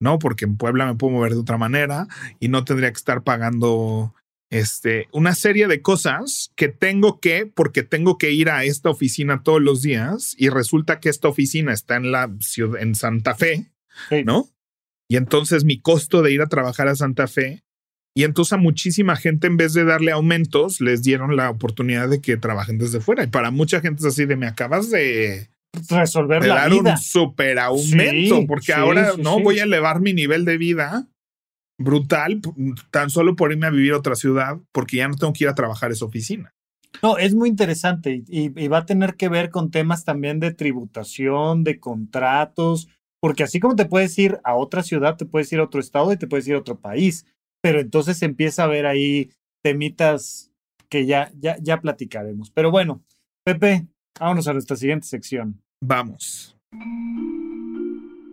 ¿no? 0.00 0.18
Porque 0.18 0.46
en 0.46 0.56
Puebla 0.56 0.84
me 0.86 0.96
puedo 0.96 1.12
mover 1.12 1.34
de 1.34 1.40
otra 1.40 1.58
manera 1.58 2.08
y 2.40 2.48
no 2.48 2.64
tendría 2.64 2.90
que 2.90 2.98
estar 2.98 3.22
pagando 3.22 4.14
este, 4.50 5.08
una 5.12 5.34
serie 5.34 5.66
de 5.68 5.82
cosas 5.82 6.50
que 6.56 6.68
tengo 6.68 7.20
que, 7.20 7.46
porque 7.46 7.82
tengo 7.82 8.16
que 8.18 8.30
ir 8.32 8.48
a 8.50 8.64
esta 8.64 8.90
oficina 8.90 9.42
todos 9.42 9.60
los 9.60 9.82
días 9.82 10.34
y 10.38 10.48
resulta 10.48 11.00
que 11.00 11.08
esta 11.10 11.28
oficina 11.28 11.72
está 11.72 11.96
en 11.96 12.10
la 12.12 12.30
ciudad, 12.40 12.80
en 12.80 12.94
Santa 12.94 13.34
Fe, 13.34 13.66
Sí. 14.08 14.22
¿no? 14.24 14.48
Y 15.10 15.16
entonces 15.16 15.64
mi 15.64 15.80
costo 15.80 16.22
de 16.22 16.32
ir 16.32 16.40
a 16.42 16.46
trabajar 16.48 16.86
a 16.88 16.94
Santa 16.94 17.26
Fe, 17.26 17.64
y 18.14 18.24
entonces 18.24 18.52
a 18.54 18.56
muchísima 18.56 19.16
gente 19.16 19.46
en 19.46 19.56
vez 19.56 19.74
de 19.74 19.84
darle 19.84 20.10
aumentos, 20.12 20.80
les 20.80 21.02
dieron 21.02 21.36
la 21.36 21.50
oportunidad 21.50 22.08
de 22.08 22.20
que 22.20 22.36
trabajen 22.36 22.76
desde 22.78 23.00
fuera. 23.00 23.22
Y 23.24 23.28
para 23.28 23.50
mucha 23.50 23.80
gente 23.80 24.00
es 24.00 24.06
así 24.06 24.24
de, 24.26 24.36
me 24.36 24.46
acabas 24.46 24.90
de, 24.90 25.50
Resolver 25.88 26.42
de 26.42 26.48
la 26.48 26.54
dar 26.56 26.70
vida. 26.70 26.92
un 26.92 26.98
super 26.98 27.58
aumento, 27.58 28.36
Sí, 28.38 28.44
porque 28.48 28.66
sí, 28.66 28.72
ahora 28.72 29.12
sí, 29.12 29.22
no 29.22 29.40
voy 29.40 29.60
a 29.60 29.64
elevar 29.64 30.00
mi 30.00 30.14
nivel 30.14 30.44
de 30.44 30.58
vida 30.58 31.06
brutal 31.78 32.40
tan 32.90 33.08
solo 33.08 33.36
por 33.36 33.52
irme 33.52 33.66
a 33.66 33.70
vivir 33.70 33.92
a 33.92 33.98
otra 33.98 34.16
ciudad, 34.16 34.58
porque 34.72 34.98
ya 34.98 35.08
no 35.08 35.14
tengo 35.14 35.32
que 35.32 35.44
ir 35.44 35.48
a 35.48 35.54
trabajar 35.54 35.90
a 35.90 35.94
esa 35.94 36.04
oficina. 36.04 36.52
No, 37.02 37.18
es 37.18 37.34
muy 37.34 37.48
interesante 37.48 38.24
y, 38.26 38.52
y 38.60 38.68
va 38.68 38.78
a 38.78 38.86
tener 38.86 39.14
que 39.14 39.28
ver 39.28 39.50
con 39.50 39.70
temas 39.70 40.04
también 40.04 40.40
de 40.40 40.52
tributación, 40.52 41.62
de 41.62 41.78
contratos, 41.78 42.88
porque 43.20 43.42
así 43.42 43.60
como 43.60 43.76
te 43.76 43.86
puedes 43.86 44.18
ir 44.18 44.40
a 44.44 44.54
otra 44.54 44.82
ciudad, 44.82 45.16
te 45.16 45.26
puedes 45.26 45.52
ir 45.52 45.60
a 45.60 45.64
otro 45.64 45.80
estado 45.80 46.12
y 46.12 46.16
te 46.16 46.26
puedes 46.26 46.46
ir 46.48 46.54
a 46.54 46.60
otro 46.60 46.80
país, 46.80 47.26
pero 47.62 47.80
entonces 47.80 48.22
empieza 48.22 48.64
a 48.64 48.68
ver 48.68 48.86
ahí 48.86 49.30
temitas 49.62 50.50
que 50.88 51.06
ya, 51.06 51.30
ya, 51.38 51.56
ya 51.60 51.80
platicaremos. 51.80 52.50
Pero 52.50 52.70
bueno, 52.70 53.02
Pepe, 53.44 53.86
vámonos 54.18 54.48
a 54.48 54.52
nuestra 54.52 54.76
siguiente 54.76 55.06
sección. 55.06 55.60
Vamos. 55.80 56.56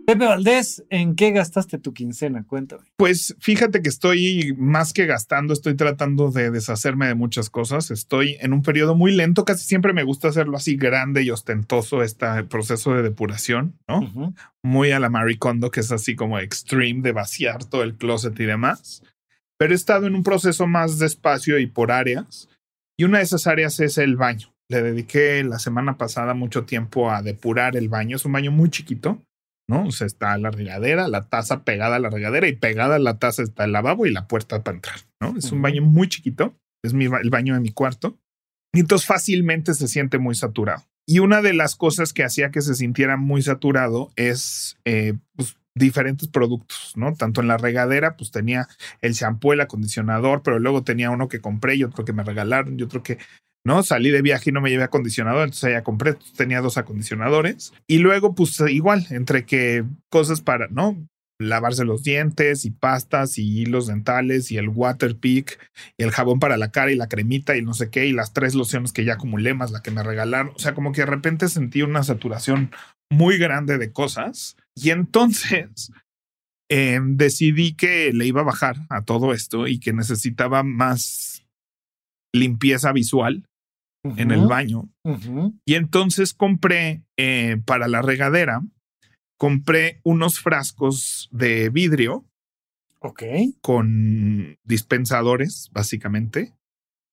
Pepe 0.06 0.24
Valdés, 0.24 0.84
¿en 0.88 1.16
qué 1.16 1.32
gastaste 1.32 1.78
tu 1.78 1.92
quincena? 1.92 2.44
Cuéntame. 2.46 2.84
Pues 2.96 3.34
fíjate 3.40 3.82
que 3.82 3.88
estoy 3.88 4.54
más 4.56 4.92
que 4.92 5.04
gastando, 5.04 5.52
estoy 5.52 5.74
tratando 5.74 6.30
de 6.30 6.52
deshacerme 6.52 7.08
de 7.08 7.16
muchas 7.16 7.50
cosas. 7.50 7.90
Estoy 7.90 8.36
en 8.40 8.52
un 8.52 8.62
periodo 8.62 8.94
muy 8.94 9.10
lento, 9.10 9.44
casi 9.44 9.64
siempre 9.64 9.92
me 9.92 10.04
gusta 10.04 10.28
hacerlo 10.28 10.56
así 10.56 10.76
grande 10.76 11.24
y 11.24 11.30
ostentoso, 11.30 12.04
este 12.04 12.44
proceso 12.44 12.94
de 12.94 13.02
depuración, 13.02 13.74
¿no? 13.88 13.98
Uh 13.98 14.04
-huh. 14.04 14.34
Muy 14.62 14.92
a 14.92 15.00
la 15.00 15.10
Marie 15.10 15.38
Kondo, 15.38 15.72
que 15.72 15.80
es 15.80 15.90
así 15.90 16.14
como 16.14 16.38
extreme 16.38 17.02
de 17.02 17.10
vaciar 17.10 17.64
todo 17.64 17.82
el 17.82 17.96
closet 17.96 18.38
y 18.38 18.44
demás. 18.44 19.02
Pero 19.58 19.72
he 19.72 19.76
estado 19.76 20.06
en 20.06 20.14
un 20.14 20.22
proceso 20.22 20.68
más 20.68 21.00
despacio 21.00 21.58
y 21.58 21.66
por 21.66 21.90
áreas. 21.90 22.48
Y 22.96 23.02
una 23.04 23.18
de 23.18 23.24
esas 23.24 23.48
áreas 23.48 23.80
es 23.80 23.98
el 23.98 24.14
baño. 24.14 24.54
Le 24.68 24.82
dediqué 24.82 25.42
la 25.42 25.58
semana 25.58 25.98
pasada 25.98 26.32
mucho 26.32 26.64
tiempo 26.64 27.10
a 27.10 27.22
depurar 27.22 27.76
el 27.76 27.88
baño. 27.88 28.14
Es 28.14 28.24
un 28.24 28.32
baño 28.32 28.52
muy 28.52 28.70
chiquito 28.70 29.20
¿no? 29.68 29.86
O 29.86 29.90
sea, 29.90 30.06
está 30.06 30.36
la 30.38 30.50
regadera, 30.50 31.08
la 31.08 31.28
taza 31.28 31.64
pegada 31.64 31.96
a 31.96 31.98
la 31.98 32.10
regadera 32.10 32.48
y 32.48 32.56
pegada 32.56 32.96
a 32.96 33.00
la 33.00 33.18
taza 33.18 33.42
está 33.42 33.64
el 33.64 33.72
lavabo 33.72 34.06
y 34.06 34.12
la 34.12 34.28
puerta 34.28 34.62
para 34.62 34.76
entrar, 34.76 35.00
¿no? 35.20 35.36
Es 35.36 35.52
un 35.52 35.62
baño 35.62 35.82
muy 35.82 36.08
chiquito, 36.08 36.54
es 36.84 36.94
mi, 36.94 37.06
el 37.06 37.30
baño 37.30 37.54
de 37.54 37.60
mi 37.60 37.72
cuarto. 37.72 38.18
Y 38.72 38.80
entonces 38.80 39.06
fácilmente 39.06 39.74
se 39.74 39.88
siente 39.88 40.18
muy 40.18 40.34
saturado. 40.34 40.84
Y 41.08 41.20
una 41.20 41.40
de 41.40 41.54
las 41.54 41.76
cosas 41.76 42.12
que 42.12 42.24
hacía 42.24 42.50
que 42.50 42.60
se 42.60 42.74
sintiera 42.74 43.16
muy 43.16 43.40
saturado 43.40 44.10
es 44.16 44.76
eh, 44.84 45.14
pues, 45.36 45.56
diferentes 45.74 46.28
productos, 46.28 46.92
¿no? 46.96 47.14
Tanto 47.14 47.40
en 47.40 47.48
la 47.48 47.58
regadera, 47.58 48.16
pues 48.16 48.30
tenía 48.30 48.66
el 49.02 49.12
shampoo, 49.12 49.52
el 49.52 49.60
acondicionador, 49.60 50.42
pero 50.42 50.58
luego 50.58 50.82
tenía 50.82 51.10
uno 51.10 51.28
que 51.28 51.40
compré 51.40 51.76
y 51.76 51.84
otro 51.84 52.04
que 52.04 52.12
me 52.12 52.24
regalaron 52.24 52.78
y 52.78 52.82
otro 52.82 53.02
que, 53.02 53.18
¿no? 53.66 53.82
Salí 53.82 54.10
de 54.10 54.22
viaje 54.22 54.50
y 54.50 54.52
no 54.52 54.60
me 54.60 54.70
llevé 54.70 54.84
acondicionador, 54.84 55.42
entonces 55.42 55.72
ya 55.72 55.82
compré, 55.82 56.14
tenía 56.36 56.60
dos 56.60 56.78
acondicionadores. 56.78 57.74
Y 57.88 57.98
luego, 57.98 58.34
pues 58.34 58.58
igual, 58.60 59.06
entre 59.10 59.44
que 59.44 59.84
cosas 60.08 60.40
para, 60.40 60.68
¿no? 60.68 60.96
lavarse 61.38 61.84
los 61.84 62.02
dientes 62.02 62.64
y 62.64 62.70
pastas 62.70 63.36
y 63.36 63.60
hilos 63.60 63.88
dentales 63.88 64.50
y 64.50 64.56
el 64.56 64.68
Waterpik 64.68 65.58
y 65.98 66.02
el 66.02 66.10
jabón 66.10 66.40
para 66.40 66.56
la 66.56 66.70
cara 66.70 66.92
y 66.92 66.96
la 66.96 67.08
cremita 67.08 67.56
y 67.58 67.62
no 67.62 67.74
sé 67.74 67.90
qué 67.90 68.06
y 68.06 68.12
las 68.12 68.32
tres 68.32 68.54
lociones 68.54 68.94
que 68.94 69.04
ya 69.04 69.14
acumulé 69.14 69.52
más 69.52 69.70
la 69.70 69.82
que 69.82 69.90
me 69.90 70.02
regalaron. 70.02 70.52
O 70.56 70.58
sea, 70.58 70.74
como 70.74 70.92
que 70.92 71.02
de 71.02 71.08
repente 71.08 71.48
sentí 71.48 71.82
una 71.82 72.02
saturación 72.04 72.70
muy 73.10 73.36
grande 73.36 73.76
de 73.76 73.92
cosas 73.92 74.56
y 74.74 74.90
entonces 74.90 75.92
em, 76.70 77.18
decidí 77.18 77.74
que 77.74 78.14
le 78.14 78.24
iba 78.24 78.40
a 78.40 78.44
bajar 78.44 78.76
a 78.88 79.02
todo 79.02 79.34
esto 79.34 79.66
y 79.66 79.78
que 79.78 79.92
necesitaba 79.92 80.62
más 80.62 81.44
limpieza 82.34 82.92
visual 82.92 83.44
en 84.16 84.30
el 84.30 84.46
baño. 84.46 84.88
Y 85.64 85.74
entonces 85.74 86.34
compré 86.34 87.02
eh, 87.16 87.56
para 87.64 87.88
la 87.88 88.02
regadera 88.02 88.62
compré 89.36 90.00
unos 90.02 90.40
frascos 90.40 91.28
de 91.32 91.68
vidrio. 91.70 92.24
Ok. 93.00 93.22
Con 93.60 94.58
dispensadores, 94.64 95.70
básicamente. 95.72 96.54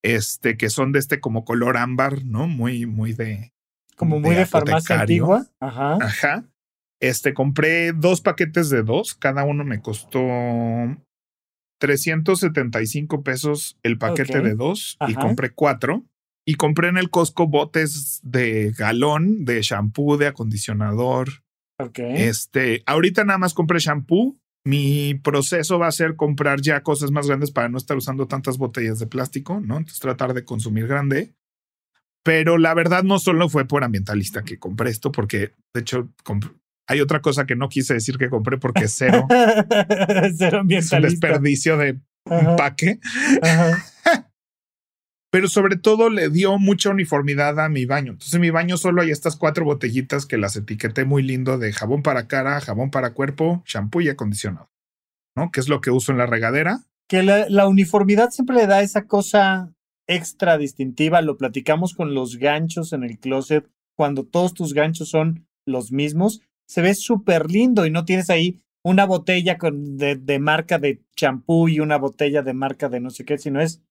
Este, 0.02 0.58
que 0.58 0.70
son 0.70 0.91
de 0.91 1.00
este 1.00 1.20
como 1.20 1.46
color 1.46 1.78
ámbar, 1.78 2.26
¿no? 2.26 2.48
Muy, 2.48 2.86
muy 2.86 3.14
de. 3.14 3.54
Como 3.96 4.20
muy 4.20 4.36
de, 4.36 4.46
farmacia 4.46 5.02
antigua. 5.02 5.46
Ajá. 5.60 5.98
Ajá. 6.02 6.46
Este, 7.00 7.34
compré 7.34 7.94
dos 7.94 8.22
paquetes 8.22 8.70
de 8.70 8.84
dos. 8.84 9.14
Cada 9.14 9.44
uno 9.44 9.64
me 9.64 9.82
costó 9.82 10.22
375 11.80 13.24
pesos 13.24 13.78
el 13.84 13.98
paquete 13.98 14.41
de 14.41 14.56
dos. 14.56 14.98
Y 15.08 15.14
compré 15.14 15.52
cuatro. 15.52 16.04
Y 16.46 16.56
compré 16.56 16.89
en 16.89 16.98
el 16.98 17.10
Costco 17.10 17.48
botes 17.48 18.20
de 18.24 18.74
galón 18.78 19.46
de 19.46 19.62
shampoo, 19.62 20.18
de 20.18 20.28
acondicionador, 20.28 21.44
este, 21.98 22.84
ahorita 22.86 23.24
nada 23.24 23.39
más 23.39 23.54
compré 23.54 23.80
shampoo. 23.80 24.38
Mi 24.66 25.16
proceso 25.16 25.78
va 25.78 25.88
a 25.88 25.91
ser 25.91 26.16
comprar 26.16 26.62
ya 26.62 26.84
cosas 26.84 27.12
más 27.12 27.28
grandes 27.28 27.52
para 27.52 27.68
no 27.68 27.78
estar 27.78 27.98
usando 27.98 28.28
tantas 28.28 28.58
botellas 28.58 28.98
de 29.00 29.08
plástico, 29.08 29.60
¿no? 29.60 29.78
Entonces 29.78 30.00
tratar 30.00 30.34
de 30.34 30.46
consumir 30.46 30.88
grande. 30.88 31.34
Pero 32.24 32.58
la 32.58 32.74
verdad 32.74 33.04
no 33.04 33.20
solo 33.20 33.50
fue 33.50 33.66
por 33.66 33.84
ambientalista 33.84 34.44
que 34.44 34.60
compré 34.60 34.89
esto, 34.89 35.12
porque 35.12 35.52
de 35.74 35.82
hecho 35.82 36.10
hay 36.88 37.02
otra 37.02 37.22
cosa 37.22 37.46
que 37.46 37.58
no 37.58 37.68
quise 37.68 37.96
decir 37.96 38.18
que 38.18 38.30
compré 38.30 38.58
porque 38.58 38.88
cero. 38.88 39.28
cero 40.38 40.60
ambientalista. 40.62 40.98
Es 40.98 41.04
un 41.04 41.10
desperdicio 41.10 41.78
de 41.78 42.00
empaque. 42.26 43.00
Ajá 43.41 43.84
pero 45.34 45.48
sobre 45.48 45.78
todo 45.78 46.12
le 46.12 46.30
dio 46.30 46.60
mucha 46.60 46.92
uniformidad 46.92 47.60
a 47.60 47.68
mi 47.68 47.88
baño. 47.88 48.12
Entonces 48.12 48.36
en 48.36 48.42
mi 48.42 48.52
baño 48.52 48.78
solo 48.78 49.02
hay 49.02 49.10
estas 49.10 49.36
cuatro 49.36 49.66
botellitas 49.66 50.28
que 50.28 50.38
las 50.38 50.56
etiqueté 50.56 51.06
muy 51.06 51.24
lindo 51.24 51.58
de 51.58 51.74
jabón 51.74 52.04
para 52.04 52.28
cara, 52.28 52.62
jabón 52.62 52.92
para 52.92 53.16
cuerpo, 53.16 53.64
shampoo 53.66 54.02
y 54.02 54.10
acondicionado, 54.10 54.70
¿no? 55.36 55.50
Que 55.50 55.60
es 55.60 55.70
lo 55.70 55.82
que 55.82 55.90
uso 55.90 56.12
en 56.12 56.20
la 56.20 56.28
regadera. 56.28 56.84
Que 57.10 57.24
la, 57.24 57.68
uniformidad 57.68 58.30
siempre 58.30 58.58
le 58.58 58.68
da 58.68 58.84
esa 58.84 59.08
cosa 59.08 59.74
extra 60.06 60.60
distintiva. 60.60 61.24
Lo 61.24 61.36
platicamos 61.36 61.96
con 61.96 62.14
los 62.14 62.38
ganchos 62.38 62.94
en 62.94 63.04
el 63.04 63.18
closet. 63.18 63.68
Cuando 63.98 64.26
todos 64.26 64.54
tus 64.54 64.76
ganchos 64.76 65.10
son 65.10 65.48
los 65.66 65.92
mismos, 65.92 66.42
se 66.68 66.84
ve 66.84 66.94
súper 66.94 67.50
lindo 67.50 67.88
y 67.88 67.90
no 67.90 68.06
tienes 68.06 68.30
ahí 68.30 68.62
una 68.84 69.08
botella 69.08 69.58
con, 69.58 69.98
de, 69.98 70.16
de 70.16 70.38
marca 70.38 70.78
de 70.78 71.02
champú 71.16 71.70
y 71.70 71.80
una 71.80 71.98
botella 71.98 72.44
de 72.44 72.54
marca 72.54 72.88
de 72.88 73.00
no 73.00 73.10
sé 73.10 73.26
qué, 73.26 73.40
sino 73.40 73.62
es 73.62 73.82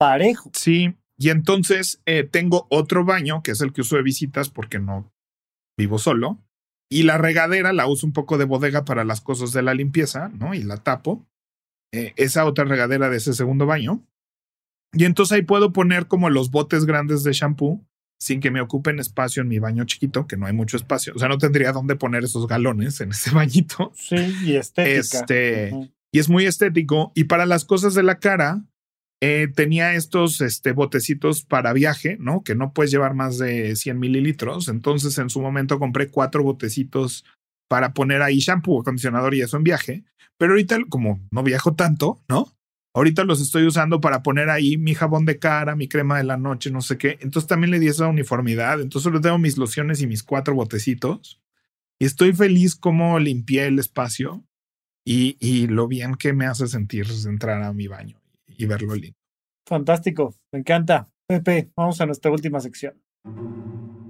parejo. 0.00 0.50
Sí, 0.54 0.94
y 1.18 1.28
entonces 1.28 2.00
eh, 2.06 2.24
tengo 2.24 2.66
otro 2.70 3.04
baño, 3.04 3.42
que 3.42 3.50
es 3.50 3.60
el 3.60 3.74
que 3.74 3.82
uso 3.82 3.96
de 3.96 4.02
visitas 4.02 4.48
porque 4.48 4.78
no 4.78 5.12
vivo 5.78 5.98
solo. 5.98 6.38
Y 6.90 7.02
la 7.02 7.18
regadera 7.18 7.74
la 7.74 7.86
uso 7.86 8.06
un 8.06 8.14
poco 8.14 8.38
de 8.38 8.46
bodega 8.46 8.86
para 8.86 9.04
las 9.04 9.20
cosas 9.20 9.52
de 9.52 9.62
la 9.62 9.74
limpieza, 9.74 10.30
¿no? 10.30 10.54
Y 10.54 10.62
la 10.62 10.78
tapo. 10.78 11.28
Eh, 11.92 12.14
esa 12.16 12.46
otra 12.46 12.64
regadera 12.64 13.10
de 13.10 13.18
ese 13.18 13.34
segundo 13.34 13.66
baño. 13.66 14.02
Y 14.94 15.04
entonces 15.04 15.36
ahí 15.36 15.42
puedo 15.42 15.72
poner 15.72 16.06
como 16.06 16.30
los 16.30 16.50
botes 16.50 16.86
grandes 16.86 17.22
de 17.22 17.32
shampoo 17.32 17.86
sin 18.18 18.40
que 18.40 18.50
me 18.50 18.60
ocupen 18.60 18.98
espacio 18.98 19.42
en 19.42 19.48
mi 19.48 19.58
baño 19.58 19.84
chiquito, 19.84 20.26
que 20.26 20.36
no 20.36 20.46
hay 20.46 20.52
mucho 20.54 20.76
espacio. 20.78 21.12
O 21.14 21.18
sea, 21.18 21.28
no 21.28 21.38
tendría 21.38 21.72
dónde 21.72 21.96
poner 21.96 22.24
esos 22.24 22.46
galones 22.46 23.00
en 23.02 23.10
ese 23.10 23.30
bañito. 23.34 23.92
Sí, 23.94 24.16
y 24.44 24.56
estética. 24.56 24.98
Este, 24.98 25.92
Y 26.12 26.18
es 26.18 26.30
muy 26.30 26.46
estético. 26.46 27.12
Y 27.14 27.24
para 27.24 27.44
las 27.44 27.66
cosas 27.66 27.94
de 27.94 28.02
la 28.02 28.18
cara, 28.18 28.64
eh, 29.22 29.48
tenía 29.54 29.94
estos 29.94 30.40
este, 30.40 30.72
botecitos 30.72 31.42
para 31.42 31.74
viaje, 31.74 32.16
¿no? 32.18 32.42
Que 32.42 32.54
no 32.54 32.72
puedes 32.72 32.90
llevar 32.90 33.14
más 33.14 33.36
de 33.36 33.76
100 33.76 33.98
mililitros. 33.98 34.68
Entonces, 34.68 35.18
en 35.18 35.28
su 35.28 35.40
momento 35.42 35.78
compré 35.78 36.08
cuatro 36.08 36.42
botecitos 36.42 37.24
para 37.68 37.92
poner 37.92 38.22
ahí 38.22 38.38
shampoo, 38.38 38.80
acondicionador 38.80 39.34
y 39.34 39.42
eso 39.42 39.58
en 39.58 39.64
viaje. 39.64 40.04
Pero 40.38 40.52
ahorita, 40.52 40.78
como 40.88 41.20
no 41.30 41.42
viajo 41.42 41.74
tanto, 41.74 42.22
¿no? 42.28 42.56
Ahorita 42.94 43.24
los 43.24 43.40
estoy 43.40 43.66
usando 43.66 44.00
para 44.00 44.22
poner 44.22 44.48
ahí 44.48 44.76
mi 44.78 44.94
jabón 44.94 45.26
de 45.26 45.38
cara, 45.38 45.76
mi 45.76 45.86
crema 45.86 46.16
de 46.16 46.24
la 46.24 46.38
noche, 46.38 46.70
no 46.70 46.80
sé 46.80 46.96
qué. 46.96 47.18
Entonces 47.20 47.46
también 47.46 47.70
le 47.70 47.78
di 47.78 47.88
esa 47.88 48.08
uniformidad. 48.08 48.80
Entonces 48.80 49.04
solo 49.04 49.20
tengo 49.20 49.38
mis 49.38 49.58
lociones 49.58 50.00
y 50.00 50.06
mis 50.06 50.22
cuatro 50.22 50.54
botecitos. 50.54 51.40
Y 52.00 52.06
estoy 52.06 52.32
feliz 52.32 52.74
como 52.74 53.18
limpié 53.18 53.66
el 53.66 53.78
espacio 53.78 54.44
y, 55.04 55.36
y 55.38 55.66
lo 55.66 55.86
bien 55.86 56.14
que 56.14 56.32
me 56.32 56.46
hace 56.46 56.66
sentir 56.66 57.06
entrar 57.26 57.62
a 57.62 57.72
mi 57.72 57.86
baño 57.86 58.19
y 58.60 58.66
verlo 58.66 58.94
lindo. 58.94 59.16
Fantástico, 59.66 60.34
me 60.52 60.60
encanta. 60.60 61.08
Pepe, 61.28 61.70
vamos 61.76 62.00
a 62.00 62.06
nuestra 62.06 62.30
última 62.30 62.60
sección. 62.60 63.00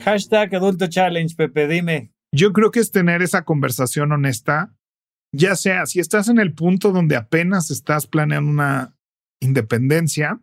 Hashtag 0.00 0.54
Adulto 0.54 0.86
Challenge, 0.86 1.34
Pepe, 1.36 1.68
dime. 1.68 2.12
Yo 2.32 2.52
creo 2.52 2.70
que 2.70 2.80
es 2.80 2.90
tener 2.90 3.22
esa 3.22 3.44
conversación 3.44 4.12
honesta, 4.12 4.74
ya 5.32 5.56
sea 5.56 5.86
si 5.86 6.00
estás 6.00 6.28
en 6.28 6.38
el 6.38 6.54
punto 6.54 6.92
donde 6.92 7.16
apenas 7.16 7.70
estás 7.70 8.06
planeando 8.06 8.50
una 8.50 8.96
independencia, 9.40 10.40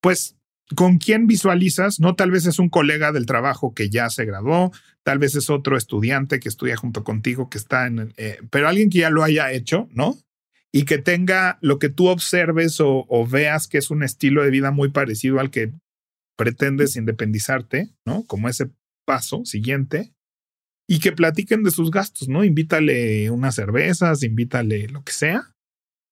pues 0.00 0.36
con 0.74 0.98
quién 0.98 1.26
visualizas, 1.26 2.00
no 2.00 2.14
tal 2.14 2.30
vez 2.30 2.46
es 2.46 2.58
un 2.58 2.70
colega 2.70 3.12
del 3.12 3.26
trabajo 3.26 3.74
que 3.74 3.90
ya 3.90 4.08
se 4.08 4.24
graduó, 4.24 4.72
tal 5.02 5.18
vez 5.18 5.34
es 5.34 5.50
otro 5.50 5.76
estudiante 5.76 6.40
que 6.40 6.48
estudia 6.48 6.76
junto 6.76 7.04
contigo 7.04 7.50
que 7.50 7.58
está 7.58 7.86
en, 7.86 8.14
eh, 8.16 8.38
pero 8.50 8.68
alguien 8.68 8.88
que 8.88 8.98
ya 8.98 9.10
lo 9.10 9.22
haya 9.22 9.52
hecho, 9.52 9.88
¿no? 9.92 10.16
Y 10.74 10.86
que 10.86 10.98
tenga 10.98 11.56
lo 11.60 11.78
que 11.78 11.88
tú 11.88 12.08
observes 12.08 12.78
o, 12.80 13.26
veas 13.30 13.68
que 13.68 13.78
es 13.78 13.92
un 13.92 14.02
estilo 14.02 14.42
de 14.42 14.50
vida 14.50 14.72
muy 14.72 14.88
parecido 14.88 15.38
al 15.38 15.52
que 15.52 15.72
pretendes 16.36 16.96
independizarte, 16.96 17.90
¿no? 18.04 18.26
Como 18.26 18.48
ese 18.48 18.72
paso 19.06 19.44
siguiente, 19.44 20.12
y 20.88 20.98
que 20.98 21.12
platiquen 21.12 21.62
de 21.62 21.70
sus 21.70 21.92
gastos, 21.92 22.28
¿no? 22.28 22.42
Invítale 22.42 23.30
unas 23.30 23.54
cervezas, 23.54 24.24
invítale 24.24 24.88
lo 24.88 25.04
que 25.04 25.12
sea, 25.12 25.54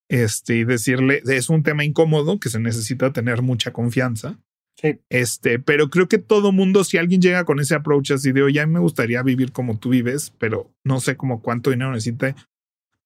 este, 0.09 0.59
y 0.59 0.65
decirle, 0.65 1.23
es 1.27 1.49
un 1.49 1.65
tema 1.65 1.85
incómodo 1.85 2.39
que 2.39 2.49
se 2.49 2.61
necesita 2.61 3.13
tener 3.13 3.43
mucha 3.43 3.73
confianza. 3.73 4.39
Sí. 4.81 5.01
Este, 5.11 5.59
pero 5.59 5.91
creo 5.91 6.07
que 6.07 6.19
todo 6.19 6.53
mundo, 6.53 6.85
si 6.85 6.99
alguien 6.99 7.21
llega 7.21 7.45
con 7.45 7.59
ese 7.59 7.75
approach 7.75 8.13
así 8.13 8.31
de, 8.31 8.45
oye, 8.45 8.65
me 8.67 8.79
gustaría 8.79 9.25
vivir 9.25 9.51
como 9.51 9.77
tú 9.81 9.89
vives, 9.89 10.33
pero 10.39 10.73
no 10.85 11.01
sé 11.01 11.17
cómo 11.17 11.43
cuánto 11.43 11.71
dinero 11.71 11.91
necesita, 11.91 12.37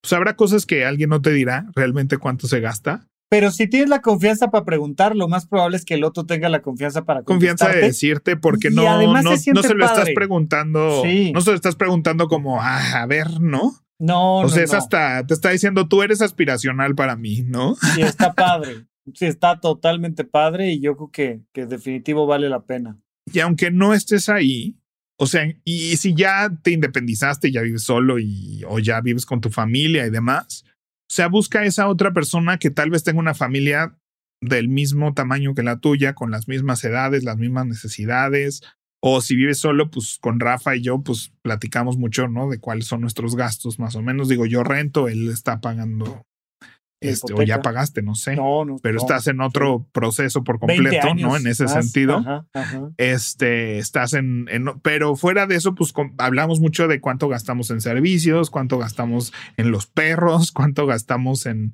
pues 0.07 0.12
habrá 0.12 0.36
cosas 0.36 0.66
que 0.66 0.84
alguien 0.84 1.11
no 1.11 1.20
te 1.20 1.32
dirá 1.32 1.66
realmente 1.74 2.16
cuánto 2.18 2.46
se 2.46 2.61
gasta. 2.61 3.09
Pero 3.28 3.50
si 3.50 3.66
tienes 3.66 3.88
la 3.88 4.02
confianza 4.02 4.52
para 4.52 4.64
preguntar, 4.64 5.16
lo 5.16 5.26
más 5.26 5.46
probable 5.46 5.76
es 5.76 5.84
que 5.84 5.94
el 5.94 6.04
otro 6.04 6.26
tenga 6.26 6.48
la 6.48 6.62
confianza 6.62 7.04
para 7.04 7.24
Confianza 7.24 7.68
de 7.70 7.80
decirte, 7.80 8.36
porque 8.36 8.70
no, 8.70 8.84
no, 8.84 9.20
no, 9.20 9.36
se, 9.36 9.52
lo 9.52 9.84
estás 9.84 10.11
preguntando, 10.14 11.02
no 11.34 11.40
se 11.40 11.50
lo 11.50 11.57
estás 11.57 11.74
preguntando 11.74 12.28
como, 12.28 12.62
ah, 12.62 13.02
a 13.02 13.07
ver, 13.07 13.40
¿no? 13.40 13.72
No, 13.98 14.42
o 14.42 14.48
sea, 14.48 14.62
es 14.62 14.74
hasta, 14.74 15.26
te 15.26 15.34
está 15.34 15.50
diciendo, 15.50 15.88
tú 15.88 16.04
eres 16.04 16.22
aspiracional 16.22 16.94
para 16.94 17.16
mí, 17.16 17.42
¿no? 17.42 17.74
Sí, 17.74 18.02
está 18.02 18.32
padre. 18.34 18.86
sí, 19.12 19.26
está 19.26 19.59
totalmente 19.59 20.22
padre 20.22 20.70
y 20.70 20.80
yo 20.80 20.96
creo 20.96 21.11
que, 21.11 21.40
que 21.52 21.66
definitivo 21.66 22.28
vale 22.28 22.48
la 22.48 22.64
pena. 22.64 23.00
Y 23.32 23.40
aunque 23.40 23.72
no 23.72 23.92
estés 23.92 24.28
ahí, 24.28 24.76
o 25.18 25.26
sea, 25.26 25.46
y 25.64 25.96
si 25.96 26.14
ya 26.14 26.50
te 26.62 26.72
independizaste, 26.72 27.50
ya 27.50 27.62
vives 27.62 27.82
solo 27.82 28.18
y, 28.18 28.62
o 28.68 28.78
ya 28.78 29.00
vives 29.00 29.24
con 29.24 29.40
tu 29.40 29.50
familia 29.50 30.06
y 30.06 30.10
demás, 30.10 30.64
o 31.08 31.14
sea, 31.14 31.28
busca 31.28 31.64
esa 31.64 31.88
otra 31.88 32.12
persona 32.12 32.58
que 32.58 32.70
tal 32.70 32.90
vez 32.90 33.04
tenga 33.04 33.20
una 33.20 33.34
familia 33.34 33.96
del 34.40 34.68
mismo 34.68 35.14
tamaño 35.14 35.54
que 35.54 35.62
la 35.62 35.78
tuya, 35.78 36.14
con 36.14 36.30
las 36.30 36.48
mismas 36.48 36.84
edades, 36.84 37.24
las 37.24 37.38
mismas 37.38 37.66
necesidades, 37.66 38.62
O 39.02 39.20
si 39.20 39.36
vives 39.36 39.58
solo, 39.58 39.90
pues 39.90 40.18
con 40.20 40.40
Rafa 40.40 40.74
y 40.74 40.82
yo, 40.82 41.00
pues 41.02 41.32
platicamos 41.42 41.96
mucho, 41.96 42.28
¿no? 42.28 42.48
De 42.48 42.58
cuáles 42.58 42.86
son 42.86 43.02
nuestros 43.02 43.36
gastos, 43.36 43.78
más 43.78 43.94
o 43.94 44.02
menos. 44.02 44.28
Digo, 44.28 44.46
yo 44.46 44.64
rento, 44.64 45.08
él 45.08 45.28
está 45.28 45.60
pagando 45.60 46.22
este, 47.01 47.34
o 47.34 47.42
ya 47.42 47.61
pagaste, 47.61 48.03
no 48.03 48.14
sé. 48.14 48.36
No, 48.36 48.64
no. 48.64 48.76
Pero 48.82 48.94
no. 48.97 49.01
estás 49.01 49.26
en 49.26 49.40
otro 49.40 49.86
proceso 49.92 50.42
por 50.44 50.59
completo, 50.59 51.14
¿no? 51.14 51.36
En 51.36 51.47
ese 51.47 51.64
más. 51.64 51.72
sentido. 51.72 52.16
Ajá, 52.18 52.47
ajá. 52.55 52.90
Este, 52.97 53.78
estás 53.78 54.14
en, 54.14 54.47
en- 54.51 54.80
pero 54.82 55.14
fuera 55.16 55.47
de 55.47 55.57
eso, 55.57 55.74
pues 55.74 55.92
hablamos 56.18 56.61
mucho 56.61 56.88
de 56.88 57.01
cuánto 57.01 57.28
gastamos 57.28 57.70
en 57.70 57.80
servicios, 57.80 58.51
cuánto 58.51 58.78
gastamos 58.78 59.32
en 59.57 59.70
los 59.70 59.86
perros, 59.86 60.53
cuánto 60.53 60.86
gastamos 60.86 61.47
en, 61.47 61.72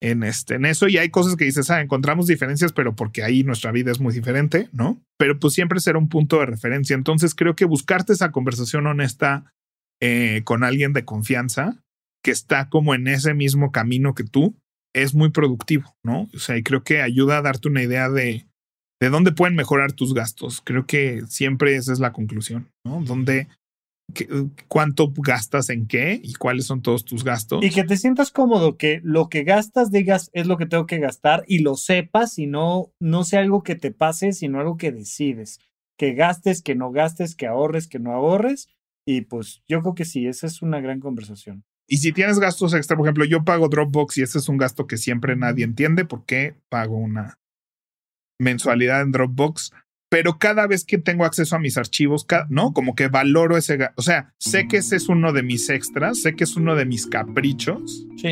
en 0.00 0.22
este, 0.22 0.56
en 0.56 0.66
eso. 0.66 0.86
Y 0.86 0.98
hay 0.98 1.08
cosas 1.08 1.36
que 1.36 1.44
dices, 1.46 1.70
ah, 1.70 1.80
encontramos 1.80 2.26
diferencias, 2.26 2.72
pero 2.72 2.94
porque 2.94 3.24
ahí 3.24 3.44
nuestra 3.44 3.72
vida 3.72 3.90
es 3.90 4.00
muy 4.00 4.12
diferente, 4.12 4.68
¿no? 4.72 5.02
Pero 5.16 5.38
pues 5.40 5.54
siempre 5.54 5.80
será 5.80 5.98
un 5.98 6.08
punto 6.08 6.38
de 6.40 6.46
referencia. 6.46 6.94
Entonces 6.94 7.34
creo 7.34 7.56
que 7.56 7.64
buscarte 7.64 8.12
esa 8.12 8.30
conversación 8.32 8.86
honesta 8.86 9.52
eh, 10.00 10.42
con 10.44 10.62
alguien 10.62 10.92
de 10.92 11.04
confianza 11.04 11.82
que 12.28 12.32
está 12.32 12.68
como 12.68 12.94
en 12.94 13.08
ese 13.08 13.32
mismo 13.32 13.72
camino 13.72 14.12
que 14.14 14.22
tú 14.22 14.54
es 14.94 15.14
muy 15.14 15.30
productivo, 15.30 15.96
¿no? 16.04 16.28
O 16.34 16.38
sea, 16.38 16.58
y 16.58 16.62
creo 16.62 16.82
que 16.82 17.00
ayuda 17.00 17.38
a 17.38 17.42
darte 17.42 17.68
una 17.68 17.82
idea 17.82 18.10
de, 18.10 18.46
de 19.00 19.08
dónde 19.08 19.32
pueden 19.32 19.56
mejorar 19.56 19.92
tus 19.92 20.12
gastos. 20.12 20.60
Creo 20.62 20.84
que 20.84 21.22
siempre 21.26 21.74
esa 21.76 21.90
es 21.90 22.00
la 22.00 22.12
conclusión, 22.12 22.68
¿no? 22.84 23.00
Dónde, 23.02 23.48
qué- 24.12 24.28
cuánto 24.66 25.10
gastas 25.16 25.70
en 25.70 25.86
qué 25.86 26.20
y 26.22 26.34
cuáles 26.34 26.66
son 26.66 26.82
todos 26.82 27.06
tus 27.06 27.24
gastos. 27.24 27.64
Y 27.64 27.70
que 27.70 27.84
te 27.84 27.96
sientas 27.96 28.30
cómodo, 28.30 28.76
que 28.76 29.00
lo 29.02 29.30
que 29.30 29.42
gastas 29.44 29.90
digas 29.90 30.28
es 30.34 30.46
lo 30.46 30.58
que 30.58 30.66
tengo 30.66 30.84
que 30.84 30.98
gastar 30.98 31.44
y 31.48 31.60
lo 31.60 31.76
sepas 31.76 32.38
y 32.38 32.46
no, 32.46 32.92
no 33.00 33.24
sea 33.24 33.40
algo 33.40 33.62
que 33.62 33.74
te 33.74 33.90
pase, 33.90 34.34
sino 34.34 34.60
algo 34.60 34.76
que 34.76 34.92
decides. 34.92 35.60
Que 35.96 36.12
gastes, 36.12 36.60
que 36.60 36.74
no 36.74 36.90
gastes, 36.92 37.34
que 37.34 37.46
ahorres, 37.46 37.88
que 37.88 37.98
no 37.98 38.12
ahorres. 38.12 38.68
Y 39.06 39.22
pues 39.22 39.62
yo 39.66 39.80
creo 39.80 39.94
que 39.94 40.04
sí, 40.04 40.26
esa 40.26 40.46
es 40.46 40.60
una 40.60 40.80
gran 40.82 41.00
conversación. 41.00 41.64
Y 41.88 41.96
si 41.98 42.12
tienes 42.12 42.38
gastos 42.38 42.74
extra, 42.74 42.96
por 42.96 43.06
ejemplo, 43.06 43.24
yo 43.24 43.44
pago 43.44 43.68
Dropbox 43.68 44.18
y 44.18 44.22
ese 44.22 44.38
es 44.38 44.48
un 44.48 44.58
gasto 44.58 44.86
que 44.86 44.98
siempre 44.98 45.36
nadie 45.36 45.64
entiende 45.64 46.04
por 46.04 46.24
qué 46.26 46.54
pago 46.68 46.96
una 46.96 47.38
mensualidad 48.40 49.02
en 49.02 49.12
Dropbox. 49.12 49.72
Pero 50.10 50.38
cada 50.38 50.66
vez 50.66 50.84
que 50.86 50.96
tengo 50.96 51.24
acceso 51.26 51.54
a 51.54 51.58
mis 51.58 51.76
archivos, 51.76 52.26
¿no? 52.48 52.72
Como 52.72 52.94
que 52.94 53.08
valoro 53.08 53.58
ese 53.58 53.76
gasto. 53.76 53.94
O 53.98 54.02
sea, 54.02 54.32
sé 54.38 54.66
que 54.66 54.78
ese 54.78 54.96
es 54.96 55.08
uno 55.10 55.32
de 55.34 55.42
mis 55.42 55.68
extras, 55.68 56.22
sé 56.22 56.34
que 56.34 56.44
es 56.44 56.56
uno 56.56 56.74
de 56.76 56.86
mis 56.86 57.06
caprichos, 57.06 58.06
Sí. 58.16 58.30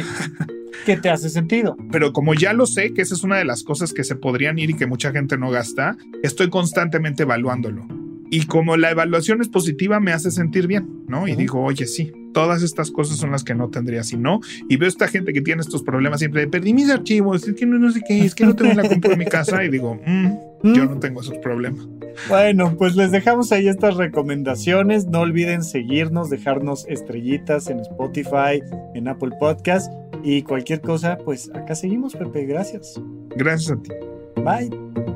que 0.86 0.96
te 0.96 1.10
hace 1.10 1.28
sentido. 1.28 1.76
pero 1.92 2.12
como 2.14 2.32
ya 2.34 2.52
lo 2.54 2.64
sé, 2.66 2.94
que 2.94 3.02
esa 3.02 3.14
es 3.14 3.24
una 3.24 3.36
de 3.36 3.44
las 3.44 3.62
cosas 3.62 3.92
que 3.92 4.04
se 4.04 4.16
podrían 4.16 4.58
ir 4.58 4.70
y 4.70 4.74
que 4.74 4.86
mucha 4.86 5.12
gente 5.12 5.36
no 5.36 5.50
gasta, 5.50 5.96
estoy 6.22 6.48
constantemente 6.48 7.24
evaluándolo. 7.24 7.86
Y 8.30 8.46
como 8.46 8.76
la 8.78 8.90
evaluación 8.90 9.40
es 9.42 9.48
positiva, 9.48 10.00
me 10.00 10.12
hace 10.12 10.30
sentir 10.30 10.66
bien, 10.66 11.04
¿no? 11.08 11.28
Y 11.28 11.32
Ujú. 11.32 11.40
digo, 11.40 11.62
oye, 11.62 11.86
sí, 11.86 12.10
todas 12.36 12.62
estas 12.62 12.90
cosas 12.90 13.16
son 13.16 13.30
las 13.30 13.44
que 13.44 13.54
no 13.54 13.70
tendría 13.70 14.02
si 14.02 14.18
no. 14.18 14.40
Y 14.68 14.76
veo 14.76 14.90
esta 14.90 15.08
gente 15.08 15.32
que 15.32 15.40
tiene 15.40 15.62
estos 15.62 15.82
problemas 15.82 16.18
siempre 16.18 16.42
de 16.42 16.48
perdí 16.48 16.74
mis 16.74 16.90
archivos, 16.90 17.48
es 17.48 17.54
que 17.54 17.64
no, 17.64 17.78
no 17.78 17.90
sé 17.90 18.02
qué, 18.06 18.26
es 18.26 18.34
que 18.34 18.44
no 18.44 18.54
tengo 18.54 18.74
la 18.74 18.86
compu 18.86 19.10
en 19.10 19.18
mi 19.18 19.24
casa. 19.24 19.64
Y 19.64 19.70
digo, 19.70 19.98
"Mm, 20.04 20.74
yo 20.74 20.84
no 20.84 20.98
tengo 20.98 21.22
esos 21.22 21.38
problemas. 21.38 21.88
Bueno, 22.28 22.76
pues 22.76 22.94
les 22.94 23.10
dejamos 23.10 23.52
ahí 23.52 23.68
estas 23.68 23.96
recomendaciones. 23.96 25.06
No 25.06 25.20
olviden 25.20 25.64
seguirnos, 25.64 26.28
dejarnos 26.28 26.84
estrellitas 26.88 27.70
en 27.70 27.80
Spotify, 27.80 28.60
en 28.94 29.08
Apple 29.08 29.30
Podcast 29.40 29.90
y 30.22 30.42
cualquier 30.42 30.82
cosa, 30.82 31.16
pues 31.24 31.50
acá 31.54 31.74
seguimos, 31.74 32.14
Pepe. 32.14 32.44
Gracias. 32.44 33.00
Gracias 33.34 33.78
a 33.78 33.82
ti. 33.82 33.90
Bye. 34.44 35.15